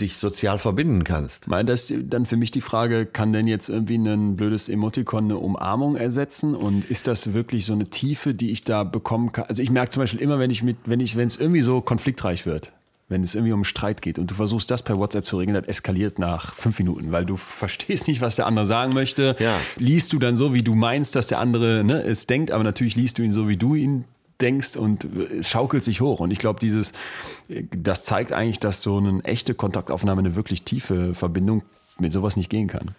dich 0.00 0.18
sozial 0.18 0.58
verbinden 0.58 1.04
kannst. 1.04 1.48
Weil 1.48 1.64
das 1.64 1.92
dann 2.02 2.26
für 2.26 2.36
mich 2.36 2.50
die 2.50 2.60
Frage, 2.60 3.06
kann 3.06 3.32
denn 3.32 3.46
jetzt 3.46 3.68
irgendwie 3.68 3.96
ein 3.96 4.36
blödes 4.36 4.68
Emotikon 4.68 5.24
eine 5.24 5.38
Umarmung 5.38 5.96
ersetzen? 5.96 6.54
Und 6.54 6.84
ist 6.84 7.06
das 7.06 7.32
wirklich 7.32 7.64
so 7.64 7.72
eine 7.72 7.86
Tiefe, 7.86 8.34
die 8.34 8.50
ich 8.50 8.62
da 8.62 8.84
bekommen 8.84 9.32
kann? 9.32 9.46
Also 9.48 9.62
ich 9.62 9.70
merke 9.70 9.90
zum 9.90 10.02
Beispiel 10.02 10.20
immer, 10.20 10.38
wenn 10.38 10.50
ich 10.50 10.62
mit, 10.62 10.76
wenn 10.84 11.00
ich, 11.00 11.16
wenn 11.16 11.26
es 11.26 11.36
irgendwie 11.36 11.62
so 11.62 11.80
konfliktreich 11.80 12.44
wird, 12.46 12.72
wenn 13.08 13.22
es 13.22 13.34
irgendwie 13.34 13.52
um 13.52 13.64
Streit 13.64 14.02
geht 14.02 14.18
und 14.18 14.30
du 14.30 14.34
versuchst 14.34 14.70
das 14.70 14.82
per 14.82 14.98
WhatsApp 14.98 15.24
zu 15.24 15.38
regeln, 15.38 15.54
das 15.54 15.66
eskaliert 15.66 16.18
nach 16.18 16.54
fünf 16.54 16.78
Minuten, 16.78 17.12
weil 17.12 17.24
du 17.24 17.36
verstehst 17.36 18.08
nicht, 18.08 18.20
was 18.20 18.36
der 18.36 18.46
andere 18.46 18.66
sagen 18.66 18.94
möchte. 18.94 19.36
Ja. 19.38 19.56
Liest 19.76 20.12
du 20.12 20.18
dann 20.18 20.34
so, 20.34 20.52
wie 20.54 20.62
du 20.62 20.74
meinst, 20.74 21.14
dass 21.14 21.28
der 21.28 21.38
andere 21.38 21.84
ne, 21.84 22.02
es 22.02 22.26
denkt, 22.26 22.50
aber 22.50 22.64
natürlich 22.64 22.96
liest 22.96 23.18
du 23.18 23.22
ihn 23.22 23.32
so, 23.32 23.48
wie 23.48 23.56
du 23.56 23.74
ihn 23.74 24.04
denkst 24.40 24.76
und 24.76 25.04
es 25.04 25.48
schaukelt 25.48 25.84
sich 25.84 26.00
hoch. 26.00 26.20
Und 26.20 26.30
ich 26.30 26.38
glaube, 26.38 26.60
dieses, 26.60 26.92
das 27.48 28.04
zeigt 28.04 28.32
eigentlich, 28.32 28.60
dass 28.60 28.82
so 28.82 28.98
eine 28.98 29.22
echte 29.24 29.54
Kontaktaufnahme, 29.54 30.20
eine 30.20 30.36
wirklich 30.36 30.62
tiefe 30.62 31.14
Verbindung 31.14 31.62
mit 31.98 32.12
sowas 32.12 32.36
nicht 32.36 32.50
gehen 32.50 32.68
kann. 32.68 32.90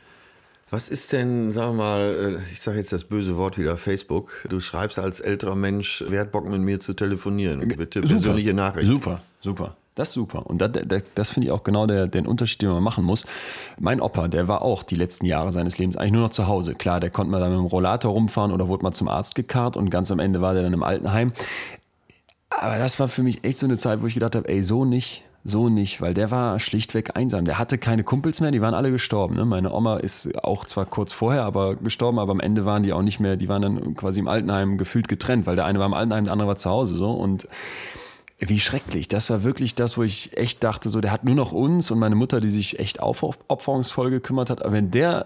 Was 0.70 0.90
ist 0.90 1.14
denn, 1.14 1.52
sagen 1.52 1.78
wir 1.78 1.84
mal, 1.84 2.40
äh, 2.42 2.52
ich 2.52 2.62
sage 2.62 2.78
jetzt 2.78 2.92
das 2.92 3.06
böse 3.06 3.38
Wort 3.38 3.58
wieder, 3.58 3.78
Facebook. 3.78 4.46
Du 4.50 4.60
schreibst 4.60 5.00
als 5.00 5.22
älterer 5.22 5.56
Mensch, 5.56 6.04
wer 6.08 6.22
hat 6.22 6.32
Bock 6.32 6.48
mit 6.50 6.60
mir 6.60 6.80
zu 6.80 6.94
telefonieren? 6.94 7.66
Bitte 7.78 8.02
persönliche 8.02 8.54
Nachricht. 8.54 8.88
Super, 8.88 9.22
super. 9.40 9.78
Das 9.98 10.10
ist 10.10 10.14
super. 10.14 10.46
Und 10.46 10.60
das, 10.60 10.72
das, 10.86 11.04
das 11.16 11.32
finde 11.32 11.48
ich 11.48 11.52
auch 11.52 11.64
genau 11.64 11.88
der, 11.88 12.06
den 12.06 12.28
Unterschied, 12.28 12.62
den 12.62 12.70
man 12.70 12.84
machen 12.84 13.04
muss. 13.04 13.26
Mein 13.80 14.00
Opa, 14.00 14.28
der 14.28 14.48
war 14.48 14.62
auch 14.62 14.84
die 14.84 14.96
letzten 14.96 15.26
Jahre 15.26 15.52
seines 15.52 15.80
Lebens 15.80 15.98
eigentlich 15.98 16.12
nur 16.14 16.22
noch 16.22 16.30
zu 16.30 16.48
Hause. 16.48 16.76
Klar, 16.76 17.00
der 17.00 17.10
konnte 17.10 17.32
mal 17.32 17.40
dann 17.40 17.50
mit 17.50 17.58
dem 17.60 17.66
Rollator 17.66 18.12
rumfahren 18.12 18.52
oder 18.52 18.68
wurde 18.68 18.84
mal 18.84 18.92
zum 18.92 19.08
Arzt 19.08 19.34
gekarrt 19.34 19.76
und 19.76 19.90
ganz 19.90 20.12
am 20.12 20.20
Ende 20.20 20.40
war 20.40 20.54
der 20.54 20.62
dann 20.62 20.74
im 20.74 20.84
Altenheim. 20.84 21.34
Aber 22.52 22.78
das 22.78 23.00
war 23.00 23.08
für 23.08 23.24
mich 23.24 23.44
echt 23.44 23.58
so 23.58 23.66
eine 23.66 23.76
Zeit, 23.76 24.04
wo 24.04 24.06
ich 24.06 24.14
gedacht 24.14 24.36
habe, 24.36 24.48
ey, 24.48 24.62
so 24.62 24.86
nicht, 24.86 25.24
so 25.44 25.68
nicht, 25.68 26.00
weil 26.00 26.14
der 26.14 26.30
war 26.30 26.60
schlichtweg 26.60 27.16
einsam. 27.16 27.46
Der 27.46 27.58
hatte 27.58 27.80
keine 27.80 28.04
Kumpels 28.04 28.40
mehr, 28.40 28.52
die 28.52 28.62
waren 28.62 28.76
alle 28.76 28.92
gestorben. 28.92 29.36
Ne? 29.36 29.46
Meine 29.46 29.74
Oma 29.74 29.98
ist 29.98 30.44
auch 30.44 30.66
zwar 30.66 30.86
kurz 30.86 31.12
vorher 31.12 31.42
aber 31.44 31.76
gestorben, 31.76 32.20
aber 32.20 32.34
am 32.34 32.40
Ende 32.40 32.66
waren 32.66 32.84
die 32.84 32.94
auch 32.94 33.02
nicht 33.02 33.20
mehr, 33.20 33.36
die 33.36 33.50
waren 33.50 33.64
dann 33.64 33.96
quasi 33.96 34.20
im 34.20 34.28
Altenheim 34.28 34.78
gefühlt 34.78 35.08
getrennt, 35.08 35.48
weil 35.48 35.56
der 35.56 35.66
eine 35.66 35.80
war 35.80 35.88
im 35.88 35.94
Altenheim, 35.94 36.26
der 36.26 36.34
andere 36.34 36.50
war 36.50 36.58
zu 36.58 36.70
Hause 36.70 36.96
so 36.96 37.12
und 37.12 37.48
wie 38.40 38.60
schrecklich. 38.60 39.08
Das 39.08 39.30
war 39.30 39.44
wirklich 39.44 39.74
das, 39.74 39.98
wo 39.98 40.04
ich 40.04 40.38
echt 40.38 40.64
dachte, 40.64 40.90
so, 40.90 41.02
der 41.02 41.12
hat 41.12 41.24
nur 41.24 41.36
noch 41.36 41.52
uns 41.52 41.90
und 41.90 42.00
meine 42.00 42.16
Mutter, 42.16 42.40
die 42.40 42.52
sich 42.52 42.80
echt 42.80 43.00
aufopferungsvoll 43.00 44.12
gekümmert 44.12 44.50
hat. 44.50 44.62
Aber 44.62 44.74
wenn 44.74 44.92
der, 44.92 45.26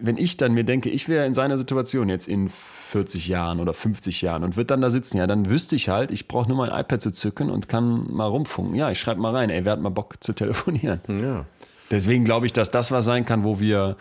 wenn 0.00 0.18
ich 0.18 0.36
dann 0.36 0.52
mir 0.52 0.64
denke, 0.64 0.90
ich 0.90 1.08
wäre 1.08 1.24
in 1.26 1.32
seiner 1.32 1.56
Situation 1.56 2.10
jetzt 2.10 2.28
in 2.28 2.50
40 2.50 3.28
Jahren 3.28 3.58
oder 3.58 3.72
50 3.72 4.20
Jahren 4.20 4.44
und 4.44 4.56
würde 4.56 4.66
dann 4.66 4.82
da 4.82 4.90
sitzen, 4.90 5.16
ja, 5.16 5.26
dann 5.26 5.48
wüsste 5.48 5.76
ich 5.76 5.88
halt, 5.88 6.10
ich 6.10 6.28
brauche 6.28 6.48
nur 6.48 6.58
mein 6.58 6.78
iPad 6.78 7.00
zu 7.00 7.10
zücken 7.10 7.50
und 7.50 7.68
kann 7.68 8.06
mal 8.12 8.26
rumfunken. 8.26 8.74
Ja, 8.74 8.90
ich 8.90 9.00
schreibe 9.00 9.20
mal 9.20 9.34
rein, 9.34 9.48
ey, 9.48 9.64
wer 9.64 9.72
hat 9.72 9.80
mal 9.80 9.88
Bock 9.90 10.22
zu 10.22 10.32
telefonieren? 10.32 11.00
Ja. 11.08 11.46
Deswegen 11.90 12.24
glaube 12.24 12.46
ich, 12.46 12.52
dass 12.52 12.72
das 12.72 12.90
was 12.90 13.04
sein 13.04 13.24
kann, 13.24 13.44
wo 13.44 13.60
wir 13.60 13.96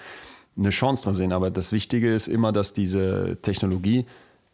eine 0.58 0.71
Chance 0.71 1.04
drin 1.04 1.13
sehen. 1.13 1.32
Aber 1.32 1.52
das 1.52 1.71
Wichtige 1.71 2.13
ist 2.13 2.28
immer, 2.28 2.52
dass 2.52 2.74
diese 2.74 3.38
Technologie 3.41 4.06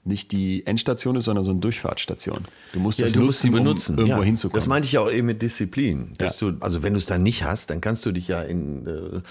nicht 0.04 0.32
die 0.32 0.66
Endstation 0.66 1.16
ist, 1.16 1.26
sondern 1.26 1.44
so 1.44 1.52
eine 1.52 1.60
Durchfahrtsstation. 1.60 2.46
Du 2.74 2.80
musst 2.80 3.00
ja, 3.00 3.06
das 3.06 3.14
du 3.14 3.22
musst 3.22 3.42
sie 3.42 3.52
benutzen, 3.52 3.94
um 3.94 4.00
irgendwo 4.00 4.22
ja, 4.22 4.26
hinzukommen. 4.26 4.60
Das 4.60 4.68
meinte 4.68 4.88
ich 4.88 4.98
auch 4.98 5.12
eben 5.12 5.28
mit 5.28 5.42
Disziplin. 5.42 6.16
Ja. 6.20 6.30
du, 6.40 6.54
also 6.60 6.82
wenn 6.82 6.94
du 6.94 7.00
es 7.00 7.06
dann 7.06 7.22
nicht 7.22 7.44
hast, 7.44 7.70
dann 7.70 7.82
kannst 7.82 8.06
du 8.06 8.12
dich 8.12 8.28
ja 8.28 8.42
in 8.42 8.88
äh, 8.88 9.22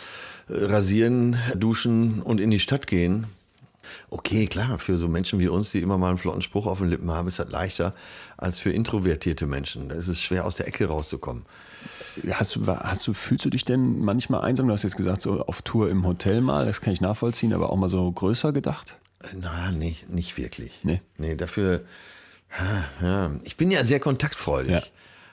rasieren, 0.49 1.37
duschen 1.57 2.23
und 2.23 2.41
in 2.41 2.51
die 2.51 2.61
Stadt 2.61 2.87
gehen. 2.87 3.27
Okay, 4.11 4.47
klar, 4.47 4.79
für 4.79 4.99
so 4.99 5.09
Menschen 5.09 5.41
wie 5.41 5.49
uns, 5.49 5.73
die 5.73 5.81
immer 5.81 5.99
mal 5.99 6.11
einen 6.11 6.19
flotten 6.19 6.43
Spruch 6.43 6.67
auf 6.67 6.79
den 6.79 6.89
Lippen 6.89 7.11
haben, 7.11 7.27
ist 7.27 7.41
das 7.41 7.51
leichter 7.51 7.95
als 8.37 8.61
für 8.61 8.71
introvertierte 8.71 9.47
Menschen. 9.47 9.89
Da 9.89 9.97
ist 9.97 10.07
es 10.07 10.23
schwer, 10.23 10.45
aus 10.47 10.57
der 10.57 10.69
Ecke 10.69 10.87
rauszukommen. 10.87 11.45
Hast 12.33 12.55
du, 12.57 12.67
hast 12.67 13.07
du, 13.07 13.15
fühlst 13.15 13.45
du 13.45 13.51
dich 13.51 13.65
denn 13.65 14.01
manchmal 14.01 14.43
einsam? 14.43 14.67
Du 14.67 14.73
hast 14.73 14.83
jetzt 14.83 14.97
gesagt, 14.97 15.23
so 15.23 15.45
auf 15.47 15.63
Tour 15.63 15.89
im 15.91 16.07
Hotel 16.07 16.41
mal, 16.41 16.67
das 16.67 16.81
kann 16.81 16.93
ich 16.93 17.01
nachvollziehen, 17.01 17.53
aber 17.53 17.71
auch 17.71 17.77
mal 17.77 17.89
so 17.89 18.11
größer 18.11 18.53
gedacht? 18.53 18.97
Na, 19.35 19.71
nicht, 19.71 20.09
nicht 20.09 20.37
wirklich. 20.39 20.73
Nee. 20.83 21.01
Nee, 21.19 21.37
dafür, 21.37 21.83
ja, 23.01 23.33
ich 23.45 23.57
bin 23.57 23.71
ja 23.71 23.85
sehr 23.85 24.01
kontaktfreudig. 24.01 24.73
Ja. 24.73 24.83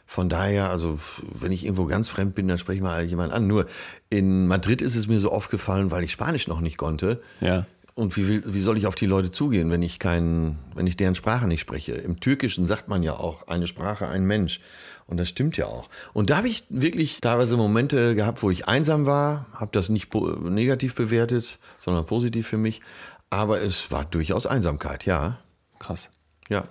Von 0.06 0.30
daher, 0.30 0.69
also 0.69 1.00
wenn 1.21 1.52
ich 1.52 1.65
irgendwo 1.65 1.86
ganz 1.86 2.08
fremd 2.08 2.34
bin, 2.34 2.47
dann 2.47 2.58
spreche 2.58 2.78
ich 2.78 2.84
mal 2.84 3.04
jemanden 3.04 3.36
an. 3.36 3.47
Nur 3.47 3.67
in 4.10 4.47
Madrid 4.47 4.82
ist 4.82 4.95
es 4.95 5.08
mir 5.08 5.19
so 5.19 5.32
aufgefallen, 5.32 5.91
weil 5.91 6.04
ich 6.04 6.13
Spanisch 6.13 6.47
noch 6.47 6.62
nicht 6.62 6.78
konnte. 6.78 7.21
Ja. 7.41 7.65
Und 7.93 8.15
wie, 8.15 8.41
wie 8.45 8.62
soll 8.62 8.78
ich 8.78 8.88
auf 8.88 8.95
die 8.95 9.06
Leute 9.06 9.32
zugehen, 9.32 9.71
wenn 9.71 9.82
ich 9.82 10.00
keinen, 10.00 10.60
wenn 10.76 10.88
ich 10.88 10.95
deren 10.95 11.15
Sprache 11.15 11.47
nicht 11.47 11.60
spreche? 11.60 11.93
Im 11.93 12.19
Türkischen 12.19 12.65
sagt 12.65 12.88
man 12.88 13.04
ja 13.04 13.13
auch 13.13 13.47
eine 13.47 13.67
Sprache, 13.67 14.08
ein 14.08 14.23
Mensch. 14.23 14.62
Und 15.08 15.17
das 15.17 15.30
stimmt 15.30 15.58
ja 15.58 15.65
auch. 15.65 15.89
Und 16.13 16.30
da 16.30 16.38
habe 16.38 16.47
ich 16.47 16.63
wirklich 16.69 17.19
teilweise 17.21 17.58
Momente 17.58 18.13
gehabt, 18.13 18.43
wo 18.43 18.52
ich 18.52 18.67
einsam 18.67 19.06
war, 19.06 19.47
habe 19.54 19.71
das 19.71 19.89
nicht 19.89 20.13
negativ 20.13 20.95
bewertet, 20.95 21.60
sondern 21.80 22.06
positiv 22.06 22.47
für 22.47 22.58
mich. 22.58 22.82
Aber 23.30 23.62
es 23.62 23.92
war 23.92 24.06
durchaus 24.06 24.46
Einsamkeit, 24.46 25.06
ja. 25.06 25.40
Krass. 25.80 26.10
Ja. 26.50 26.63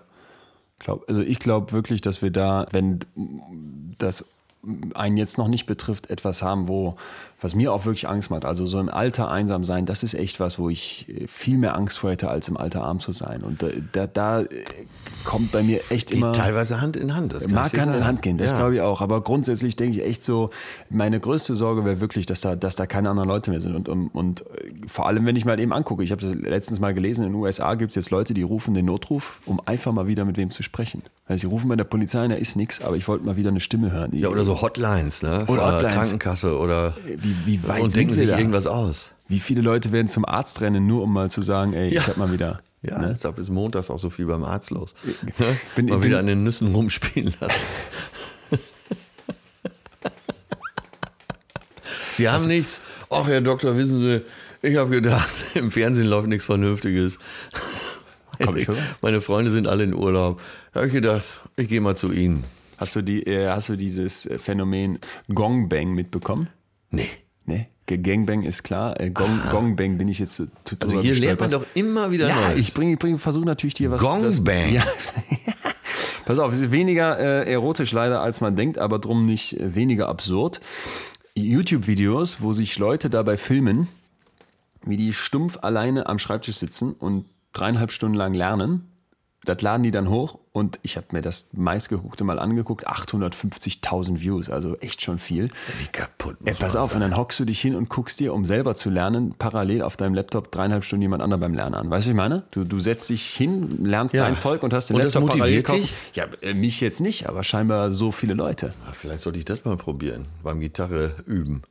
Glaub, 0.79 1.09
also 1.09 1.23
ich 1.23 1.39
glaube 1.39 1.73
wirklich, 1.73 2.01
dass 2.01 2.23
wir 2.23 2.31
da, 2.31 2.67
wenn 2.71 3.01
das 3.99 4.27
einen 4.95 5.17
jetzt 5.17 5.39
noch 5.39 5.49
nicht 5.49 5.67
betrifft, 5.67 6.11
etwas 6.11 6.43
haben, 6.43 6.69
wo, 6.69 6.97
was 7.41 7.55
mir 7.55 7.73
auch 7.73 7.85
wirklich 7.85 8.09
Angst 8.09 8.31
macht. 8.31 8.45
Also 8.45 8.67
so 8.67 8.81
im 8.81 8.89
Alter 8.89 9.31
einsam 9.31 9.63
sein, 9.63 9.85
das 9.85 10.03
ist 10.03 10.15
echt 10.15 10.41
was, 10.41 10.59
wo 10.59 10.71
ich 10.71 11.07
viel 11.27 11.59
mehr 11.59 11.77
Angst 11.77 11.99
vor 11.99 12.11
hätte, 12.11 12.29
als 12.31 12.49
im 12.49 12.57
Alter 12.57 12.83
arm 12.83 12.99
zu 12.99 13.13
sein. 13.13 13.43
Und 13.43 13.65
da, 13.93 14.07
da 14.07 14.45
kommt 15.25 15.53
bei 15.53 15.63
mir 15.63 15.81
echt 15.91 16.11
Geht 16.11 16.19
immer. 16.19 16.33
teilweise 16.33 16.81
Hand 16.81 16.97
in 16.97 17.15
Hand. 17.15 17.35
Das 17.35 17.47
mag 17.49 17.77
Hand 17.79 17.95
in 17.95 18.07
Hand 18.07 18.23
gehen, 18.23 18.39
das 18.39 18.53
ja. 18.53 18.57
glaube 18.57 18.77
ich 18.77 18.81
auch. 18.81 19.03
Aber 19.03 19.21
grundsätzlich 19.21 19.77
denke 19.77 19.99
ich 19.99 20.05
echt 20.07 20.25
so, 20.25 20.51
meine 20.89 21.21
größte 21.21 21.57
Sorge 21.57 21.85
wäre 21.85 22.01
wirklich, 22.01 22.25
dass 22.25 22.41
da, 22.41 22.57
dass 22.57 22.77
da 22.77 22.87
keine 22.87 23.11
anderen 23.11 23.29
Leute 23.29 23.51
mehr 23.51 23.61
sind. 23.61 23.75
Und, 23.75 23.89
und, 23.89 24.09
und 24.09 24.45
vor 24.87 25.07
allem, 25.07 25.27
wenn 25.27 25.37
ich 25.37 25.45
mal 25.45 25.59
eben 25.61 25.73
angucke, 25.73 26.03
ich 26.03 26.13
habe 26.13 26.23
das 26.23 26.35
letztens 26.35 26.81
mal 26.81 26.95
gelesen, 26.95 27.27
in 27.27 27.33
den 27.33 27.41
USA 27.41 27.75
gibt 27.75 27.91
es 27.91 27.97
jetzt 27.97 28.11
Leute, 28.11 28.33
die 28.33 28.43
rufen 28.43 28.73
den 28.73 28.87
Notruf, 28.87 29.41
um 29.45 29.61
einfach 29.67 29.93
mal 29.93 30.07
wieder 30.07 30.25
mit 30.25 30.37
wem 30.37 30.51
zu 30.51 30.63
sprechen. 30.63 31.03
Also 31.29 31.41
sie 31.41 31.47
rufen 31.49 31.69
bei 31.69 31.77
der 31.77 31.85
Polizei, 31.85 32.27
da 32.29 32.37
ist 32.37 32.55
nichts, 32.55 32.81
aber 32.83 32.97
ich 32.97 33.09
wollte 33.09 33.25
mal 33.25 33.37
wieder 33.37 33.51
eine 33.51 33.61
Stimme 33.61 33.91
hören. 33.91 34.11
ja, 34.15 34.29
oder 34.29 34.45
so 34.45 34.61
Hotlines, 34.63 35.23
ne? 35.23 35.45
Oder 35.49 35.75
Hotlines. 35.75 35.95
Krankenkasse 35.95 36.57
oder. 36.57 36.95
Wie, 37.27 37.35
wie 37.47 37.67
weit 37.69 37.83
und 37.83 37.95
denken 37.97 38.15
sich 38.15 38.29
da? 38.29 38.39
irgendwas 38.39 38.67
aus. 38.69 39.11
Wie 39.29 39.41
viele 39.41 39.61
Leute 39.61 39.91
werden 39.91 40.07
zum 40.07 40.25
Arzt 40.25 40.61
rennen, 40.61 40.87
nur 40.87 41.03
um 41.03 41.13
mal 41.13 41.29
zu 41.31 41.43
sagen, 41.43 41.73
ey, 41.73 41.93
ja. 41.93 42.01
ich 42.01 42.07
hab 42.07 42.17
mal 42.17 42.33
wieder. 42.33 42.61
Ja, 42.83 43.01
ne? 43.01 43.09
deshalb 43.09 43.39
ist 43.39 43.51
montags 43.51 43.91
auch 43.91 43.99
so 43.99 44.11
viel 44.11 44.27
beim 44.27 44.45
Arzt 44.45 44.71
los. 44.71 44.95
Ne? 45.05 45.59
Bin, 45.75 45.87
mal 45.87 46.05
wieder 46.05 46.21
an 46.21 46.29
den 46.29 46.45
Nüssen 46.45 46.73
rumspielen 46.73 47.35
lassen. 47.41 47.61
Sie 52.13 52.29
haben 52.29 52.35
also, 52.35 52.47
nichts. 52.49 52.81
Ach, 53.11 53.27
Herr 53.27 53.41
Doktor, 53.41 53.77
wissen 53.77 54.01
Sie, 54.01 54.23
ich 54.63 54.77
habe 54.77 54.91
gedacht, 54.91 55.29
im 55.55 55.73
Fernsehen 55.73 56.07
läuft 56.07 56.29
nichts 56.29 56.47
Vernünftiges. 56.47 57.19
Komm 58.45 58.57
ich 58.57 58.69
Meine 59.03 59.21
Freunde 59.21 59.51
sind 59.51 59.67
alle 59.67 59.83
in 59.83 59.95
Urlaub. 59.95 60.41
Da 60.73 60.81
habe 60.81 60.87
ich 60.87 60.93
gedacht, 60.93 61.41
ich 61.57 61.69
gehe 61.69 61.81
mal 61.81 61.97
zu 61.97 62.13
Ihnen. 62.13 62.45
Hast 62.77 62.95
du, 62.95 63.03
die, 63.03 63.27
äh, 63.27 63.49
hast 63.49 63.71
du 63.71 63.77
dieses 63.77 64.29
Phänomen 64.39 64.99
Gongbang 65.33 65.93
mitbekommen? 65.95 66.49
Nee. 66.91 67.09
Nee? 67.45 67.69
Gangbang 67.87 68.43
ist 68.43 68.65
klar. 68.65 68.99
Äh, 69.01 69.11
Gong, 69.11 69.41
ah. 69.45 69.51
Gongbang 69.51 69.97
bin 69.97 70.09
ich 70.09 70.19
jetzt 70.19 70.43
total 70.65 70.91
Also 70.91 71.01
hier 71.03 71.15
lernt 71.15 71.41
man 71.41 71.51
doch 71.51 71.65
immer 71.75 72.11
wieder 72.11 72.29
Ja, 72.29 72.49
Neues. 72.49 72.59
ich 72.59 72.75
bringe, 72.75 72.97
bring, 72.97 73.19
versuche 73.19 73.45
natürlich 73.45 73.75
dir 73.75 73.91
was. 73.91 74.01
Gongbang. 74.01 74.73
Ja. 74.73 74.85
Pass 76.25 76.41
auf, 76.41 76.53
es 76.53 76.61
ist 76.61 76.73
weniger 76.73 77.19
äh, 77.19 77.53
erotisch 77.53 77.93
leider, 77.93 78.21
als 78.21 78.41
man 78.41 78.57
denkt, 78.57 78.79
aber 78.79 78.99
drum 78.99 79.25
nicht 79.25 79.61
äh, 79.61 79.77
weniger 79.77 80.09
absurd. 80.09 80.61
YouTube-Videos, 81.37 82.39
wo 82.41 82.53
sich 82.53 82.79
Leute 82.79 83.11
dabei 83.11 83.37
filmen, 83.37 83.87
wie 84.83 84.97
die 84.97 85.13
stumpf 85.13 85.59
alleine 85.63 86.09
am 86.09 86.19
Schreibtisch 86.19 86.57
sitzen 86.57 86.93
und 86.93 87.27
dreieinhalb 87.53 87.93
Stunden 87.93 88.17
lang 88.17 88.35
lernen 88.35 88.89
das 89.47 89.63
laden 89.63 89.83
die 89.83 89.91
dann 89.91 90.11
hoch 90.11 90.39
und 90.53 90.79
ich 90.83 90.97
habe 90.97 91.07
mir 91.13 91.23
das 91.23 91.49
meistgeguckte 91.53 92.25
mal 92.25 92.39
angeguckt, 92.39 92.89
850.000 92.89 94.21
Views, 94.21 94.51
also 94.51 94.77
echt 94.79 95.03
schon 95.03 95.19
viel. 95.19 95.49
Wie 95.79 95.87
kaputt. 95.91 96.37
Ey, 96.45 96.55
pass 96.55 96.77
auf, 96.77 96.91
sein. 96.91 97.03
und 97.03 97.11
dann 97.11 97.17
hockst 97.17 97.39
du 97.39 97.45
dich 97.45 97.61
hin 97.61 97.75
und 97.75 97.89
guckst 97.89 98.21
dir, 98.21 98.35
um 98.35 98.45
selber 98.45 98.75
zu 98.75 98.91
lernen, 98.91 99.35
parallel 99.39 99.83
auf 99.83 99.97
deinem 99.97 100.15
Laptop 100.15 100.51
dreieinhalb 100.51 100.85
Stunden 100.85 101.03
jemand 101.03 101.23
anderen 101.23 101.41
beim 101.41 101.55
Lernen 101.55 101.75
an. 101.75 101.91
Weißt 101.91 102.07
du, 102.07 102.11
was 102.11 102.13
ich 102.13 102.15
meine? 102.15 102.43
Du, 102.51 102.65
du 102.65 102.81
setzt 102.81 103.09
dich 103.09 103.29
hin, 103.29 103.85
lernst 103.85 104.15
ja. 104.15 104.25
dein 104.25 104.37
Zeug 104.37 104.63
und 104.63 104.73
hast 104.73 104.91
den 104.91 104.97
und 104.97 105.03
Laptop 105.03 105.27
das 105.27 105.37
parallel 105.37 105.63
gekauft. 105.63 105.89
Ja, 106.15 106.27
äh, 106.43 106.53
mich 106.53 106.81
jetzt 106.81 107.01
nicht, 107.01 107.29
aber 107.29 107.45
scheinbar 107.45 107.93
so 107.93 108.13
viele 108.13 108.35
Leute. 108.35 108.75
Vielleicht 108.93 109.21
sollte 109.21 109.39
ich 109.39 109.45
das 109.45 109.65
mal 109.65 109.77
probieren, 109.77 110.27
beim 110.43 110.61
Gitarre 110.61 111.15
üben. 111.27 111.63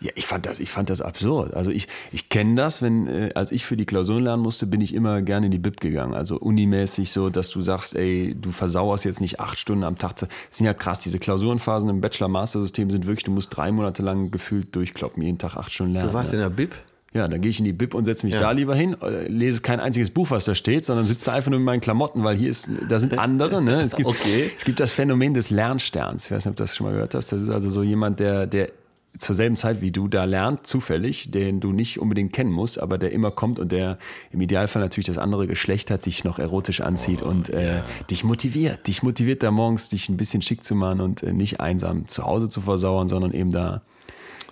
Ja, 0.00 0.10
ich 0.14 0.26
fand 0.26 0.46
das, 0.46 0.60
ich 0.60 0.70
fand 0.70 0.88
das 0.88 1.02
absurd. 1.02 1.52
Also 1.52 1.70
ich, 1.70 1.86
ich 2.10 2.30
kenne 2.30 2.54
das, 2.54 2.80
wenn, 2.80 3.06
äh, 3.06 3.30
als 3.34 3.52
ich 3.52 3.66
für 3.66 3.76
die 3.76 3.84
Klausuren 3.84 4.24
lernen 4.24 4.42
musste, 4.42 4.66
bin 4.66 4.80
ich 4.80 4.94
immer 4.94 5.20
gerne 5.20 5.46
in 5.46 5.52
die 5.52 5.58
Bib 5.58 5.80
gegangen. 5.80 6.14
Also 6.14 6.36
unimäßig 6.36 7.10
so, 7.10 7.28
dass 7.28 7.50
du 7.50 7.60
sagst, 7.60 7.94
ey, 7.96 8.34
du 8.40 8.50
versauerst 8.50 9.04
jetzt 9.04 9.20
nicht 9.20 9.40
acht 9.40 9.58
Stunden 9.58 9.84
am 9.84 9.98
Tag. 9.98 10.16
Das 10.16 10.28
sind 10.50 10.64
ja 10.64 10.72
krass, 10.72 11.00
diese 11.00 11.18
Klausurenphasen 11.18 11.90
im 11.90 12.00
Bachelor-Master-System 12.00 12.90
sind 12.90 13.06
wirklich, 13.06 13.24
du 13.24 13.30
musst 13.30 13.54
drei 13.54 13.70
Monate 13.72 14.02
lang 14.02 14.30
gefühlt 14.30 14.74
durchkloppen, 14.74 15.22
jeden 15.22 15.38
Tag 15.38 15.56
acht 15.56 15.72
Stunden 15.72 15.92
lernen. 15.92 16.08
Du 16.08 16.14
warst 16.14 16.32
ja. 16.32 16.38
in 16.38 16.44
der 16.44 16.50
Bib? 16.50 16.74
Ja, 17.12 17.26
dann 17.26 17.40
gehe 17.40 17.50
ich 17.50 17.58
in 17.58 17.64
die 17.64 17.72
Bib 17.72 17.94
und 17.94 18.04
setze 18.04 18.24
mich 18.24 18.36
ja. 18.36 18.40
da 18.40 18.52
lieber 18.52 18.74
hin, 18.74 18.96
äh, 19.02 19.26
lese 19.26 19.62
kein 19.62 19.80
einziges 19.80 20.10
Buch, 20.10 20.30
was 20.30 20.44
da 20.44 20.54
steht, 20.54 20.84
sondern 20.84 21.08
sitze 21.08 21.26
da 21.26 21.32
einfach 21.32 21.50
nur 21.50 21.58
in 21.58 21.64
meinen 21.64 21.80
Klamotten, 21.80 22.22
weil 22.22 22.36
hier 22.36 22.50
ist, 22.50 22.70
da 22.88 23.00
sind 23.00 23.18
andere. 23.18 23.60
Ne? 23.60 23.82
Es, 23.82 23.96
gibt, 23.96 24.08
okay. 24.08 24.50
es 24.56 24.64
gibt 24.64 24.78
das 24.78 24.92
Phänomen 24.92 25.34
des 25.34 25.50
Lernsterns. 25.50 26.26
Ich 26.26 26.30
weiß 26.30 26.44
nicht, 26.44 26.52
ob 26.52 26.56
du 26.56 26.62
das 26.62 26.76
schon 26.76 26.86
mal 26.86 26.92
gehört 26.92 27.14
hast. 27.14 27.32
Das 27.32 27.42
ist 27.42 27.50
also 27.50 27.68
so 27.68 27.82
jemand, 27.82 28.20
der, 28.20 28.46
der 28.46 28.70
zur 29.18 29.34
selben 29.34 29.56
Zeit 29.56 29.80
wie 29.80 29.90
du 29.90 30.08
da 30.08 30.24
lernt, 30.24 30.66
zufällig, 30.66 31.30
den 31.30 31.60
du 31.60 31.72
nicht 31.72 32.00
unbedingt 32.00 32.32
kennen 32.32 32.52
musst, 32.52 32.80
aber 32.80 32.98
der 32.98 33.12
immer 33.12 33.30
kommt 33.30 33.58
und 33.58 33.72
der 33.72 33.98
im 34.32 34.40
Idealfall 34.40 34.82
natürlich 34.82 35.06
das 35.06 35.18
andere 35.18 35.46
Geschlecht 35.46 35.90
hat, 35.90 36.06
dich 36.06 36.24
noch 36.24 36.38
erotisch 36.38 36.80
anzieht 36.80 37.22
oh, 37.22 37.28
und 37.28 37.50
äh, 37.50 37.76
ja. 37.76 37.84
dich 38.08 38.24
motiviert. 38.24 38.86
Dich 38.86 39.02
motiviert 39.02 39.42
da 39.42 39.50
morgens, 39.50 39.88
dich 39.88 40.08
ein 40.08 40.16
bisschen 40.16 40.42
schick 40.42 40.64
zu 40.64 40.74
machen 40.74 41.00
und 41.00 41.22
äh, 41.22 41.32
nicht 41.32 41.60
einsam 41.60 42.08
zu 42.08 42.24
Hause 42.24 42.48
zu 42.48 42.60
versauern, 42.60 43.08
sondern 43.08 43.32
eben 43.32 43.50
da, 43.50 43.82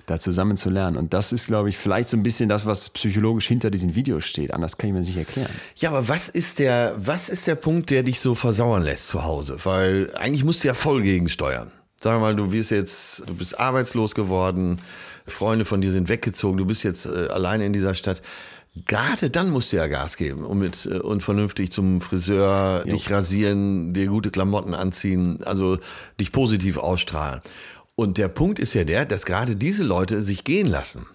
da 0.07 0.19
zusammen 0.19 0.57
zu 0.57 0.71
lernen. 0.71 0.97
Und 0.97 1.15
das 1.15 1.33
ist, 1.33 1.47
glaube 1.47 1.69
ich, 1.69 1.79
vielleicht 1.79 2.09
so 2.09 2.17
ein 2.17 2.23
bisschen 2.23 2.49
das, 2.49 2.67
was 2.67 2.91
psychologisch 2.91 3.47
hinter 3.49 3.71
diesen 3.71 3.95
Videos 3.95 4.25
steht. 4.25 4.53
Anders 4.53 4.77
kann 4.77 4.89
ich 4.89 4.95
mir 4.95 5.01
das 5.01 5.09
nicht 5.09 5.19
erklären. 5.19 5.51
Ja, 5.77 5.91
aber 5.91 6.09
was 6.09 6.29
ist 6.29 6.59
der, 6.59 6.95
was 6.99 7.29
ist 7.29 7.47
der 7.47 7.55
Punkt, 7.55 7.91
der 7.91 8.03
dich 8.03 8.21
so 8.21 8.35
versauern 8.35 8.83
lässt 8.83 9.09
zu 9.09 9.25
Hause? 9.25 9.59
Weil 9.65 10.11
eigentlich 10.17 10.45
musst 10.45 10.65
du 10.65 10.69
ja 10.69 10.75
voll 10.75 11.03
gegensteuern. 11.03 11.71
Sagen 12.01 12.17
wir 12.17 12.21
mal, 12.21 12.37
du 12.37 12.53
wirst 12.53 12.71
jetzt, 12.71 13.25
du 13.27 13.35
bist 13.35 13.59
arbeitslos 13.59 14.15
geworden, 14.15 14.81
Freunde 15.27 15.65
von 15.65 15.81
dir 15.81 15.91
sind 15.91 16.09
weggezogen, 16.09 16.57
du 16.57 16.65
bist 16.65 16.85
jetzt 16.85 17.07
äh, 17.07 17.29
alleine 17.29 17.67
in 17.67 17.73
dieser 17.73 17.95
Stadt. 17.95 18.23
Gerade 18.87 19.31
dann 19.31 19.51
musst 19.51 19.73
du 19.73 19.79
ja 19.79 19.89
Gas 19.89 20.17
geben 20.17 20.45
und 20.45 20.59
mit 20.59 20.87
äh, 20.87 20.99
und 20.99 21.23
vernünftig 21.23 21.73
zum 21.73 22.01
Friseur, 22.01 22.85
jo. 22.85 22.93
dich 22.93 23.11
rasieren, 23.11 23.95
dir 23.95 24.07
gute 24.07 24.31
Klamotten 24.31 24.75
anziehen, 24.75 25.41
also 25.45 25.79
dich 26.21 26.31
positiv 26.31 26.77
ausstrahlen. 26.77 27.41
Und 27.97 28.17
der 28.17 28.29
Punkt 28.29 28.61
ist 28.61 28.75
ja 28.75 28.85
der, 28.85 29.05
dass 29.05 29.27
gerade 29.27 29.57
diese 29.57 29.83
Leute 29.83 30.23
sich 30.23 30.45
gehen 30.45 30.69
lassen 30.69 31.07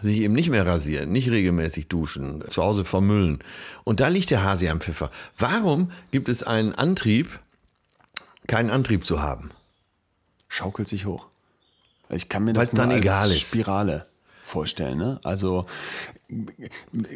sich 0.00 0.18
eben 0.18 0.34
nicht 0.34 0.50
mehr 0.50 0.66
rasieren, 0.66 1.10
nicht 1.10 1.30
regelmäßig 1.30 1.88
duschen, 1.88 2.44
zu 2.48 2.62
Hause 2.62 2.84
vermüllen. 2.84 3.40
Und 3.84 4.00
da 4.00 4.08
liegt 4.08 4.30
der 4.30 4.44
Hase 4.44 4.70
am 4.70 4.80
Pfeffer. 4.80 5.10
Warum 5.36 5.90
gibt 6.10 6.28
es 6.28 6.42
einen 6.42 6.72
Antrieb, 6.72 7.40
keinen 8.46 8.70
Antrieb 8.70 9.04
zu 9.04 9.20
haben? 9.20 9.50
Schaukelt 10.48 10.88
sich 10.88 11.06
hoch. 11.06 11.26
Ich 12.10 12.28
kann 12.28 12.44
mir 12.44 12.54
das 12.54 12.68
Weil's 12.68 12.70
dann 12.72 12.88
nur 12.88 12.96
als 12.96 13.04
egal 13.04 13.30
ist. 13.30 13.40
Spirale 13.40 14.07
vorstellen. 14.48 14.98
Ne? 14.98 15.20
Also 15.22 15.66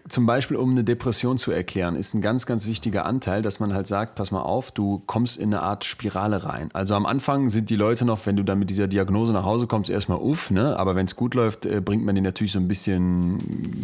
zum 0.09 0.25
Beispiel, 0.25 0.57
um 0.57 0.71
eine 0.71 0.85
Depression 0.85 1.37
zu 1.37 1.53
erklären, 1.53 1.97
ist 1.97 2.15
ein 2.15 2.23
ganz, 2.23 2.47
ganz 2.47 2.67
wichtiger 2.67 3.05
Anteil, 3.05 3.43
dass 3.43 3.61
man 3.61 3.75
halt 3.75 3.87
sagt, 3.87 4.15
pass 4.15 4.31
mal 4.31 4.41
auf, 4.41 4.71
du 4.71 5.03
kommst 5.05 5.39
in 5.39 5.53
eine 5.53 5.61
Art 5.61 5.85
Spirale 5.85 6.45
rein. 6.45 6.71
Also 6.73 6.95
am 6.95 7.05
Anfang 7.05 7.51
sind 7.51 7.69
die 7.69 7.77
Leute 7.77 8.07
noch, 8.07 8.25
wenn 8.25 8.37
du 8.37 8.43
dann 8.43 8.59
mit 8.59 8.71
dieser 8.71 8.89
Diagnose 8.89 9.35
nach 9.35 9.45
Hause 9.45 9.67
kommst, 9.67 9.91
erstmal 9.91 10.17
uff, 10.17 10.51
ne? 10.51 10.79
aber 10.79 10.97
wenn 10.97 11.05
es 11.05 11.15
gut 11.15 11.35
läuft, 11.35 11.67
äh, 11.67 11.83
bringt 11.83 12.07
man 12.07 12.15
dir 12.15 12.23
natürlich 12.23 12.53
so 12.53 12.59
ein 12.59 12.69
bisschen 12.69 13.39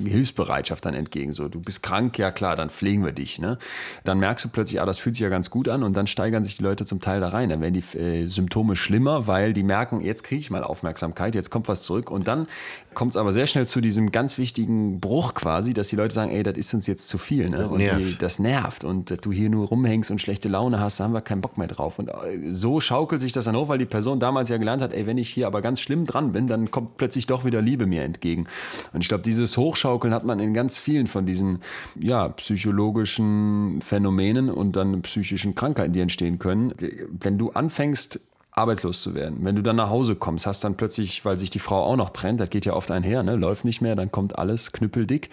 Hilfsbereitschaft 0.06 0.86
dann 0.86 0.94
entgegen. 0.94 1.32
So, 1.32 1.48
du 1.48 1.60
bist 1.60 1.82
krank, 1.82 2.16
ja 2.18 2.30
klar, 2.30 2.56
dann 2.56 2.70
pflegen 2.70 3.04
wir 3.04 3.12
dich. 3.12 3.38
Ne? 3.38 3.58
Dann 4.04 4.18
merkst 4.20 4.46
du 4.46 4.48
plötzlich, 4.48 4.80
ah, 4.80 4.86
das 4.86 4.96
fühlt 4.96 5.14
sich 5.14 5.22
ja 5.22 5.28
ganz 5.28 5.50
gut 5.50 5.68
an 5.68 5.82
und 5.82 5.94
dann 5.94 6.06
steigern 6.06 6.42
sich 6.42 6.56
die 6.56 6.62
Leute 6.62 6.86
zum 6.86 7.00
Teil 7.02 7.20
da 7.20 7.28
rein. 7.28 7.50
Dann 7.50 7.60
werden 7.60 7.74
die 7.74 7.98
äh, 7.98 8.28
Symptome 8.28 8.76
schlimmer, 8.76 9.26
weil 9.26 9.52
die 9.52 9.62
merken, 9.62 10.00
jetzt 10.00 10.24
kriege 10.24 10.40
ich 10.40 10.50
mal 10.50 10.64
Aufmerksamkeit, 10.64 11.34
jetzt 11.34 11.50
kommt 11.50 11.68
was 11.68 11.82
zurück 11.82 12.10
und 12.10 12.28
dann 12.28 12.46
kommt 12.94 13.12
es 13.12 13.16
aber 13.18 13.30
sehr 13.30 13.37
schnell 13.46 13.66
zu 13.66 13.80
diesem 13.80 14.12
ganz 14.12 14.38
wichtigen 14.38 15.00
Bruch 15.00 15.34
quasi, 15.34 15.74
dass 15.74 15.88
die 15.88 15.96
Leute 15.96 16.14
sagen, 16.14 16.30
ey, 16.30 16.42
das 16.42 16.56
ist 16.56 16.74
uns 16.74 16.86
jetzt 16.86 17.08
zu 17.08 17.18
viel. 17.18 17.50
Ne? 17.50 17.68
Und 17.68 17.78
nervt. 17.78 18.00
Die, 18.00 18.18
das 18.18 18.38
nervt. 18.38 18.84
Und 18.84 19.10
äh, 19.10 19.16
du 19.16 19.32
hier 19.32 19.50
nur 19.50 19.68
rumhängst 19.68 20.10
und 20.10 20.20
schlechte 20.20 20.48
Laune 20.48 20.80
hast, 20.80 21.00
da 21.00 21.04
haben 21.04 21.12
wir 21.12 21.20
keinen 21.20 21.40
Bock 21.40 21.58
mehr 21.58 21.68
drauf. 21.68 21.98
Und 21.98 22.08
äh, 22.08 22.50
so 22.50 22.80
schaukelt 22.80 23.20
sich 23.20 23.32
das 23.32 23.44
dann 23.44 23.56
hoch, 23.56 23.68
weil 23.68 23.78
die 23.78 23.86
Person 23.86 24.20
damals 24.20 24.48
ja 24.48 24.56
gelernt 24.56 24.82
hat, 24.82 24.92
ey, 24.92 25.06
wenn 25.06 25.18
ich 25.18 25.28
hier 25.28 25.46
aber 25.46 25.60
ganz 25.60 25.80
schlimm 25.80 26.06
dran 26.06 26.32
bin, 26.32 26.46
dann 26.46 26.70
kommt 26.70 26.96
plötzlich 26.96 27.26
doch 27.26 27.44
wieder 27.44 27.62
Liebe 27.62 27.86
mir 27.86 28.02
entgegen. 28.02 28.46
Und 28.92 29.02
ich 29.02 29.08
glaube, 29.08 29.22
dieses 29.22 29.56
Hochschaukeln 29.56 30.12
hat 30.12 30.24
man 30.24 30.40
in 30.40 30.54
ganz 30.54 30.78
vielen 30.78 31.06
von 31.06 31.26
diesen 31.26 31.60
ja, 31.98 32.28
psychologischen 32.28 33.80
Phänomenen 33.82 34.50
und 34.50 34.76
dann 34.76 35.02
psychischen 35.02 35.54
Krankheiten, 35.54 35.92
die 35.92 36.00
entstehen 36.00 36.38
können. 36.38 36.72
Wenn 37.10 37.38
du 37.38 37.50
anfängst, 37.50 38.20
arbeitslos 38.58 39.00
zu 39.00 39.14
werden. 39.14 39.38
Wenn 39.42 39.56
du 39.56 39.62
dann 39.62 39.76
nach 39.76 39.88
Hause 39.88 40.14
kommst, 40.16 40.46
hast 40.46 40.62
dann 40.64 40.74
plötzlich, 40.76 41.24
weil 41.24 41.38
sich 41.38 41.48
die 41.50 41.58
Frau 41.58 41.82
auch 41.84 41.96
noch 41.96 42.10
trennt, 42.10 42.40
das 42.40 42.50
geht 42.50 42.66
ja 42.66 42.74
oft 42.74 42.90
einher, 42.90 43.22
ne? 43.22 43.36
läuft 43.36 43.64
nicht 43.64 43.80
mehr, 43.80 43.96
dann 43.96 44.10
kommt 44.12 44.38
alles 44.38 44.72
knüppeldick. 44.72 45.30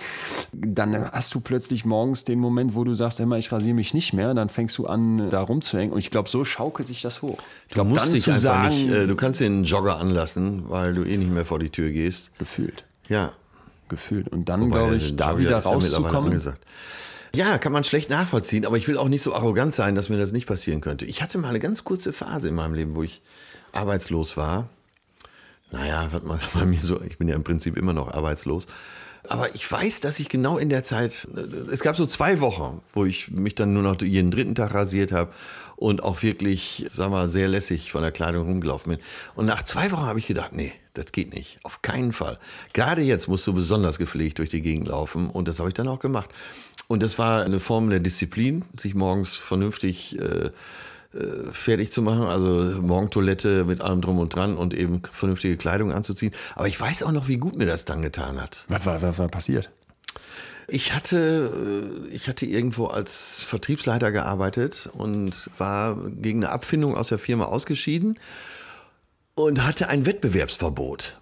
Dann 0.53 1.11
hast 1.11 1.33
du 1.35 1.39
plötzlich 1.41 1.83
morgens 1.85 2.23
den 2.23 2.39
Moment, 2.39 2.75
wo 2.75 2.83
du 2.83 2.93
sagst, 2.93 3.19
immer 3.19 3.37
ich 3.37 3.51
rasiere 3.51 3.75
mich 3.75 3.93
nicht 3.93 4.13
mehr, 4.13 4.33
dann 4.33 4.49
fängst 4.49 4.77
du 4.77 4.87
an, 4.87 5.29
da 5.29 5.41
rumzuhängen. 5.41 5.91
Und 5.93 5.99
ich 5.99 6.11
glaube, 6.11 6.29
so 6.29 6.45
schaukelt 6.45 6.87
sich 6.87 7.01
das 7.01 7.21
hoch. 7.21 7.37
Ich 7.67 7.69
Du 7.69 7.73
glaube, 7.75 7.89
musst 7.89 8.05
dann 8.05 8.13
dich 8.13 8.23
zu 8.23 8.29
einfach 8.31 8.41
sagen, 8.41 8.75
nicht, 8.75 8.89
äh, 8.89 9.07
du 9.07 9.15
kannst 9.15 9.39
den 9.39 9.63
Jogger 9.63 9.97
anlassen, 9.99 10.63
weil 10.69 10.93
du 10.93 11.03
eh 11.03 11.17
nicht 11.17 11.31
mehr 11.31 11.45
vor 11.45 11.59
die 11.59 11.69
Tür 11.69 11.91
gehst. 11.91 12.31
gefühlt, 12.37 12.85
Ja. 13.09 13.31
gefühlt. 13.89 14.29
Und 14.29 14.49
dann, 14.49 14.69
glaube 14.71 14.95
ich, 14.95 15.15
da 15.15 15.37
wieder 15.37 15.59
rauszukommen. 15.59 16.41
Ja, 17.35 17.57
kann 17.57 17.73
man 17.73 17.83
schlecht 17.83 18.09
nachvollziehen, 18.09 18.65
aber 18.65 18.77
ich 18.77 18.87
will 18.87 18.97
auch 18.97 19.09
nicht 19.09 19.21
so 19.21 19.35
arrogant 19.35 19.75
sein, 19.75 19.93
dass 19.93 20.07
mir 20.07 20.17
das 20.17 20.31
nicht 20.31 20.47
passieren 20.47 20.79
könnte. 20.79 21.03
Ich 21.03 21.21
hatte 21.21 21.37
mal 21.37 21.49
eine 21.49 21.59
ganz 21.59 21.83
kurze 21.83 22.13
Phase 22.13 22.47
in 22.47 22.55
meinem 22.55 22.73
Leben, 22.73 22.95
wo 22.95 23.03
ich 23.03 23.21
arbeitslos 23.73 24.37
war. 24.37 24.69
Naja, 25.69 26.07
was 26.11 26.23
man 26.23 26.39
bei 26.53 26.65
mir 26.65 26.81
so, 26.81 27.01
ich 27.01 27.17
bin 27.17 27.27
ja 27.27 27.35
im 27.35 27.43
Prinzip 27.43 27.75
immer 27.75 27.91
noch 27.91 28.07
arbeitslos. 28.13 28.67
Aber 29.29 29.55
ich 29.55 29.69
weiß, 29.69 30.01
dass 30.01 30.19
ich 30.19 30.29
genau 30.29 30.57
in 30.57 30.69
der 30.69 30.83
Zeit, 30.83 31.27
es 31.71 31.81
gab 31.81 31.95
so 31.95 32.05
zwei 32.05 32.41
Wochen, 32.41 32.81
wo 32.93 33.05
ich 33.05 33.31
mich 33.31 33.55
dann 33.55 33.73
nur 33.73 33.83
noch 33.83 34.01
jeden 34.01 34.31
dritten 34.31 34.55
Tag 34.55 34.73
rasiert 34.73 35.11
habe 35.11 35.31
und 35.75 36.03
auch 36.03 36.23
wirklich, 36.23 36.85
sag 36.93 37.09
mal, 37.09 37.27
sehr 37.27 37.47
lässig 37.47 37.91
von 37.91 38.01
der 38.01 38.11
Kleidung 38.11 38.47
rumgelaufen 38.47 38.93
bin. 38.93 39.01
Und 39.35 39.45
nach 39.45 39.63
zwei 39.63 39.91
Wochen 39.91 40.05
habe 40.05 40.19
ich 40.19 40.27
gedacht, 40.27 40.53
nee, 40.53 40.73
das 40.93 41.11
geht 41.11 41.33
nicht. 41.33 41.59
Auf 41.63 41.81
keinen 41.81 42.13
Fall. 42.13 42.39
Gerade 42.73 43.01
jetzt 43.01 43.27
musst 43.27 43.45
du 43.47 43.53
besonders 43.53 43.97
gepflegt 43.97 44.39
durch 44.39 44.49
die 44.49 44.61
Gegend 44.61 44.87
laufen 44.87 45.29
und 45.29 45.47
das 45.47 45.59
habe 45.59 45.69
ich 45.69 45.73
dann 45.73 45.87
auch 45.87 45.99
gemacht. 45.99 46.29
Und 46.87 47.01
das 47.01 47.17
war 47.17 47.43
eine 47.43 47.59
Form 47.59 47.89
der 47.89 47.99
Disziplin, 47.99 48.63
sich 48.79 48.93
morgens 48.93 49.35
vernünftig 49.35 50.19
äh, 50.19 50.51
äh, 51.15 51.51
fertig 51.51 51.91
zu 51.91 52.01
machen, 52.01 52.23
also 52.23 52.81
Morgentoilette 52.81 53.63
mit 53.63 53.81
allem 53.81 54.01
drum 54.01 54.19
und 54.19 54.35
dran 54.35 54.57
und 54.57 54.73
eben 54.73 55.01
vernünftige 55.11 55.55
Kleidung 55.55 55.91
anzuziehen. 55.91 56.33
Aber 56.55 56.67
ich 56.67 56.79
weiß 56.79 57.03
auch 57.03 57.11
noch, 57.11 57.27
wie 57.27 57.37
gut 57.37 57.55
mir 57.55 57.65
das 57.65 57.85
dann 57.85 58.01
getan 58.01 58.41
hat. 58.41 58.65
Was 58.67 58.85
war, 58.85 59.01
was 59.01 59.17
war 59.17 59.29
passiert? 59.29 59.69
Ich 60.67 60.93
hatte, 60.93 62.03
äh, 62.07 62.13
ich 62.13 62.27
hatte 62.27 62.45
irgendwo 62.45 62.87
als 62.87 63.43
Vertriebsleiter 63.43 64.11
gearbeitet 64.11 64.89
und 64.93 65.49
war 65.57 65.97
gegen 66.09 66.43
eine 66.43 66.51
Abfindung 66.51 66.97
aus 66.97 67.07
der 67.07 67.19
Firma 67.19 67.45
ausgeschieden 67.45 68.19
und 69.35 69.63
hatte 69.63 69.89
ein 69.89 70.05
Wettbewerbsverbot. 70.05 71.19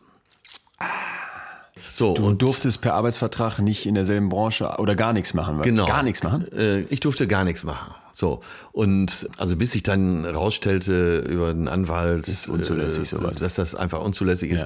So, 1.95 2.13
Du 2.13 2.25
und 2.25 2.41
durftest 2.41 2.81
per 2.81 2.93
Arbeitsvertrag 2.93 3.59
nicht 3.59 3.85
in 3.85 3.95
derselben 3.95 4.29
Branche 4.29 4.75
oder 4.77 4.95
gar 4.95 5.13
nichts 5.13 5.33
machen. 5.33 5.61
Genau. 5.61 5.85
Gar 5.85 6.03
nichts 6.03 6.23
machen? 6.23 6.51
Äh, 6.51 6.81
ich 6.81 6.99
durfte 6.99 7.27
gar 7.27 7.43
nichts 7.43 7.63
machen. 7.63 7.93
So. 8.13 8.41
Und 8.71 9.27
also 9.37 9.55
bis 9.55 9.71
sich 9.71 9.83
dann 9.83 10.25
rausstellte 10.25 11.19
über 11.19 11.53
den 11.53 11.67
Anwalt, 11.67 12.27
ist 12.27 12.47
unzulässig, 12.47 13.11
äh, 13.13 13.35
dass 13.39 13.55
das 13.55 13.75
einfach 13.75 14.01
unzulässig 14.01 14.51
ist. 14.51 14.65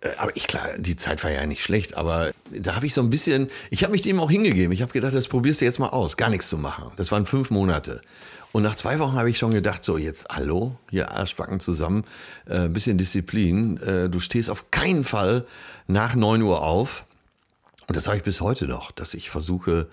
Äh, 0.00 0.08
Aber 0.18 0.36
ich, 0.36 0.46
klar, 0.46 0.68
die 0.78 0.96
Zeit 0.96 1.24
war 1.24 1.30
ja 1.30 1.46
nicht 1.46 1.62
schlecht, 1.62 1.96
aber 1.96 2.32
da 2.52 2.76
habe 2.76 2.86
ich 2.86 2.94
so 2.94 3.00
ein 3.00 3.10
bisschen, 3.10 3.50
ich 3.70 3.82
habe 3.82 3.92
mich 3.92 4.02
dem 4.02 4.20
auch 4.20 4.30
hingegeben. 4.30 4.72
Ich 4.72 4.82
habe 4.82 4.92
gedacht, 4.92 5.14
das 5.14 5.28
probierst 5.28 5.60
du 5.60 5.64
jetzt 5.64 5.78
mal 5.78 5.88
aus, 5.88 6.16
gar 6.16 6.30
nichts 6.30 6.48
zu 6.48 6.58
machen. 6.58 6.90
Das 6.96 7.10
waren 7.12 7.26
fünf 7.26 7.50
Monate. 7.50 8.02
Und 8.52 8.62
nach 8.62 8.74
zwei 8.74 8.98
Wochen 8.98 9.14
habe 9.18 9.28
ich 9.28 9.38
schon 9.38 9.50
gedacht, 9.52 9.84
so 9.84 9.98
jetzt, 9.98 10.28
hallo, 10.30 10.76
hier 10.90 11.10
Arschbacken 11.10 11.60
zusammen, 11.60 12.04
äh, 12.46 12.60
ein 12.60 12.72
bisschen 12.72 12.96
Disziplin. 12.96 13.76
Äh, 13.82 14.08
du 14.08 14.20
stehst 14.20 14.48
auf 14.48 14.70
keinen 14.70 15.04
Fall 15.04 15.46
nach 15.88 16.14
9 16.14 16.42
Uhr 16.42 16.62
auf. 16.62 17.04
Und 17.88 17.96
das 17.96 18.06
habe 18.06 18.16
ich 18.16 18.22
bis 18.22 18.40
heute 18.40 18.66
noch, 18.66 18.92
dass 18.92 19.14
ich 19.14 19.30
versuche, 19.30 19.88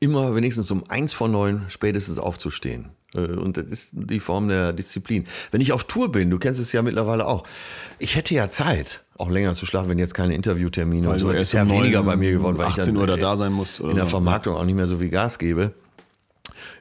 immer 0.00 0.34
wenigstens 0.34 0.70
um 0.70 0.84
eins 0.90 1.12
vor 1.14 1.28
neun 1.28 1.64
spätestens 1.68 2.18
aufzustehen. 2.18 2.88
Äh, 3.14 3.20
Und 3.20 3.56
das 3.56 3.64
ist 3.66 3.90
die 3.94 4.20
Form 4.20 4.48
der 4.48 4.72
Disziplin. 4.72 5.24
Wenn 5.50 5.60
ich 5.60 5.72
auf 5.72 5.84
Tour 5.84 6.12
bin, 6.12 6.30
du 6.30 6.38
kennst 6.38 6.60
es 6.60 6.72
ja 6.72 6.82
mittlerweile 6.82 7.26
auch, 7.26 7.44
ich 7.98 8.14
hätte 8.16 8.34
ja 8.34 8.50
Zeit, 8.50 9.04
auch 9.16 9.30
länger 9.30 9.54
zu 9.54 9.64
schlafen, 9.64 9.88
wenn 9.88 9.98
jetzt 9.98 10.14
keine 10.14 10.34
Interviewtermine 10.34 11.08
und 11.08 11.18
so. 11.18 11.32
Das 11.32 11.40
ist 11.42 11.52
ja 11.52 11.68
weniger 11.68 12.02
bei 12.02 12.16
mir 12.16 12.32
geworden, 12.32 12.58
weil 12.58 12.68
ich 12.68 12.78
18 12.78 12.94
dann, 12.94 13.08
Uhr 13.10 13.16
da 13.16 13.32
äh, 13.32 13.36
sein 13.36 13.52
muss 13.52 13.80
oder 13.80 13.90
In 13.90 13.96
der. 13.96 14.06
Vermarktung 14.06 14.54
auch 14.56 14.64
nicht 14.64 14.76
mehr 14.76 14.86
so 14.86 14.98
viel 14.98 15.08
Gas 15.08 15.38
gebe. 15.38 15.72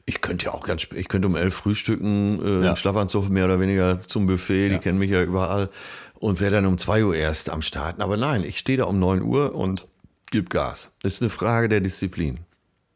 Ich 0.05 0.21
könnte 0.21 0.45
ja 0.47 0.53
auch 0.53 0.63
ganz, 0.63 0.81
spät- 0.83 0.99
ich 0.99 1.07
könnte 1.07 1.27
um 1.27 1.35
elf 1.35 1.55
frühstücken, 1.55 2.39
äh, 2.45 2.63
Ja. 2.65 2.69
im 2.71 2.75
Schlafanzug 2.75 3.29
mehr 3.29 3.45
oder 3.45 3.59
weniger 3.59 3.99
zum 4.01 4.27
Buffet, 4.27 4.69
die 4.69 4.77
kennen 4.77 4.99
mich 4.99 5.09
ja 5.09 5.23
überall 5.23 5.69
und 6.15 6.39
wäre 6.41 6.51
dann 6.51 6.65
um 6.65 6.77
zwei 6.77 7.03
Uhr 7.03 7.15
erst 7.15 7.49
am 7.49 7.61
Starten. 7.61 8.01
Aber 8.01 8.17
nein, 8.17 8.43
ich 8.43 8.59
stehe 8.59 8.77
da 8.77 8.83
um 8.85 8.99
neun 8.99 9.21
Uhr 9.23 9.55
und 9.55 9.87
gib 10.31 10.49
Gas. 10.49 10.89
Das 11.01 11.13
ist 11.15 11.21
eine 11.21 11.29
Frage 11.31 11.69
der 11.69 11.79
Disziplin. 11.81 12.39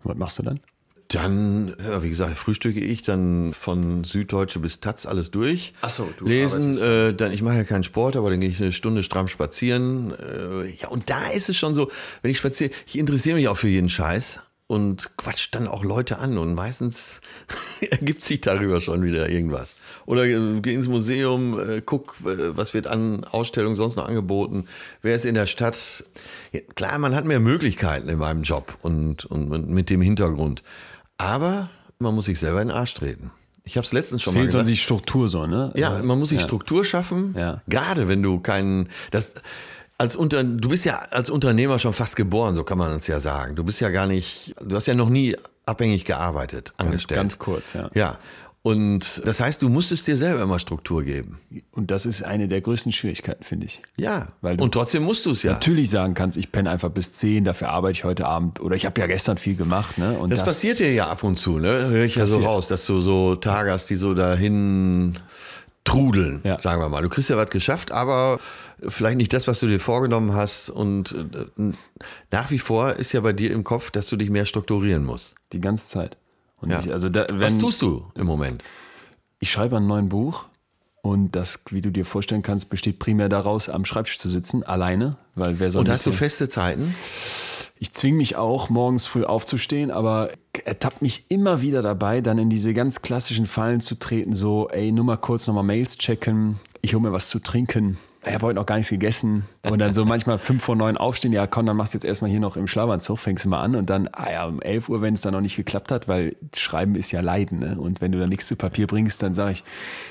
Was 0.04 0.18
machst 0.18 0.40
du 0.40 0.44
dann? 0.44 0.60
Dann, 1.10 1.76
wie 2.02 2.10
gesagt, 2.10 2.38
frühstücke 2.38 2.80
ich 2.80 3.02
dann 3.02 3.56
von 3.56 4.04
Süddeutsche 4.04 4.60
bis 4.60 4.80
Taz 4.80 5.08
alles 5.08 5.32
durch. 5.32 5.74
Ach 5.82 5.90
so, 5.90 6.08
du 6.18 6.26
Lesen, 6.26 6.80
äh, 6.80 7.16
dann, 7.16 7.32
ich 7.32 7.42
mache 7.42 7.58
ja 7.58 7.64
keinen 7.64 7.84
Sport, 7.84 8.16
aber 8.16 8.30
dann 8.30 8.40
gehe 8.40 8.50
ich 8.50 8.62
eine 8.62 8.72
Stunde 8.72 9.02
stramm 9.02 9.28
spazieren. 9.28 10.14
Äh, 10.20 10.70
ja, 10.70 10.90
und 10.90 11.10
da 11.10 11.30
ist 11.30 11.50
es 11.50 11.58
schon 11.58 11.74
so, 11.74 11.90
wenn 12.22 12.30
ich 12.30 12.38
spaziere, 12.38 12.70
ich 12.86 12.96
interessiere 12.96 13.38
mich 13.38 13.48
auch 13.48 13.58
für 13.58 13.70
jeden 13.70 13.90
Scheiß 13.90 14.40
und 14.68 15.18
quatsch 15.18 15.48
dann 15.52 15.68
auch 15.68 15.84
Leute 15.84 16.20
an 16.20 16.38
und 16.38 16.54
meistens 16.54 17.22
ergibt 17.90 18.22
sich 18.22 18.42
darüber 18.42 18.80
schon 18.80 19.02
wieder 19.02 19.30
irgendwas. 19.30 19.74
Oder 20.10 20.26
äh, 20.26 20.60
geh 20.62 20.74
ins 20.74 20.88
Museum, 20.88 21.60
äh, 21.60 21.82
guck, 21.86 22.16
äh, 22.26 22.58
was 22.58 22.74
wird 22.74 22.88
an 22.88 23.26
Ausstellungen 23.26 23.76
sonst 23.76 23.96
noch 23.96 24.08
angeboten, 24.08 24.66
wer 25.04 25.16
ist 25.16 25.24
in 25.24 25.36
der 25.36 25.46
Stadt. 25.46 26.04
Ja, 26.52 26.62
klar, 26.74 26.98
man 26.98 27.14
hat 27.14 27.26
mehr 27.26 27.40
Möglichkeiten 27.40 28.10
in 28.10 28.18
meinem 28.18 28.42
Job 28.42 28.76
und, 28.82 29.26
und, 29.26 29.52
und 29.52 29.70
mit 29.70 29.92
dem 29.92 30.02
Hintergrund. 30.02 30.64
Aber 31.18 31.70
man 32.00 32.16
muss 32.16 32.26
sich 32.26 32.40
selber 32.40 32.60
in 32.60 32.70
den 32.70 32.76
Arsch 32.76 32.96
treten. 32.96 33.30
Ich 33.66 33.78
habe 33.78 33.86
es 33.86 33.94
letztens 33.94 34.24
schon 34.24 34.34
mal 34.34 34.40
Fehlt 34.40 34.48
gesagt. 34.48 34.66
sonst 34.66 34.76
die 34.76 34.82
Struktur 34.82 35.30
so, 35.30 35.46
ne? 35.46 35.72
Ja, 35.76 36.02
man 36.02 36.18
muss 36.18 36.30
sich 36.30 36.40
ja. 36.40 36.44
Struktur 36.44 36.84
schaffen. 36.84 37.36
Ja. 37.38 37.62
Gerade 37.68 38.08
wenn 38.08 38.24
du 38.24 38.40
keinen, 38.40 38.90
das, 39.12 39.34
als 40.00 40.16
Unter, 40.16 40.44
du 40.44 40.70
bist 40.70 40.86
ja 40.86 40.96
als 41.12 41.30
Unternehmer 41.30 41.78
schon 41.78 41.94
fast 41.94 42.16
geboren, 42.16 42.56
so 42.56 42.64
kann 42.64 42.80
man 42.80 42.98
es 42.98 43.06
ja 43.06 43.20
sagen. 43.20 43.56
Du 43.56 43.64
bist 43.64 43.80
ja 43.80 43.90
gar 43.90 44.08
nicht, 44.08 44.56
du 44.60 44.76
hast 44.76 44.88
ja 44.88 44.96
noch 44.96 45.10
nie 45.10 45.36
abhängig 45.68 46.06
gearbeitet, 46.06 46.74
angestellt. 46.78 47.20
Ganz 47.20 47.38
kurz, 47.38 47.74
ja. 47.74 47.92
Ja. 47.94 48.18
Und 48.62 49.22
das 49.26 49.40
heißt, 49.40 49.62
du 49.62 49.70
musstest 49.70 50.06
dir 50.08 50.18
selber 50.18 50.42
immer 50.44 50.60
Struktur 50.60 51.04
geben. 51.04 51.40
Und 51.72 51.92
das 51.92 52.06
ist 52.06 52.24
eine 52.24 52.50
der 52.50 52.60
größten 52.60 52.92
Schwierigkeiten, 52.92 53.42
finde 53.44 53.68
ich. 53.68 53.82
Ja. 53.96 54.28
Weil 54.42 54.58
du- 54.58 54.64
und 54.66 54.74
trotzdem 54.74 55.04
musst 55.04 55.26
du 55.26 55.32
es 55.32 55.44
ja. 55.44 55.54
Natürlich 55.54 55.90
sagen 55.90 56.14
kannst, 56.14 56.38
ich 56.38 56.52
penne 56.52 56.70
einfach 56.70 56.90
bis 56.90 57.14
10, 57.14 57.46
dafür 57.46 57.70
arbeite 57.70 57.94
ich 57.94 58.04
heute 58.04 58.26
Abend. 58.28 58.60
Oder 58.60 58.76
ich 58.76 58.86
habe 58.86 59.00
ja 59.00 59.08
gestern 59.08 59.38
viel 59.38 59.56
gemacht. 59.56 59.98
Ne? 59.98 60.18
Und 60.20 60.30
Das, 60.32 60.44
passiert 60.44 60.80
dir 60.80 60.92
ja 60.94 61.08
ab 61.10 61.24
und 61.24 61.38
zu, 61.38 61.58
ne? 61.58 61.88
Höre 61.88 62.04
ich 62.04 62.16
ja 62.16 62.28
so 62.28 62.36
Passiert. 62.36 62.52
raus, 62.52 62.68
dass 62.68 62.86
du 62.86 63.00
so 63.00 63.36
Tage 63.36 63.72
hast, 63.72 63.90
die 63.90 63.96
so 63.96 64.14
dahin 64.14 65.18
trudeln, 65.86 66.42
Ja. 66.44 66.60
sagen 66.60 66.82
wir 66.82 66.90
mal. 66.90 67.02
Du 67.02 67.10
kriegst 67.10 67.30
ja 67.30 67.38
was 67.38 67.50
geschafft, 67.50 67.92
aber 67.94 68.40
vielleicht 68.86 69.18
nicht 69.18 69.32
das, 69.34 69.48
was 69.48 69.62
du 69.62 69.68
dir 69.68 69.80
vorgenommen 69.80 70.34
hast. 70.34 70.70
Und 70.70 71.14
äh, 71.58 71.72
nach 72.32 72.52
wie 72.52 72.60
vor 72.60 72.94
ist 72.98 73.14
ja 73.14 73.22
bei 73.22 73.32
dir 73.34 73.52
im 73.52 73.64
Kopf, 73.64 73.90
dass 73.90 74.08
du 74.08 74.18
dich 74.18 74.30
mehr 74.30 74.46
strukturieren 74.46 75.06
musst. 75.06 75.36
Die 75.54 75.62
ganze 75.62 75.88
Zeit. 75.88 76.18
Ja. 76.66 76.80
ich, 76.80 76.92
also 76.92 77.10
da, 77.10 77.26
wenn, 77.30 77.42
was 77.42 77.58
tust 77.58 77.82
du 77.82 78.06
im 78.16 78.26
Moment? 78.26 78.64
Ich 79.40 79.52
schreibe 79.52 79.78
ein 79.78 79.88
neues 79.88 80.10
Buch 80.10 80.46
und 81.02 81.36
das, 81.36 81.62
wie 81.70 81.82
du 81.82 81.92
dir 81.92 82.06
vorstellen 82.06 82.42
kannst, 82.42 82.70
besteht 82.70 83.00
primär 83.00 83.30
daraus, 83.30 83.70
am 83.70 83.86
Schreibtisch 83.86 84.20
zu 84.20 84.30
sitzen, 84.30 84.64
alleine. 84.64 85.18
Weil 85.36 85.60
wer 85.60 85.72
soll 85.72 85.82
Und 85.82 85.90
hast 85.90 86.06
du 86.06 86.12
feste 86.12 86.50
Zeiten? 86.50 86.94
Ich 87.82 87.94
zwinge 87.94 88.18
mich 88.18 88.36
auch, 88.36 88.70
morgens 88.70 89.08
früh 89.08 89.24
aufzustehen, 89.24 89.90
aber 89.90 90.32
ertappt 90.66 91.02
mich 91.02 91.26
immer 91.30 91.62
wieder 91.62 91.82
dabei, 91.82 92.20
dann 92.20 92.38
in 92.38 92.50
diese 92.50 92.74
ganz 92.74 93.02
klassischen 93.02 93.46
Fallen 93.46 93.80
zu 93.80 93.96
treten, 93.96 94.34
so, 94.34 94.68
ey, 94.70 94.92
nur 94.92 95.06
mal 95.06 95.16
kurz 95.16 95.48
nochmal 95.48 95.64
Mails 95.64 95.98
checken, 95.98 96.60
ich 96.82 96.94
hole 96.94 97.02
mir 97.02 97.14
was 97.14 97.30
zu 97.30 97.40
trinken. 97.40 97.98
Ich 98.26 98.34
habe 98.34 98.48
heute 98.48 98.56
noch 98.56 98.66
gar 98.66 98.76
nichts 98.76 98.90
gegessen. 98.90 99.46
Und 99.70 99.80
dann 99.80 99.94
so 99.94 100.04
manchmal 100.04 100.38
fünf 100.38 100.64
vor 100.64 100.76
neun 100.76 100.98
aufstehen, 100.98 101.32
ja 101.32 101.48
komm, 101.48 101.66
dann 101.66 101.78
machst 101.78 101.94
du 101.94 101.98
jetzt 101.98 102.04
erstmal 102.04 102.30
hier 102.30 102.42
noch 102.42 102.58
im 102.58 102.68
Schlafanzug, 102.68 103.18
fängst 103.18 103.46
du 103.46 103.50
mal 103.50 103.62
an 103.62 103.76
und 103.76 103.90
dann, 103.90 104.10
ah 104.12 104.30
ja, 104.30 104.46
um 104.46 104.62
elf 104.62 104.90
Uhr, 104.90 105.02
wenn 105.02 105.14
es 105.14 105.22
dann 105.22 105.34
noch 105.34 105.42
nicht 105.42 105.56
geklappt 105.56 105.92
hat, 105.92 106.08
weil 106.10 106.36
Schreiben 106.56 106.96
ist 106.96 107.12
ja 107.12 107.22
Leiden. 107.22 107.60
Ne? 107.60 107.80
Und 107.80 108.02
wenn 108.02 108.12
du 108.12 108.20
da 108.20 108.28
nichts 108.28 108.48
zu 108.48 108.58
Papier 108.58 108.88
bringst, 108.88 109.24
dann 109.24 109.34
sage 109.34 109.54
ich, 109.54 109.64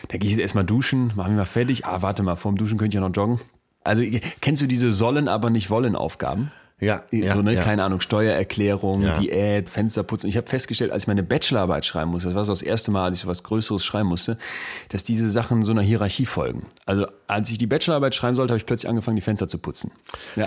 da 0.09 0.17
gehe 0.17 0.27
ich 0.29 0.37
jetzt 0.37 0.41
erstmal 0.43 0.65
duschen, 0.65 1.13
mach 1.17 1.29
mich 1.29 1.37
mal 1.37 1.45
fertig. 1.45 1.85
Ah, 1.85 2.01
warte 2.01 2.23
mal, 2.23 2.37
vorm 2.37 2.57
Duschen 2.57 2.79
könnt 2.79 2.95
ihr 2.95 3.01
ja 3.01 3.07
noch 3.07 3.15
joggen. 3.15 3.41
Also 3.85 4.03
kennst 4.41 4.63
du 4.63 4.67
diese 4.67 4.91
sollen, 4.91 5.29
aber 5.29 5.51
nicht 5.51 5.69
wollen 5.71 5.95
Aufgaben? 5.95 6.51
Ja, 6.81 7.03
so, 7.11 7.17
ja, 7.17 7.43
ne, 7.43 7.55
ja. 7.55 7.63
keine 7.63 7.83
Ahnung, 7.83 8.01
Steuererklärung, 8.01 9.03
Ja. 9.03 9.13
Diät, 9.15 9.69
Fenster 9.69 10.05
putzen. 10.05 10.29
Ich 10.29 10.37
habe 10.37 10.47
festgestellt, 10.47 10.93
als 10.93 11.05
ich 11.05 11.07
meine 11.09 11.25
Bachelorarbeit 11.25 11.85
schreiben 11.85 12.13
musste, 12.13 12.29
das 12.29 12.37
war 12.37 12.45
so 12.45 12.53
das 12.53 12.63
erste 12.63 12.93
Mal, 12.93 13.07
als 13.07 13.17
ich 13.17 13.23
so 13.23 13.29
was 13.29 13.43
Größeres 13.43 13.85
schreiben 13.85 14.09
musste, 14.09 14.39
dass 14.91 15.03
diese 15.03 15.29
Sachen 15.29 15.63
so 15.63 15.73
einer 15.73 15.83
Hierarchie 15.83 16.27
folgen. 16.27 16.67
Also 16.87 17.07
als 17.27 17.51
ich 17.51 17.59
die 17.59 17.67
Bachelorarbeit 17.67 18.15
schreiben 18.15 18.37
sollte, 18.37 18.53
habe 18.53 18.59
ich 18.59 18.67
plötzlich 18.67 18.89
angefangen, 18.89 19.17
die 19.17 19.23
Fenster 19.23 19.49
zu 19.49 19.59
putzen. 19.59 19.91
Ja. 20.37 20.47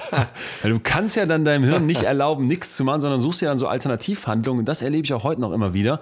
Weil 0.62 0.72
du 0.72 0.78
kannst 0.78 1.16
ja 1.16 1.24
dann 1.24 1.46
deinem 1.46 1.64
Hirn 1.64 1.86
nicht 1.86 2.02
erlauben, 2.02 2.46
nichts 2.46 2.76
zu 2.76 2.84
machen, 2.84 3.00
sondern 3.00 3.20
suchst 3.20 3.40
ja 3.40 3.48
dann 3.48 3.58
so 3.58 3.66
Alternativhandlungen. 3.66 4.60
Und 4.60 4.66
das 4.66 4.82
erlebe 4.82 5.06
ich 5.06 5.14
auch 5.14 5.24
heute 5.24 5.40
noch 5.40 5.52
immer 5.52 5.72
wieder. 5.72 6.00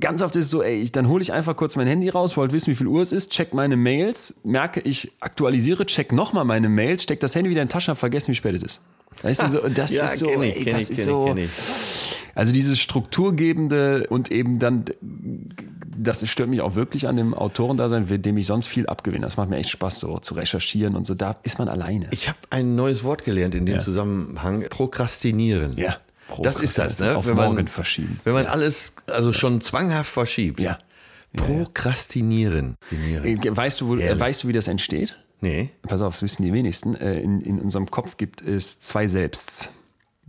Ganz 0.00 0.20
oft 0.22 0.34
ist 0.36 0.46
es 0.46 0.50
so, 0.50 0.62
ey, 0.62 0.80
ich, 0.80 0.90
dann 0.90 1.08
hole 1.08 1.22
ich 1.22 1.32
einfach 1.32 1.56
kurz 1.56 1.76
mein 1.76 1.86
Handy 1.86 2.08
raus, 2.08 2.36
wollte 2.36 2.52
wissen, 2.54 2.70
wie 2.72 2.74
viel 2.74 2.88
Uhr 2.88 3.02
es 3.02 3.12
ist, 3.12 3.30
check 3.30 3.54
meine 3.54 3.76
Mails, 3.76 4.40
merke, 4.42 4.80
ich 4.80 5.12
aktualisiere, 5.20 5.86
check 5.86 6.12
nochmal 6.12 6.44
meine 6.44 6.68
Mails, 6.68 7.04
steck 7.04 7.20
das 7.20 7.34
Handy 7.36 7.50
wieder 7.50 7.62
in 7.62 7.68
die 7.68 7.72
Tasche, 7.72 7.92
hab 7.92 7.98
vergessen, 7.98 8.32
wie 8.32 8.34
spät 8.34 8.54
es 8.54 8.62
ist. 8.62 8.80
Weißt 9.22 9.42
du, 9.42 9.50
so, 9.50 9.68
das 9.68 9.92
Ja, 9.94 10.04
ist 10.04 10.18
so, 10.18 10.42
ich, 10.42 10.56
ey, 10.56 10.64
das 10.64 10.90
ich, 10.90 10.98
ist 10.98 11.04
so. 11.04 11.36
Also 12.34 12.52
dieses 12.52 12.80
Strukturgebende 12.80 14.06
und 14.08 14.32
eben 14.32 14.58
dann, 14.58 14.86
das 15.96 16.28
stört 16.28 16.48
mich 16.48 16.60
auch 16.60 16.74
wirklich 16.74 17.06
an 17.06 17.16
dem 17.16 17.32
Autorendasein, 17.32 18.06
dem 18.08 18.36
ich 18.36 18.46
sonst 18.46 18.66
viel 18.66 18.88
abgewinne. 18.88 19.24
Das 19.24 19.36
macht 19.36 19.50
mir 19.50 19.56
echt 19.58 19.70
Spaß, 19.70 20.00
so 20.00 20.18
zu 20.18 20.34
recherchieren 20.34 20.96
und 20.96 21.06
so. 21.06 21.14
Da 21.14 21.36
ist 21.44 21.60
man 21.60 21.68
alleine. 21.68 22.08
Ich 22.10 22.28
habe 22.28 22.38
ein 22.50 22.74
neues 22.74 23.04
Wort 23.04 23.24
gelernt 23.24 23.54
in 23.54 23.66
dem 23.66 23.76
Ja. 23.76 23.80
Zusammenhang. 23.80 24.64
Prokrastinieren. 24.68 25.76
Ja. 25.76 25.96
Das 26.42 26.58
ist 26.60 26.78
das, 26.78 26.98
ne? 27.00 27.16
Auf 27.16 27.26
Wenn 27.26 27.36
man- 27.36 27.48
morgen 27.54 27.66
verschieben. 27.68 28.18
Wenn 28.24 28.32
man 28.34 28.46
alles 28.46 28.94
also 29.06 29.32
schon 29.32 29.60
zwanghaft 29.60 30.10
verschiebt. 30.12 30.60
Ja. 30.60 30.76
Prokrastinieren. 31.36 32.76
Äh, 33.22 33.36
Weißt 33.44 33.80
du, 33.80 33.88
wo, 33.88 33.96
Ehrlich. 33.96 34.20
weißt 34.20 34.44
du, 34.44 34.48
wie 34.48 34.52
das 34.52 34.68
entsteht? 34.68 35.16
Nee. 35.40 35.70
Pass 35.82 36.00
auf, 36.00 36.14
das 36.14 36.22
wissen 36.22 36.42
die 36.44 36.52
wenigsten. 36.52 36.94
Äh, 36.94 37.20
In, 37.20 37.40
in 37.40 37.60
unserem 37.60 37.90
Kopf 37.90 38.16
gibt 38.16 38.40
es 38.40 38.80
zwei 38.80 39.08
Selbsts. 39.08 39.70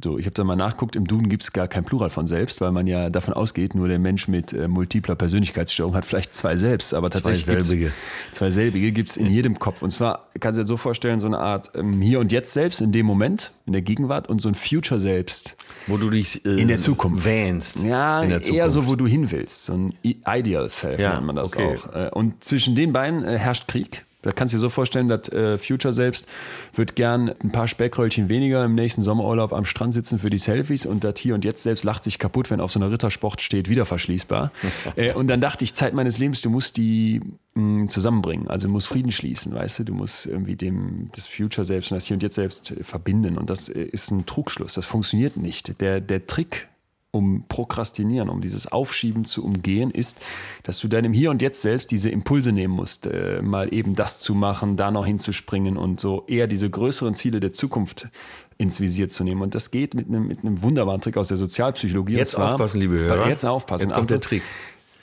So, 0.04 0.18
ich 0.20 0.26
habe 0.26 0.34
da 0.34 0.44
mal 0.44 0.58
nachguckt, 0.58 0.96
im 0.98 1.08
Duden 1.08 1.30
gibt 1.30 1.44
es 1.44 1.54
gar 1.54 1.70
kein 1.70 1.86
Plural 1.86 2.10
von 2.10 2.28
selbst, 2.28 2.60
weil 2.60 2.72
man 2.74 2.86
ja 2.86 3.10
davon 3.10 3.34
ausgeht, 3.34 3.76
nur 3.76 3.88
der 3.88 3.98
Mensch 3.98 4.28
mit 4.28 4.52
äh, 4.52 4.68
multipler 4.68 5.16
Persönlichkeitsstörung 5.16 5.96
hat 5.96 6.04
vielleicht 6.04 6.34
zwei 6.36 6.58
selbst, 6.58 6.94
aber 6.94 7.10
tatsächlich 7.10 7.46
gibt's- 7.46 7.68
selbige. 7.70 7.92
zwei 8.32 8.52
selbige 8.52 8.92
gibt 8.92 9.10
es 9.12 9.18
in 9.18 9.28
jedem 9.28 9.58
Kopf. 9.58 9.82
Und 9.82 9.92
zwar 9.92 10.28
kannst 10.42 10.58
du 10.60 10.64
dir 10.64 10.68
so 10.68 10.76
vorstellen, 10.76 11.22
so 11.22 11.28
eine 11.28 11.40
Art 11.40 11.72
ähm, 11.76 12.02
Hier 12.02 12.20
und 12.20 12.34
Jetzt 12.34 12.52
selbst 12.52 12.82
in 12.82 12.92
dem 12.92 13.06
Moment, 13.06 13.54
in 13.66 13.72
der 13.74 13.82
Gegenwart 13.82 14.28
und 14.28 14.42
so 14.42 14.50
ein 14.50 14.56
Future 14.56 15.00
selbst. 15.00 15.56
Wo 15.88 15.96
du 15.96 16.10
dich 16.10 16.44
äh, 16.46 16.60
In 16.62 16.68
der 16.68 16.80
Zukunft. 16.80 17.24
wähnst. 17.24 17.82
Ja, 17.82 18.22
in 18.22 18.30
der 18.30 18.42
Zukunft. 18.42 18.58
eher 18.60 18.70
so, 18.72 18.88
wo 18.88 18.96
du 18.98 19.08
hin 19.08 19.32
willst. 19.32 19.66
So 19.66 19.74
ein 19.76 19.94
Ideal 20.04 20.68
Self 20.70 21.00
Ja, 21.00 21.14
nennt 21.14 21.28
man 21.28 21.38
das 21.38 21.56
okay. 21.56 21.78
auch. 21.88 21.94
Äh, 21.96 22.10
Und 22.12 22.44
zwischen 22.44 22.76
den 22.76 22.92
beiden 22.92 23.24
äh, 23.24 23.38
herrscht 23.38 23.70
Krieg. 23.70 24.06
Da 24.26 24.32
kannst 24.32 24.54
du 24.54 24.58
dir 24.58 24.62
so 24.62 24.70
vorstellen, 24.70 25.08
dass 25.08 25.30
äh, 25.30 25.58
Future 25.58 25.94
selbst 25.94 26.28
wird 26.74 26.96
gern 26.96 27.34
ein 27.44 27.52
paar 27.52 27.68
Speckröllchen 27.68 28.28
weniger 28.28 28.66
im 28.66 28.76
nächsten 28.76 29.02
Sommerurlaub 29.02 29.54
am 29.54 29.66
Strand 29.66 29.94
sitzen 29.94 30.20
für 30.20 30.30
die 30.30 30.40
Selfies 30.40 30.86
und 30.86 31.04
das 31.04 31.20
hier 31.20 31.36
und 31.36 31.46
jetzt 31.46 31.64
selbst 31.64 31.84
lacht 31.84 32.04
sich 32.04 32.18
kaputt, 32.18 32.50
wenn 32.50 32.60
auf 32.60 32.72
so 32.72 32.80
einer 32.80 32.92
Rittersport 32.92 33.42
steht, 33.42 33.70
wieder 33.70 33.86
verschließbar. 33.86 34.52
äh, 34.96 35.14
und 35.14 35.28
dann 35.28 35.42
dachte 35.42 35.64
ich, 35.64 35.74
Zeit 35.74 35.94
meines 35.94 36.18
Lebens, 36.18 36.42
du 36.42 36.50
musst 36.50 36.78
die 36.78 37.22
mh, 37.54 37.88
zusammenbringen. 37.88 38.48
Also 38.48 38.68
du 38.68 38.74
musst 38.74 38.88
Frieden 38.88 39.12
schließen, 39.12 39.54
weißt 39.54 39.80
du? 39.80 39.84
Du 39.84 39.94
musst 39.94 40.26
irgendwie 40.26 40.56
dem, 40.56 41.10
das 41.14 41.28
Future 41.28 41.64
selbst 41.64 41.92
und 41.92 41.96
das 41.98 42.06
hier 42.06 42.16
und 42.16 42.24
jetzt 42.24 42.36
selbst 42.36 42.74
verbinden. 42.82 43.38
Und 43.38 43.50
das 43.50 43.70
äh, 43.70 43.84
ist 43.84 44.12
ein 44.12 44.26
Trugschluss. 44.26 44.74
Das 44.74 44.86
funktioniert 44.86 45.38
nicht. 45.38 45.80
Der, 45.82 46.02
der 46.02 46.26
Trick 46.26 46.68
um 47.16 47.46
Prokrastinieren, 47.48 48.28
um 48.28 48.42
dieses 48.42 48.70
Aufschieben 48.70 49.24
zu 49.24 49.46
umgehen, 49.46 49.90
ist, 49.90 50.20
dass 50.64 50.80
du 50.80 50.90
deinem 50.90 51.14
Hier 51.14 51.32
und 51.32 51.42
Jetzt 51.42 51.62
selbst 51.62 51.90
diese 51.92 52.10
Impulse 52.10 52.52
nehmen 52.52 52.74
musst, 52.74 53.08
äh, 53.08 53.42
mal 53.42 53.74
eben 53.74 53.96
das 53.96 54.20
zu 54.20 54.36
machen, 54.36 54.76
da 54.76 54.92
noch 54.92 55.06
hinzuspringen 55.06 55.78
und 55.78 56.00
so 56.00 56.26
eher 56.28 56.48
diese 56.48 56.70
größeren 56.70 57.16
Ziele 57.16 57.40
der 57.40 57.54
Zukunft 57.54 58.10
ins 58.58 58.82
Visier 58.82 59.08
zu 59.08 59.24
nehmen. 59.24 59.42
Und 59.42 59.56
das 59.56 59.72
geht 59.72 59.94
mit 59.94 60.08
einem, 60.08 60.28
mit 60.28 60.40
einem 60.40 60.62
wunderbaren 60.62 61.00
Trick 61.00 61.16
aus 61.16 61.30
der 61.30 61.38
Sozialpsychologie. 61.38 62.16
Jetzt 62.16 62.32
zwar, 62.32 62.52
aufpassen, 62.54 62.82
liebe 62.82 62.96
Hörer. 62.96 63.30
Jetzt 63.30 63.46
aufpassen. 63.46 63.84
Jetzt 63.84 63.96
kommt 63.96 64.10
der 64.10 64.18
Achtung. 64.18 64.30
Trick. 64.30 64.44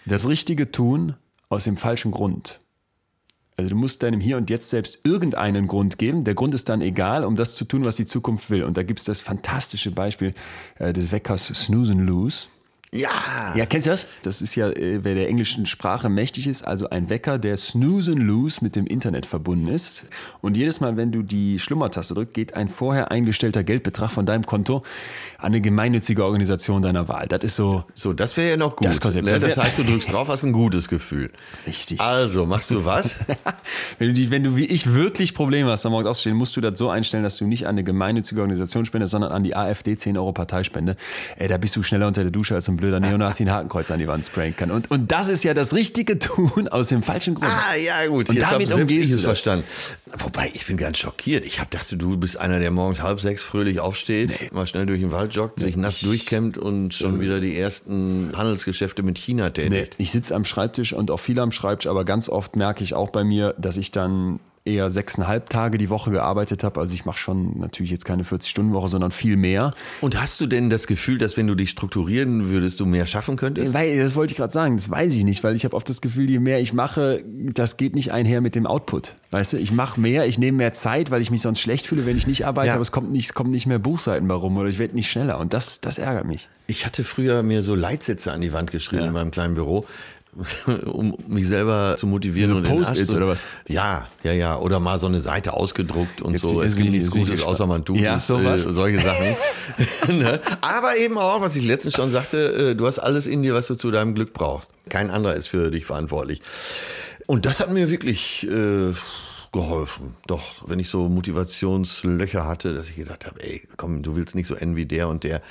Das 0.04 0.28
Richtige 0.28 0.70
tun 0.70 1.14
aus 1.48 1.64
dem 1.64 1.78
falschen 1.78 2.10
Grund. 2.10 2.60
Also 3.62 3.76
du 3.76 3.80
musst 3.80 4.02
deinem 4.02 4.20
Hier 4.20 4.36
und 4.38 4.50
Jetzt 4.50 4.70
selbst 4.70 4.98
irgendeinen 5.04 5.68
Grund 5.68 5.96
geben. 5.96 6.24
Der 6.24 6.34
Grund 6.34 6.52
ist 6.52 6.68
dann 6.68 6.80
egal, 6.80 7.24
um 7.24 7.36
das 7.36 7.54
zu 7.54 7.64
tun, 7.64 7.84
was 7.84 7.94
die 7.94 8.06
Zukunft 8.06 8.50
will. 8.50 8.64
Und 8.64 8.76
da 8.76 8.82
gibt 8.82 8.98
es 8.98 9.04
das 9.04 9.20
fantastische 9.20 9.92
Beispiel 9.92 10.34
äh, 10.80 10.92
des 10.92 11.12
Weckers 11.12 11.46
Snooze 11.46 11.92
and 11.92 12.00
Lose. 12.00 12.48
Ja. 12.94 13.08
Ja, 13.56 13.64
kennst 13.64 13.86
du 13.86 13.90
das? 13.90 14.06
Das 14.22 14.42
ist 14.42 14.54
ja, 14.54 14.68
äh, 14.68 15.02
wer 15.02 15.14
der 15.14 15.26
englischen 15.28 15.64
Sprache 15.64 16.10
mächtig 16.10 16.46
ist, 16.46 16.62
also 16.62 16.90
ein 16.90 17.08
Wecker, 17.08 17.38
der 17.38 17.56
Snooze 17.56 18.12
and 18.12 18.22
Lose 18.22 18.58
mit 18.60 18.76
dem 18.76 18.86
Internet 18.86 19.24
verbunden 19.24 19.68
ist. 19.68 20.04
Und 20.42 20.58
jedes 20.58 20.80
Mal, 20.80 20.98
wenn 20.98 21.10
du 21.10 21.22
die 21.22 21.58
Schlummertaste 21.58 22.12
drückst, 22.12 22.34
geht 22.34 22.54
ein 22.54 22.68
vorher 22.68 23.10
eingestellter 23.10 23.64
Geldbetrag 23.64 24.10
von 24.10 24.26
deinem 24.26 24.44
Konto 24.44 24.82
an 25.38 25.46
eine 25.46 25.62
gemeinnützige 25.62 26.22
Organisation 26.22 26.82
deiner 26.82 27.08
Wahl. 27.08 27.28
Das 27.28 27.42
ist 27.44 27.56
so 27.56 27.84
So, 27.94 28.12
das 28.12 28.36
wäre 28.36 28.50
ja 28.50 28.56
noch 28.58 28.76
gut. 28.76 28.86
Das 28.86 29.00
Konzept. 29.00 29.24
ne? 29.24 29.40
Das 29.40 29.56
heißt, 29.56 29.78
du 29.78 29.84
drückst 29.84 30.12
drauf, 30.12 30.28
hast 30.28 30.42
ein 30.44 30.52
gutes 30.52 30.88
Gefühl. 30.88 31.30
richtig. 31.66 31.98
Also, 31.98 32.44
machst 32.44 32.70
du 32.70 32.84
was? 32.84 33.16
Wenn 33.98 34.08
du, 34.08 34.14
die, 34.14 34.30
wenn 34.30 34.44
du 34.44 34.56
wie 34.56 34.64
ich 34.66 34.92
wirklich 34.94 35.34
Probleme 35.34 35.70
hast, 35.70 35.86
am 35.86 35.92
Morgen 35.92 36.06
aufzustehen, 36.08 36.36
musst 36.36 36.56
du 36.56 36.60
das 36.60 36.78
so 36.78 36.90
einstellen, 36.90 37.22
dass 37.22 37.36
du 37.36 37.46
nicht 37.46 37.64
an 37.66 37.70
eine 37.70 37.84
gemeinnützige 37.84 38.40
Organisation 38.40 38.84
spendest, 38.84 39.12
sondern 39.12 39.32
an 39.32 39.44
die 39.44 39.54
AfD 39.56 39.96
10 39.96 40.18
Euro 40.18 40.32
Parteispende. 40.32 40.96
Ey, 41.36 41.48
da 41.48 41.56
bist 41.56 41.76
du 41.76 41.82
schneller 41.82 42.06
unter 42.06 42.22
der 42.22 42.30
Dusche 42.32 42.54
als 42.54 42.68
ein 42.68 42.76
blöder 42.82 43.00
Neonazi 43.00 43.44
ein 43.44 43.52
Hakenkreuz 43.52 43.90
an 43.92 44.00
die 44.00 44.08
Wand 44.08 44.24
sprayen 44.26 44.56
kann. 44.56 44.70
Und, 44.72 44.90
und 44.90 45.12
das 45.12 45.28
ist 45.28 45.44
ja 45.44 45.54
das 45.54 45.72
richtige 45.72 46.18
Tun 46.18 46.66
aus 46.68 46.88
dem 46.88 47.02
falschen 47.02 47.34
Grund. 47.34 47.48
Ah, 47.50 47.76
ja, 47.76 48.06
gut. 48.08 48.28
Und 48.28 48.34
Jetzt 48.34 48.50
damit 48.50 48.70
hab 48.72 48.80
umgehst 48.80 49.10
ich 49.10 49.16
es 49.16 49.22
verstanden. 49.22 49.64
Wobei, 50.18 50.50
ich 50.52 50.66
bin 50.66 50.76
ganz 50.76 50.98
schockiert. 50.98 51.46
Ich 51.46 51.60
hab 51.60 51.70
dachte, 51.70 51.96
du 51.96 52.16
bist 52.16 52.38
einer, 52.38 52.58
der 52.58 52.70
morgens 52.72 53.00
halb 53.02 53.20
sechs 53.20 53.42
fröhlich 53.42 53.78
aufsteht, 53.80 54.52
mal 54.52 54.66
schnell 54.66 54.84
durch 54.86 55.00
den 55.00 55.12
Wald 55.12 55.32
joggt, 55.34 55.60
sich 55.60 55.76
nass 55.76 56.00
durchkämmt 56.00 56.58
und 56.58 56.92
schon 56.92 57.20
wieder 57.20 57.40
die 57.40 57.56
ersten 57.56 58.32
Handelsgeschäfte 58.36 59.02
mit 59.02 59.16
China 59.16 59.44
Nee, 59.44 59.50
tätigt. 59.50 59.94
ich 59.98 60.10
sitze 60.10 60.34
am 60.34 60.44
Schreibtisch 60.44 60.92
und 60.92 61.10
auch 61.10 61.20
viel 61.20 61.38
am 61.38 61.52
Schreibtisch, 61.52 61.88
aber 61.88 62.04
ganz 62.04 62.28
oft 62.28 62.56
merke 62.56 62.82
ich 62.82 62.94
auch 62.94 63.10
bei 63.10 63.22
mir, 63.24 63.54
dass 63.58 63.76
ich 63.76 63.90
dann 63.92 64.40
eher 64.64 64.90
sechseinhalb 64.90 65.50
Tage 65.50 65.76
die 65.76 65.90
Woche 65.90 66.10
gearbeitet 66.12 66.62
habe. 66.62 66.78
Also 66.80 66.94
ich 66.94 67.04
mache 67.04 67.18
schon 67.18 67.58
natürlich 67.58 67.90
jetzt 67.90 68.04
keine 68.04 68.22
40-Stunden-Woche, 68.22 68.88
sondern 68.88 69.10
viel 69.10 69.36
mehr. 69.36 69.74
Und 70.00 70.20
hast 70.20 70.40
du 70.40 70.46
denn 70.46 70.70
das 70.70 70.86
Gefühl, 70.86 71.18
dass 71.18 71.36
wenn 71.36 71.48
du 71.48 71.54
dich 71.56 71.70
strukturieren 71.70 72.48
würdest, 72.48 72.78
du 72.78 72.86
mehr 72.86 73.06
schaffen 73.06 73.36
könntest? 73.36 73.74
Weil, 73.74 73.98
das 73.98 74.14
wollte 74.14 74.32
ich 74.32 74.36
gerade 74.38 74.52
sagen, 74.52 74.76
das 74.76 74.88
weiß 74.88 75.14
ich 75.16 75.24
nicht, 75.24 75.42
weil 75.42 75.56
ich 75.56 75.64
habe 75.64 75.74
oft 75.74 75.88
das 75.88 76.00
Gefühl, 76.00 76.30
je 76.30 76.38
mehr 76.38 76.60
ich 76.60 76.72
mache, 76.72 77.24
das 77.54 77.76
geht 77.76 77.94
nicht 77.96 78.12
einher 78.12 78.40
mit 78.40 78.54
dem 78.54 78.66
Output. 78.66 79.14
Weißt 79.32 79.54
du, 79.54 79.56
ich 79.56 79.72
mache 79.72 80.00
mehr, 80.00 80.26
ich 80.26 80.38
nehme 80.38 80.58
mehr 80.58 80.72
Zeit, 80.72 81.10
weil 81.10 81.22
ich 81.22 81.30
mich 81.32 81.40
sonst 81.40 81.58
schlecht 81.60 81.88
fühle, 81.88 82.06
wenn 82.06 82.16
ich 82.16 82.28
nicht 82.28 82.46
arbeite, 82.46 82.68
Ja. 82.68 82.74
aber 82.74 82.82
es 82.82 82.92
kommt 82.92 83.10
nicht, 83.10 83.26
es 83.26 83.34
kommen 83.34 83.50
nicht 83.50 83.66
mehr 83.66 83.80
Buchseiten 83.80 84.28
bei 84.28 84.34
rum 84.34 84.56
oder 84.56 84.68
ich 84.68 84.78
werde 84.78 84.94
nicht 84.94 85.10
schneller 85.10 85.38
und 85.40 85.52
das, 85.52 85.80
das 85.80 85.98
ärgert 85.98 86.26
mich. 86.26 86.48
Ich 86.68 86.86
hatte 86.86 87.02
früher 87.02 87.42
mir 87.42 87.62
so 87.64 87.74
Leitsätze 87.74 88.32
an 88.32 88.40
die 88.40 88.52
Wand 88.52 88.70
geschrieben 88.70 89.02
Ja. 89.02 89.08
in 89.08 89.14
meinem 89.14 89.30
kleinen 89.32 89.54
Büro, 89.54 89.86
um 90.86 91.16
mich 91.28 91.46
selber 91.46 91.96
zu 91.98 92.06
motivieren. 92.06 92.50
So 92.50 92.56
und 92.56 92.66
den 92.66 92.76
Post-its 92.76 93.12
oder 93.12 93.28
was? 93.28 93.44
Ja, 93.68 94.06
ja, 94.24 94.32
ja. 94.32 94.56
Oder 94.58 94.80
mal 94.80 94.98
so 94.98 95.06
eine 95.06 95.20
Seite 95.20 95.52
ausgedruckt 95.52 96.22
und 96.22 96.32
Jetzt 96.32 96.42
so. 96.42 96.54
bin- 96.54 96.66
Es 96.66 96.74
gibt 96.74 96.86
ich- 96.88 96.92
nichts 96.94 97.10
Gutes, 97.10 97.42
außer 97.42 97.66
man 97.66 97.84
tut 97.84 97.98
Ja, 97.98 98.16
es. 98.16 98.26
sowas. 98.26 98.64
Äh, 98.64 98.72
solche 98.72 98.98
Sachen. 99.00 99.36
ne? 100.18 100.40
Aber 100.62 100.96
eben 100.96 101.18
auch, 101.18 101.40
was 101.42 101.54
ich 101.56 101.64
letztens 101.64 101.94
schon 101.94 102.10
sagte, 102.10 102.70
äh, 102.70 102.74
du 102.74 102.86
hast 102.86 102.98
alles 102.98 103.26
in 103.26 103.42
dir, 103.42 103.54
was 103.54 103.66
du 103.66 103.74
zu 103.74 103.90
deinem 103.90 104.14
Glück 104.14 104.32
brauchst. 104.32 104.70
Kein 104.88 105.10
anderer 105.10 105.34
ist 105.34 105.48
für 105.48 105.70
dich 105.70 105.84
verantwortlich. 105.84 106.40
Und 107.26 107.44
das 107.46 107.60
hat 107.60 107.70
mir 107.70 107.90
wirklich 107.90 108.46
äh, 108.48 108.92
geholfen. 109.52 110.14
Doch, 110.26 110.66
wenn 110.66 110.78
ich 110.78 110.88
so 110.88 111.08
Motivationslöcher 111.08 112.46
hatte, 112.46 112.74
dass 112.74 112.88
ich 112.88 112.96
gedacht 112.96 113.26
habe, 113.26 113.42
ey, 113.42 113.62
komm, 113.76 114.02
du 114.02 114.16
willst 114.16 114.34
nicht 114.34 114.46
so 114.46 114.54
enden 114.54 114.76
wie 114.76 114.86
der 114.86 115.08
und 115.08 115.24
der. 115.24 115.42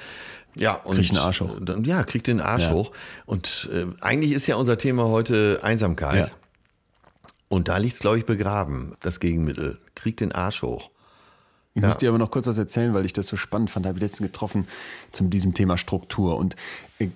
Ja, 0.55 0.73
und 0.73 0.95
Krieg 0.95 1.07
den 1.09 1.17
Arsch 1.17 1.41
hoch. 1.41 1.57
Dann, 1.61 1.83
ja, 1.85 2.03
krieg 2.03 2.23
den 2.23 2.41
Arsch 2.41 2.63
Ja. 2.63 2.71
hoch. 2.71 2.91
Und 3.25 3.69
äh, 3.73 3.85
eigentlich 4.01 4.33
ist 4.33 4.47
ja 4.47 4.55
unser 4.57 4.77
Thema 4.77 5.05
heute 5.05 5.59
Einsamkeit. 5.61 6.27
Ja. 6.27 6.33
Und 7.47 7.67
da 7.67 7.77
liegt 7.77 7.95
es, 7.95 8.01
glaube 8.01 8.17
ich, 8.17 8.25
begraben, 8.25 8.95
das 9.01 9.19
Gegenmittel. 9.19 9.77
Krieg 9.95 10.17
den 10.17 10.31
Arsch 10.31 10.61
hoch. 10.61 10.89
Ich 11.73 11.81
muss 11.81 11.97
dir 11.97 12.09
aber 12.09 12.17
noch 12.17 12.31
kurz 12.31 12.47
was 12.47 12.57
erzählen, 12.57 12.93
weil 12.93 13.05
ich 13.05 13.13
das 13.13 13.27
so 13.27 13.37
spannend 13.37 13.69
fand. 13.71 13.85
Da 13.85 13.89
habe 13.89 13.97
ich 13.99 14.01
letztens 14.03 14.27
getroffen 14.29 14.67
zu 15.13 15.23
diesem 15.25 15.53
Thema 15.53 15.77
Struktur. 15.77 16.35
Und 16.35 16.57
äh, 16.99 17.07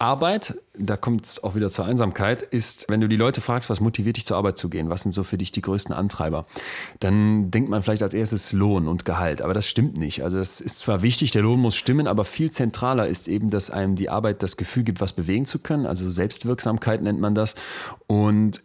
Arbeit, 0.00 0.56
da 0.74 0.96
kommt 0.96 1.26
es 1.26 1.42
auch 1.42 1.56
wieder 1.56 1.68
zur 1.68 1.84
Einsamkeit, 1.84 2.42
ist, 2.42 2.86
wenn 2.88 3.00
du 3.00 3.08
die 3.08 3.16
Leute 3.16 3.40
fragst, 3.40 3.68
was 3.68 3.80
motiviert 3.80 4.16
dich 4.16 4.26
zur 4.26 4.36
Arbeit 4.36 4.56
zu 4.56 4.68
gehen, 4.68 4.90
was 4.90 5.02
sind 5.02 5.10
so 5.10 5.24
für 5.24 5.38
dich 5.38 5.50
die 5.50 5.62
größten 5.62 5.94
Antreiber, 5.94 6.46
dann 7.00 7.50
denkt 7.50 7.68
man 7.68 7.82
vielleicht 7.82 8.04
als 8.04 8.14
erstes 8.14 8.52
Lohn 8.52 8.86
und 8.86 9.04
Gehalt. 9.04 9.42
Aber 9.42 9.54
das 9.54 9.68
stimmt 9.68 9.98
nicht. 9.98 10.22
Also 10.22 10.38
es 10.38 10.60
ist 10.60 10.80
zwar 10.80 11.02
wichtig, 11.02 11.32
der 11.32 11.42
Lohn 11.42 11.60
muss 11.60 11.74
stimmen, 11.74 12.06
aber 12.06 12.24
viel 12.24 12.50
zentraler 12.50 13.08
ist 13.08 13.26
eben, 13.28 13.50
dass 13.50 13.70
einem 13.70 13.96
die 13.96 14.08
Arbeit 14.08 14.42
das 14.42 14.56
Gefühl 14.56 14.84
gibt, 14.84 15.00
was 15.00 15.12
bewegen 15.12 15.46
zu 15.46 15.58
können. 15.58 15.84
Also 15.84 16.08
Selbstwirksamkeit 16.08 17.02
nennt 17.02 17.20
man 17.20 17.34
das. 17.34 17.56
Und 18.06 18.62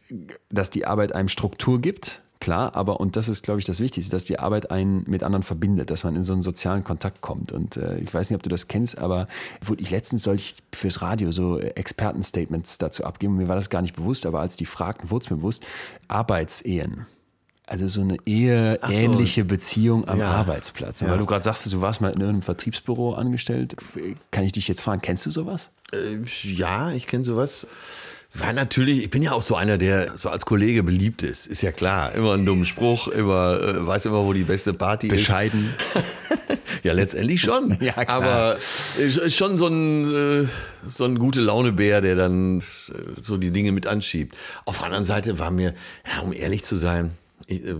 dass 0.49 0.69
die 0.69 0.85
Arbeit 0.85 1.15
einem 1.15 1.29
Struktur 1.29 1.81
gibt 1.81 2.22
klar, 2.43 2.75
aber 2.75 2.99
und 2.99 3.15
das 3.15 3.29
ist, 3.29 3.43
glaube 3.43 3.59
ich, 3.59 3.65
das 3.65 3.79
Wichtigste, 3.79 4.11
dass 4.11 4.25
die 4.25 4.37
Arbeit 4.37 4.69
einen 4.69 5.03
mit 5.07 5.23
anderen 5.23 5.43
verbindet, 5.43 5.89
dass 5.89 6.03
man 6.03 6.15
in 6.15 6.23
so 6.23 6.33
einen 6.33 6.41
sozialen 6.41 6.83
Kontakt 6.83 7.21
kommt. 7.21 7.53
Und 7.53 7.77
äh, 7.77 7.97
ich 7.99 8.13
weiß 8.13 8.29
nicht, 8.29 8.35
ob 8.35 8.43
du 8.43 8.49
das 8.49 8.67
kennst, 8.67 8.97
aber 8.97 9.27
wurde 9.63 9.81
ich 9.81 9.91
letztens 9.91 10.23
sollte 10.23 10.41
ich 10.41 10.55
fürs 10.75 11.01
Radio 11.01 11.31
so 11.31 11.57
Expertenstatements 11.57 12.77
dazu 12.77 13.05
abgeben. 13.05 13.37
Mir 13.37 13.47
war 13.47 13.55
das 13.55 13.69
gar 13.69 13.81
nicht 13.81 13.95
bewusst, 13.95 14.25
aber 14.25 14.41
als 14.41 14.57
die 14.57 14.65
fragten, 14.65 15.09
wurde 15.09 15.23
es 15.23 15.31
mir 15.31 15.37
bewusst, 15.37 15.65
Arbeitsehen. 16.09 17.05
Also 17.65 17.87
so 17.87 18.01
eine 18.01 18.17
eheähnliche 18.25 19.43
so. 19.43 19.47
Beziehung 19.47 20.05
am 20.05 20.19
ja. 20.19 20.29
Arbeitsplatz. 20.29 20.99
Ja. 20.99 21.09
Weil 21.09 21.19
du 21.19 21.25
gerade 21.25 21.43
sagst, 21.43 21.71
du 21.71 21.79
warst 21.79 22.01
mal 22.01 22.09
in 22.09 22.19
irgendeinem 22.19 22.41
Vertriebsbüro 22.41 23.13
angestellt. 23.13 23.77
Kann 24.31 24.43
ich 24.43 24.51
dich 24.51 24.67
jetzt 24.67 24.81
fragen, 24.81 25.01
kennst 25.01 25.25
du 25.25 25.31
sowas? 25.31 25.71
Äh, 25.93 26.19
ja, 26.43 26.91
ich 26.91 27.07
kenne 27.07 27.23
sowas. 27.23 27.65
War 28.35 28.51
natürlich, 28.51 29.03
ich 29.03 29.09
bin 29.11 29.21
ja 29.21 29.33
auch 29.33 29.43
so 29.43 29.55
einer, 29.55 29.77
der 29.77 30.17
so 30.17 30.29
als 30.29 30.45
Kollege 30.45 30.81
beliebt 30.81 31.21
ist. 31.21 31.45
Ist 31.45 31.61
ja 31.61 31.71
klar. 31.71 32.15
Immer 32.15 32.33
einen 32.33 32.47
dummen 32.47 32.65
Spruch, 32.65 33.07
immer, 33.07 33.61
äh, 33.61 33.85
weiß 33.85 34.05
immer, 34.05 34.25
wo 34.25 34.33
die 34.33 34.43
beste 34.43 34.73
Party 34.73 35.07
Bescheiden. 35.07 35.71
ist. 35.77 35.93
Bescheiden. 35.93 36.59
ja, 36.83 36.93
letztendlich 36.93 37.41
schon. 37.41 37.77
ja, 37.79 37.93
klar. 37.93 38.09
Aber 38.09 38.57
ist 38.97 39.35
schon 39.35 39.55
so 39.55 39.67
ein, 39.67 40.45
äh, 40.45 40.47
so 40.87 41.05
ein 41.05 41.19
gute 41.19 41.41
Launebär, 41.41 42.01
der 42.01 42.15
dann 42.15 42.61
äh, 42.61 43.21
so 43.21 43.37
die 43.37 43.51
Dinge 43.51 43.71
mit 43.71 43.85
anschiebt. 43.85 44.35
Auf 44.65 44.77
der 44.77 44.85
anderen 44.85 45.05
Seite 45.05 45.37
war 45.37 45.51
mir, 45.51 45.75
ja, 46.03 46.23
um 46.23 46.33
ehrlich 46.33 46.63
zu 46.63 46.75
sein, 46.75 47.11
ich, 47.45 47.63
äh, 47.63 47.75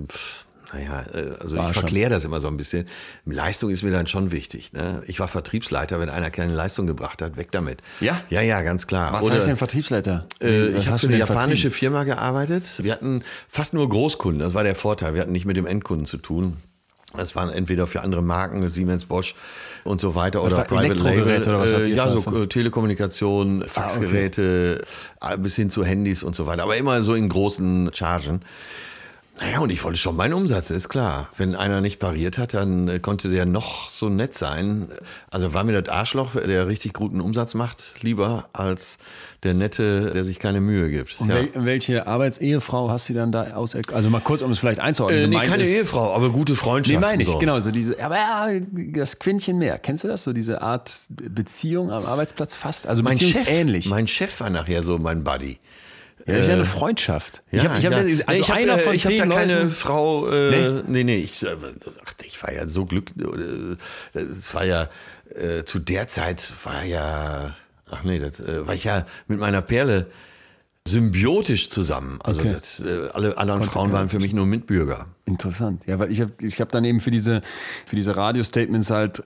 naja, 0.74 1.06
äh, 1.14 1.32
also 1.40 1.58
war 1.58 1.70
ich 1.70 1.74
verkläre 1.74 2.10
das 2.10 2.26
immer 2.26 2.40
so 2.40 2.48
ein 2.48 2.58
bisschen. 2.58 2.88
Leistung 3.26 3.70
ist 3.70 3.84
mir 3.84 3.92
dann 3.92 4.08
schon 4.08 4.32
wichtig. 4.32 4.74
Ne? 4.74 5.04
Ich 5.06 5.20
war 5.20 5.28
Vertriebsleiter, 5.28 6.00
wenn 6.00 6.10
einer 6.10 6.32
keine 6.32 6.54
Leistung 6.54 6.88
gebracht 6.88 7.22
hat, 7.22 7.38
weg 7.38 7.52
damit. 7.52 7.82
Ja? 8.00 8.22
Ja, 8.30 8.42
ja, 8.42 8.62
ganz 8.62 8.88
klar. 8.88 9.14
Was 9.14 9.24
Oder, 9.24 9.36
heißt 9.36 9.48
denn 9.48 9.58
Vertriebsleiter? 9.58 10.26
Äh, 10.42 10.70
ich 10.70 10.88
habe 10.88 11.00
für 11.00 11.08
eine 11.08 11.18
japanische 11.18 11.70
Vertrieb? 11.70 11.80
Firma 11.80 12.04
gearbeitet. 12.04 12.84
Wir 12.84 12.92
hatten 12.92 13.24
fast 13.50 13.74
nur 13.74 13.88
Großkunden, 13.88 14.40
das 14.40 14.54
war 14.54 14.64
der 14.64 14.76
Vorteil. 14.76 15.14
Wir 15.14 15.22
hatten 15.22 15.32
nicht 15.32 15.46
mit 15.46 15.58
dem 15.58 15.68
Endkunden 15.68 16.06
zu 16.06 16.18
tun. 16.18 16.58
Das 17.16 17.36
waren 17.36 17.52
entweder 17.52 17.86
für 17.86 18.02
andere 18.02 18.24
Marken, 18.24 18.68
Siemens, 18.70 19.06
Bosch 19.06 19.36
und 19.84 20.02
so 20.02 20.16
weiter 20.16 20.44
oder 20.44 20.64
Private 20.64 21.04
Label. 21.04 21.42
Oder 21.42 21.60
was 21.60 21.72
äh, 21.72 21.90
ja, 21.90 22.10
so 22.10 22.24
äh, 22.36 22.48
Telekommunikation, 22.48 23.64
Faxgeräte, 23.68 24.82
ah, 25.20 25.34
okay. 25.34 25.42
bis 25.42 25.56
hin 25.56 25.70
zu 25.70 25.84
Handys 25.86 26.24
und 26.24 26.36
so 26.36 26.48
weiter. 26.48 26.64
Aber 26.64 26.76
immer 26.76 27.04
so 27.04 27.14
in 27.14 27.30
großen 27.30 27.92
Chargen. 27.94 28.42
Naja, 29.40 29.60
und 29.60 29.72
ich 29.72 29.84
wollte 29.84 29.98
schon 29.98 30.16
meinen 30.16 30.34
Umsatz, 30.34 30.70
ist 30.70 30.90
klar. 30.90 31.30
Wenn 31.38 31.56
einer 31.56 31.82
nicht 31.82 32.00
pariert 32.00 32.38
hat, 32.38 32.54
dann 32.54 32.88
äh, 32.88 33.00
konnte 33.00 33.30
der 33.30 33.48
noch 33.48 33.90
so 33.90 34.08
nett 34.08 34.38
sein. 34.38 34.90
Also 35.32 35.56
war 35.56 35.64
mir 35.64 35.82
das 35.82 35.92
Arschloch, 35.92 36.36
der 36.36 36.68
richtig 36.68 36.94
guten 36.94 37.20
Umsatz 37.20 37.56
macht, 37.56 37.96
lieber 38.02 38.48
als 38.54 39.00
der 39.42 39.56
Nette, 39.56 40.12
der 40.14 40.24
sich 40.24 40.38
keine 40.38 40.62
Mühe 40.62 40.90
gibt. 40.90 41.20
Und 41.20 41.30
ja. 41.30 41.46
welche 41.56 42.06
Arbeitsehefrau 42.06 42.92
hast 42.92 43.10
du 43.10 43.14
dann 43.14 43.32
da 43.32 43.56
aus? 43.56 43.76
Also 43.92 44.12
mal 44.12 44.22
kurz, 44.22 44.44
um 44.44 44.52
es 44.52 44.60
vielleicht 44.60 44.80
einzuordnen. 44.80 45.24
Äh, 45.24 45.28
nee, 45.28 45.48
keine 45.48 45.64
ist, 45.64 45.78
Ehefrau, 45.78 46.14
aber 46.14 46.30
gute 46.30 46.56
Freundschaft. 46.56 47.00
Nee, 47.00 47.06
meine 47.06 47.24
ich, 47.24 47.30
so. 47.30 47.40
genau. 47.40 47.60
So 47.60 47.72
diese, 47.72 48.02
aber 48.04 48.16
ja, 48.16 48.48
das 48.94 49.18
Quintchen 49.18 49.58
mehr. 49.58 49.80
Kennst 49.80 50.04
du 50.04 50.10
das? 50.10 50.24
So 50.24 50.32
diese 50.32 50.62
Art 50.62 50.92
Beziehung 51.10 51.92
am 51.92 52.06
Arbeitsplatz 52.06 52.54
fast? 52.54 52.86
Also 52.86 53.02
mein 53.02 53.18
Chef, 53.18 53.50
ähnlich. 53.50 53.88
Mein 53.90 54.08
Chef 54.08 54.40
war 54.40 54.52
nachher 54.52 54.84
so 54.84 55.00
mein 55.00 55.24
Buddy. 55.24 55.58
Ja, 56.26 56.34
das 56.34 56.42
ist 56.42 56.48
ja 56.48 56.54
eine 56.54 56.64
äh, 56.64 56.66
Freundschaft. 56.66 57.44
Ja, 57.52 57.78
ich 57.78 57.86
habe, 57.86 58.10
ich 58.10 58.22
hab, 58.22 58.30
also 58.30 58.32
nee, 58.32 58.40
ich 58.40 58.50
hab, 58.50 58.58
einer 58.58 58.78
von 58.78 58.96
ich 58.96 59.04
zehn 59.04 59.22
hab 59.22 59.30
da 59.30 59.36
keine 59.36 59.70
Frau. 59.70 60.28
Äh, 60.30 60.50
nee, 60.50 60.84
nee, 60.88 61.04
nee 61.04 61.18
ich, 61.18 61.44
äh, 61.44 61.56
ach, 62.06 62.14
ich 62.24 62.42
war 62.42 62.54
ja 62.54 62.66
so 62.68 62.86
glücklich. 62.86 63.26
Äh, 63.26 64.20
es 64.20 64.54
war 64.54 64.66
ja 64.66 64.90
äh, 65.36 65.64
zu 65.66 65.80
der 65.80 66.08
Zeit 66.08 66.54
war 66.64 66.84
ja, 66.84 67.56
ach 67.90 68.04
nee, 68.04 68.20
das 68.20 68.40
äh, 68.40 68.66
war 68.66 68.74
ich 68.74 68.86
ja 68.86 69.06
mit 69.28 69.40
meiner 69.40 69.62
Perle 69.62 70.08
symbiotisch 70.88 71.70
zusammen. 71.70 72.20
Also 72.24 72.42
okay. 72.42 72.52
das, 72.54 72.80
äh, 72.80 73.10
alle 73.14 73.38
anderen 73.38 73.62
Konnte 73.62 73.74
Frauen 73.74 73.92
waren 73.92 74.10
für 74.10 74.20
mich 74.20 74.34
nur 74.34 74.46
Mitbürger. 74.46 75.08
Interessant. 75.26 75.86
Ja, 75.88 76.00
weil 76.00 76.12
ich 76.12 76.22
habe 76.22 76.32
ich 76.42 76.60
hab 76.60 76.72
dann 76.72 76.84
eben 76.84 77.00
für 77.00 77.12
diese, 77.12 77.42
für 77.86 77.96
diese 77.96 78.16
Radio-Statements 78.16 78.90
halt 78.90 79.24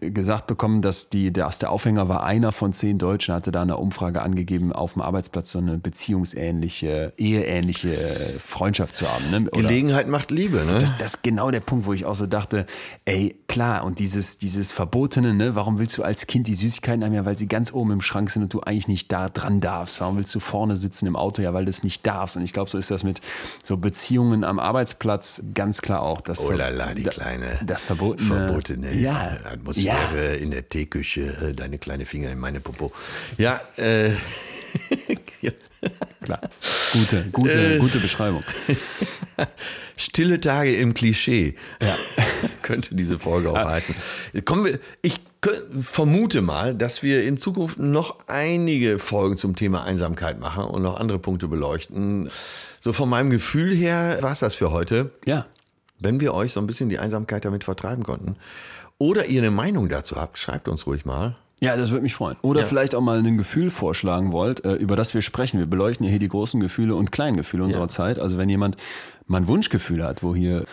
gesagt 0.00 0.46
bekommen, 0.46 0.82
dass, 0.82 1.10
die, 1.10 1.32
dass 1.32 1.58
der 1.58 1.70
Aufhänger 1.70 2.08
war, 2.08 2.24
einer 2.24 2.52
von 2.52 2.72
zehn 2.72 2.98
Deutschen 2.98 3.34
hatte 3.34 3.52
da 3.52 3.62
eine 3.62 3.76
Umfrage 3.76 4.22
angegeben, 4.22 4.72
auf 4.72 4.94
dem 4.94 5.02
Arbeitsplatz 5.02 5.50
so 5.50 5.58
eine 5.58 5.78
beziehungsähnliche, 5.78 7.12
eheähnliche 7.16 7.96
Freundschaft 8.38 8.96
zu 8.96 9.08
haben. 9.10 9.30
Ne? 9.30 9.44
Gelegenheit 9.50 10.08
macht 10.08 10.30
Liebe, 10.30 10.64
ne? 10.64 10.78
Das, 10.78 10.96
das 10.96 11.16
ist 11.16 11.22
genau 11.22 11.50
der 11.50 11.60
Punkt, 11.60 11.86
wo 11.86 11.92
ich 11.92 12.04
auch 12.04 12.14
so 12.14 12.26
dachte, 12.26 12.66
ey, 13.04 13.36
klar, 13.48 13.84
und 13.84 13.98
dieses, 13.98 14.38
dieses 14.38 14.72
Verbotene, 14.72 15.34
ne? 15.34 15.54
warum 15.54 15.78
willst 15.78 15.96
du 15.98 16.02
als 16.02 16.26
Kind 16.26 16.46
die 16.46 16.54
Süßigkeiten 16.54 17.04
haben, 17.04 17.12
ja, 17.12 17.24
weil 17.24 17.36
sie 17.36 17.46
ganz 17.46 17.72
oben 17.72 17.92
im 17.92 18.00
Schrank 18.00 18.30
sind 18.30 18.42
und 18.42 18.54
du 18.54 18.60
eigentlich 18.60 18.88
nicht 18.88 19.12
da 19.12 19.28
dran 19.28 19.60
darfst. 19.60 20.00
Warum 20.00 20.16
willst 20.16 20.34
du 20.34 20.40
vorne 20.40 20.76
sitzen 20.76 21.06
im 21.06 21.16
Auto, 21.16 21.42
ja, 21.42 21.54
weil 21.54 21.64
du 21.64 21.70
es 21.70 21.82
nicht 21.82 22.06
darfst. 22.06 22.36
Und 22.36 22.42
ich 22.42 22.52
glaube, 22.52 22.70
so 22.70 22.78
ist 22.78 22.90
das 22.90 23.04
mit 23.04 23.20
so 23.62 23.76
Beziehungen 23.76 24.44
am 24.44 24.58
Arbeitsplatz 24.58 25.42
ganz 25.54 25.82
klar 25.82 26.02
auch. 26.02 26.20
Das 26.20 26.40
oh 26.40 26.50
la 26.50 26.68
la, 26.68 26.94
die 26.94 27.04
kleine. 27.04 27.60
Das 27.64 27.84
Verbotene. 27.84 28.28
Verbotene. 28.28 28.94
Ja. 28.94 29.38
Atmosphäre 29.74 30.32
ja. 30.32 30.34
in 30.34 30.50
der 30.50 30.68
Teeküche, 30.68 31.22
äh, 31.42 31.52
deine 31.52 31.78
kleine 31.78 32.06
Finger 32.06 32.30
in 32.30 32.38
meine 32.38 32.60
Popo. 32.60 32.92
Ja, 33.38 33.60
äh. 33.76 34.10
Klar. 36.22 36.40
Gute, 36.92 37.26
gute, 37.32 37.74
äh, 37.74 37.78
gute 37.78 37.98
Beschreibung. 37.98 38.42
Stille 39.96 40.40
Tage 40.40 40.74
im 40.76 40.94
Klischee. 40.94 41.54
Ja. 41.82 41.96
Könnte 42.62 42.94
diese 42.94 43.18
Folge 43.18 43.50
auch 43.50 43.56
ja. 43.56 43.68
heißen. 43.68 43.94
Kommen 44.44 44.64
wir, 44.64 44.78
ich 45.02 45.20
vermute 45.78 46.40
mal, 46.40 46.74
dass 46.74 47.02
wir 47.02 47.24
in 47.24 47.36
Zukunft 47.36 47.78
noch 47.78 48.26
einige 48.26 48.98
Folgen 48.98 49.36
zum 49.36 49.54
Thema 49.54 49.84
Einsamkeit 49.84 50.40
machen 50.40 50.64
und 50.64 50.82
noch 50.82 50.98
andere 50.98 51.18
Punkte 51.18 51.48
beleuchten. 51.48 52.30
So 52.82 52.92
von 52.92 53.08
meinem 53.08 53.30
Gefühl 53.30 53.74
her 53.74 54.18
war 54.22 54.32
es 54.32 54.40
das 54.40 54.54
für 54.54 54.70
heute. 54.70 55.10
Ja. 55.26 55.46
Wenn 56.00 56.20
wir 56.20 56.32
euch 56.34 56.52
so 56.52 56.60
ein 56.60 56.66
bisschen 56.66 56.88
die 56.88 56.98
Einsamkeit 56.98 57.44
damit 57.44 57.64
vertreiben 57.64 58.02
konnten, 58.02 58.36
oder 58.98 59.26
ihr 59.26 59.40
eine 59.40 59.50
Meinung 59.50 59.88
dazu 59.88 60.16
habt, 60.16 60.38
schreibt 60.38 60.68
uns 60.68 60.86
ruhig 60.86 61.04
mal. 61.04 61.36
Ja, 61.60 61.76
das 61.76 61.90
würde 61.90 62.02
mich 62.02 62.14
freuen. 62.14 62.36
Oder 62.42 62.60
ja. 62.60 62.66
vielleicht 62.66 62.94
auch 62.94 63.00
mal 63.00 63.18
ein 63.18 63.38
Gefühl 63.38 63.70
vorschlagen 63.70 64.32
wollt, 64.32 64.64
äh, 64.64 64.74
über 64.74 64.96
das 64.96 65.14
wir 65.14 65.22
sprechen. 65.22 65.58
Wir 65.58 65.66
beleuchten 65.66 66.04
ja 66.04 66.10
hier 66.10 66.18
die 66.18 66.28
großen 66.28 66.60
Gefühle 66.60 66.94
und 66.94 67.12
kleinen 67.12 67.36
Gefühle 67.36 67.64
unserer 67.64 67.82
ja. 67.82 67.88
Zeit. 67.88 68.18
Also 68.18 68.36
wenn 68.36 68.48
jemand 68.48 68.76
mal 69.26 69.38
ein 69.38 69.46
Wunschgefühl 69.46 70.04
hat, 70.04 70.22
wo 70.22 70.34
hier 70.34 70.66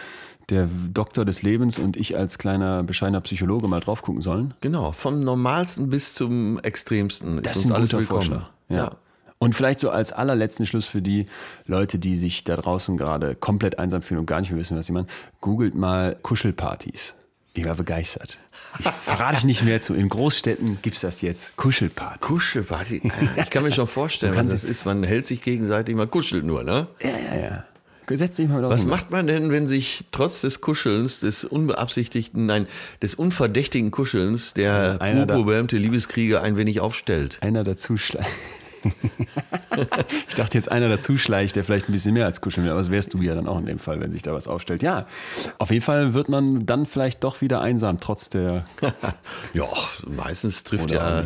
der 0.49 0.67
Doktor 0.91 1.23
des 1.23 1.43
Lebens 1.43 1.79
und 1.79 1.95
ich 1.95 2.17
als 2.17 2.37
kleiner 2.37 2.83
bescheidener 2.83 3.21
Psychologe 3.21 3.67
mal 3.67 3.79
drauf 3.79 4.01
gucken 4.01 4.21
sollen. 4.21 4.53
Genau, 4.59 4.91
vom 4.91 5.23
Normalsten 5.23 5.89
bis 5.89 6.13
zum 6.13 6.59
Extremsten. 6.59 7.41
Das 7.41 7.55
ist, 7.55 7.65
uns 7.65 7.73
alles 7.73 7.93
willkommen. 7.93 8.43
Ja. 8.67 8.75
ja. 8.75 8.91
Und 9.37 9.55
vielleicht 9.55 9.79
so 9.79 9.89
als 9.89 10.11
allerletzten 10.11 10.65
Schluss 10.65 10.85
für 10.85 11.01
die 11.01 11.25
Leute, 11.65 11.99
die 11.99 12.15
sich 12.17 12.43
da 12.43 12.57
draußen 12.57 12.97
gerade 12.97 13.33
komplett 13.33 13.79
einsam 13.79 14.01
fühlen 14.01 14.19
und 14.19 14.25
gar 14.25 14.39
nicht 14.41 14.51
mehr 14.51 14.59
wissen, 14.59 14.77
was 14.77 14.87
sie 14.87 14.93
machen, 14.93 15.07
googelt 15.39 15.73
mal 15.73 16.17
Kuschelpartys. 16.21 17.15
Ich 17.53 17.65
war 17.65 17.75
begeistert. 17.75 18.37
Ich 18.79 18.87
verrate 18.87 19.39
ich 19.39 19.43
nicht 19.43 19.63
mehr 19.63 19.81
zu. 19.81 19.93
In 19.93 20.07
Großstädten 20.07 20.79
gibt 20.81 20.95
es 20.95 21.01
das 21.01 21.21
jetzt. 21.21 21.57
Kuschelparty. 21.57 22.19
Kuschelparty. 22.19 23.01
Ich 23.35 23.49
kann 23.49 23.63
mir 23.63 23.73
schon 23.73 23.87
vorstellen, 23.87 24.35
was 24.35 24.47
das 24.47 24.63
ist. 24.63 24.85
Man 24.85 25.03
hält 25.03 25.25
sich 25.25 25.41
gegenseitig, 25.41 25.95
man 25.95 26.09
kuschelt 26.09 26.45
nur, 26.45 26.63
ne? 26.63 26.87
Ja, 27.01 27.09
ja, 27.09 27.41
ja. 27.41 27.65
Setz 28.09 28.35
dich 28.35 28.49
mal 28.49 28.61
Was 28.63 28.85
macht 28.85 29.09
man 29.11 29.25
denn, 29.27 29.51
wenn 29.51 29.67
sich 29.67 30.03
trotz 30.11 30.41
des 30.41 30.59
Kuschelns, 30.59 31.21
des 31.21 31.45
unbeabsichtigten, 31.45 32.45
nein, 32.45 32.67
des 33.01 33.15
unverdächtigen 33.15 33.91
Kuschelns 33.91 34.53
der 34.53 34.97
purpurbeämte 34.97 35.77
Liebeskrieger 35.77 36.41
ein 36.41 36.57
wenig 36.57 36.81
aufstellt? 36.81 37.37
Einer 37.41 37.63
dazu 37.63 37.97
schleicht. 37.97 38.29
ich 40.27 40.35
dachte 40.35 40.57
jetzt 40.57 40.71
einer 40.71 40.89
dazu 40.89 41.17
schleicht, 41.17 41.55
der 41.55 41.63
vielleicht 41.63 41.89
ein 41.89 41.91
bisschen 41.91 42.13
mehr 42.13 42.25
als 42.25 42.41
kuscheln 42.41 42.65
will, 42.65 42.71
aber 42.71 42.79
das 42.79 42.91
wärst 42.91 43.13
du 43.13 43.21
ja 43.21 43.35
dann 43.35 43.47
auch 43.47 43.59
in 43.59 43.65
dem 43.65 43.79
Fall, 43.79 43.99
wenn 43.99 44.11
sich 44.11 44.21
da 44.21 44.33
was 44.33 44.47
aufstellt. 44.47 44.81
Ja, 44.81 45.07
auf 45.57 45.71
jeden 45.71 45.83
Fall 45.83 46.13
wird 46.13 46.29
man 46.29 46.65
dann 46.65 46.85
vielleicht 46.85 47.23
doch 47.23 47.41
wieder 47.41 47.61
einsam, 47.61 47.99
trotz 47.99 48.29
der. 48.29 48.65
ja, 49.53 49.67
meistens 50.07 50.63
trifft 50.63 50.91
ja, 50.91 51.23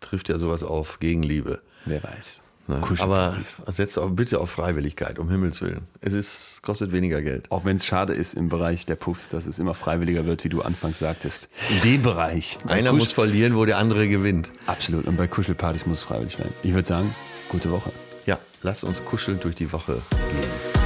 trifft 0.00 0.28
ja 0.28 0.38
sowas 0.38 0.62
auf 0.62 1.00
Gegenliebe. 1.00 1.60
Wer 1.84 2.02
weiß. 2.02 2.42
Ne? 2.68 2.82
Aber 2.98 3.36
setzt 3.66 3.98
auch 3.98 4.10
bitte 4.10 4.40
auf 4.40 4.50
Freiwilligkeit, 4.50 5.18
um 5.18 5.30
Himmels 5.30 5.62
Willen. 5.62 5.86
Es 6.02 6.12
ist, 6.12 6.62
kostet 6.62 6.92
weniger 6.92 7.22
Geld. 7.22 7.50
Auch 7.50 7.64
wenn 7.64 7.76
es 7.76 7.86
schade 7.86 8.12
ist 8.12 8.34
im 8.34 8.50
Bereich 8.50 8.84
der 8.84 8.96
Puffs, 8.96 9.30
dass 9.30 9.46
es 9.46 9.58
immer 9.58 9.74
freiwilliger 9.74 10.26
wird, 10.26 10.44
wie 10.44 10.50
du 10.50 10.60
anfangs 10.60 10.98
sagtest. 10.98 11.48
In 11.70 11.80
dem 11.80 12.02
Bereich. 12.02 12.58
Einer 12.66 12.90
Kusch 12.90 13.00
muss 13.00 13.12
verlieren, 13.12 13.56
wo 13.56 13.64
der 13.64 13.78
andere 13.78 14.08
gewinnt. 14.08 14.50
Absolut. 14.66 15.06
Und 15.06 15.16
bei 15.16 15.26
Kuschelpartys 15.26 15.86
muss 15.86 15.98
es 15.98 16.04
freiwillig 16.04 16.38
werden. 16.38 16.52
Ich 16.62 16.74
würde 16.74 16.86
sagen, 16.86 17.14
gute 17.48 17.70
Woche. 17.70 17.90
Ja, 18.26 18.38
lasst 18.62 18.84
uns 18.84 19.02
kuscheln 19.02 19.40
durch 19.40 19.54
die 19.54 19.72
Woche 19.72 20.02
gehen. 20.12 20.78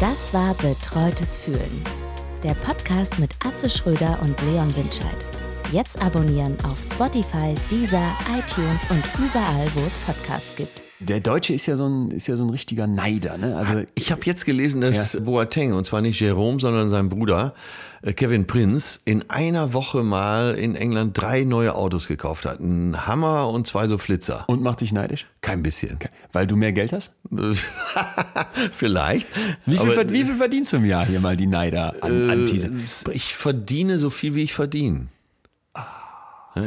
Das 0.00 0.32
war 0.32 0.54
Betreutes 0.54 1.36
Fühlen. 1.36 1.84
Der 2.42 2.54
Podcast 2.54 3.18
mit 3.18 3.32
Atze 3.44 3.68
Schröder 3.68 4.18
und 4.22 4.40
Leon 4.42 4.74
Winscheid. 4.74 5.39
Jetzt 5.72 6.00
abonnieren 6.02 6.56
auf 6.64 6.78
Spotify, 6.82 7.54
Deezer, 7.70 8.10
iTunes 8.30 8.80
und 8.90 9.04
überall, 9.24 9.66
wo 9.74 9.80
es 9.86 9.92
Podcasts 10.04 10.50
gibt. 10.56 10.82
Der 10.98 11.20
Deutsche 11.20 11.54
ist 11.54 11.66
ja 11.66 11.76
so 11.76 11.86
ein, 11.86 12.10
ist 12.10 12.26
ja 12.26 12.36
so 12.36 12.44
ein 12.44 12.50
richtiger 12.50 12.86
Neider. 12.86 13.38
Ne? 13.38 13.56
Also 13.56 13.82
Ich 13.94 14.10
habe 14.10 14.22
jetzt 14.24 14.44
gelesen, 14.44 14.80
dass 14.80 15.16
Boateng, 15.22 15.72
und 15.72 15.84
zwar 15.86 16.00
nicht 16.02 16.20
Jerome, 16.20 16.58
sondern 16.60 16.90
sein 16.90 17.08
Bruder 17.08 17.54
äh, 18.02 18.12
Kevin 18.12 18.46
Prince, 18.46 18.98
in 19.04 19.24
einer 19.30 19.72
Woche 19.72 20.02
mal 20.02 20.54
in 20.56 20.74
England 20.74 21.16
drei 21.18 21.44
neue 21.44 21.74
Autos 21.74 22.08
gekauft 22.08 22.44
hat. 22.46 22.58
Ein 22.60 23.06
Hammer 23.06 23.48
und 23.48 23.66
zwei 23.66 23.86
so 23.86 23.96
Flitzer. 23.96 24.44
und 24.48 24.62
macht 24.62 24.80
dich 24.80 24.92
neidisch? 24.92 25.26
Kein 25.40 25.62
bisschen. 25.62 25.98
Weil 26.32 26.46
du 26.48 26.56
mehr 26.56 26.72
Geld 26.72 26.92
hast? 26.92 27.14
Vielleicht. 28.72 29.28
Wie 29.66 29.76
viel, 29.78 29.92
Aber, 29.92 30.10
wie 30.10 30.24
viel 30.24 30.36
verdienst 30.36 30.72
du 30.72 30.78
im 30.78 30.84
Jahr 30.84 31.06
hier 31.06 31.20
mal 31.20 31.36
die 31.36 31.46
Neider 31.46 31.94
an, 32.00 32.28
Äh, 32.28 32.32
an 32.32 32.46
Teaser? 32.46 32.70
Ich 33.12 33.34
verdiene 33.36 33.98
so 33.98 34.10
viel, 34.10 34.34
wie 34.34 34.42
ich 34.42 34.52
verdiene. 34.52 35.06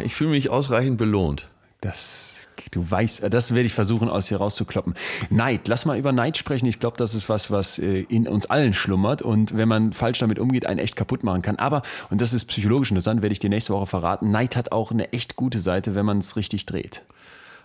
Ich 0.03 0.15
fühle 0.15 0.31
mich 0.31 0.49
ausreichend 0.49 0.97
belohnt. 0.97 1.49
Das, 1.81 2.47
du 2.71 2.89
weißt, 2.89 3.23
das 3.29 3.53
werde 3.53 3.65
ich 3.65 3.73
versuchen, 3.73 4.09
aus 4.09 4.27
dir 4.27 4.37
rauszukloppen. 4.37 4.93
Neid, 5.29 5.67
lass 5.67 5.85
mal 5.85 5.97
über 5.97 6.11
Neid 6.13 6.37
sprechen. 6.37 6.65
Ich 6.67 6.79
glaube, 6.79 6.97
das 6.97 7.13
ist 7.13 7.27
was, 7.27 7.51
was 7.51 7.79
äh, 7.79 8.01
in 8.07 8.27
uns 8.27 8.45
allen 8.45 8.73
schlummert 8.73 9.21
und 9.21 9.57
wenn 9.57 9.67
man 9.67 9.91
falsch 9.91 10.19
damit 10.19 10.39
umgeht, 10.39 10.65
einen 10.65 10.79
echt 10.79 10.95
kaputt 10.95 11.23
machen 11.23 11.41
kann. 11.41 11.57
Aber, 11.57 11.81
und 12.09 12.21
das 12.21 12.33
ist 12.33 12.45
psychologisch 12.45 12.91
interessant, 12.91 13.21
werde 13.21 13.33
ich 13.33 13.39
dir 13.39 13.49
nächste 13.49 13.73
Woche 13.73 13.87
verraten, 13.87 14.31
Neid 14.31 14.55
hat 14.55 14.71
auch 14.71 14.91
eine 14.91 15.11
echt 15.11 15.35
gute 15.35 15.59
Seite, 15.59 15.95
wenn 15.95 16.05
man 16.05 16.19
es 16.19 16.35
richtig 16.37 16.65
dreht. 16.65 17.03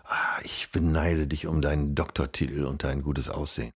Ah, 0.05 0.41
Ich 0.43 0.71
beneide 0.73 1.27
dich 1.27 1.47
um 1.47 1.61
deinen 1.61 1.95
Doktortitel 1.95 2.64
und 2.64 2.83
dein 2.83 3.03
gutes 3.03 3.29
Aussehen. 3.29 3.71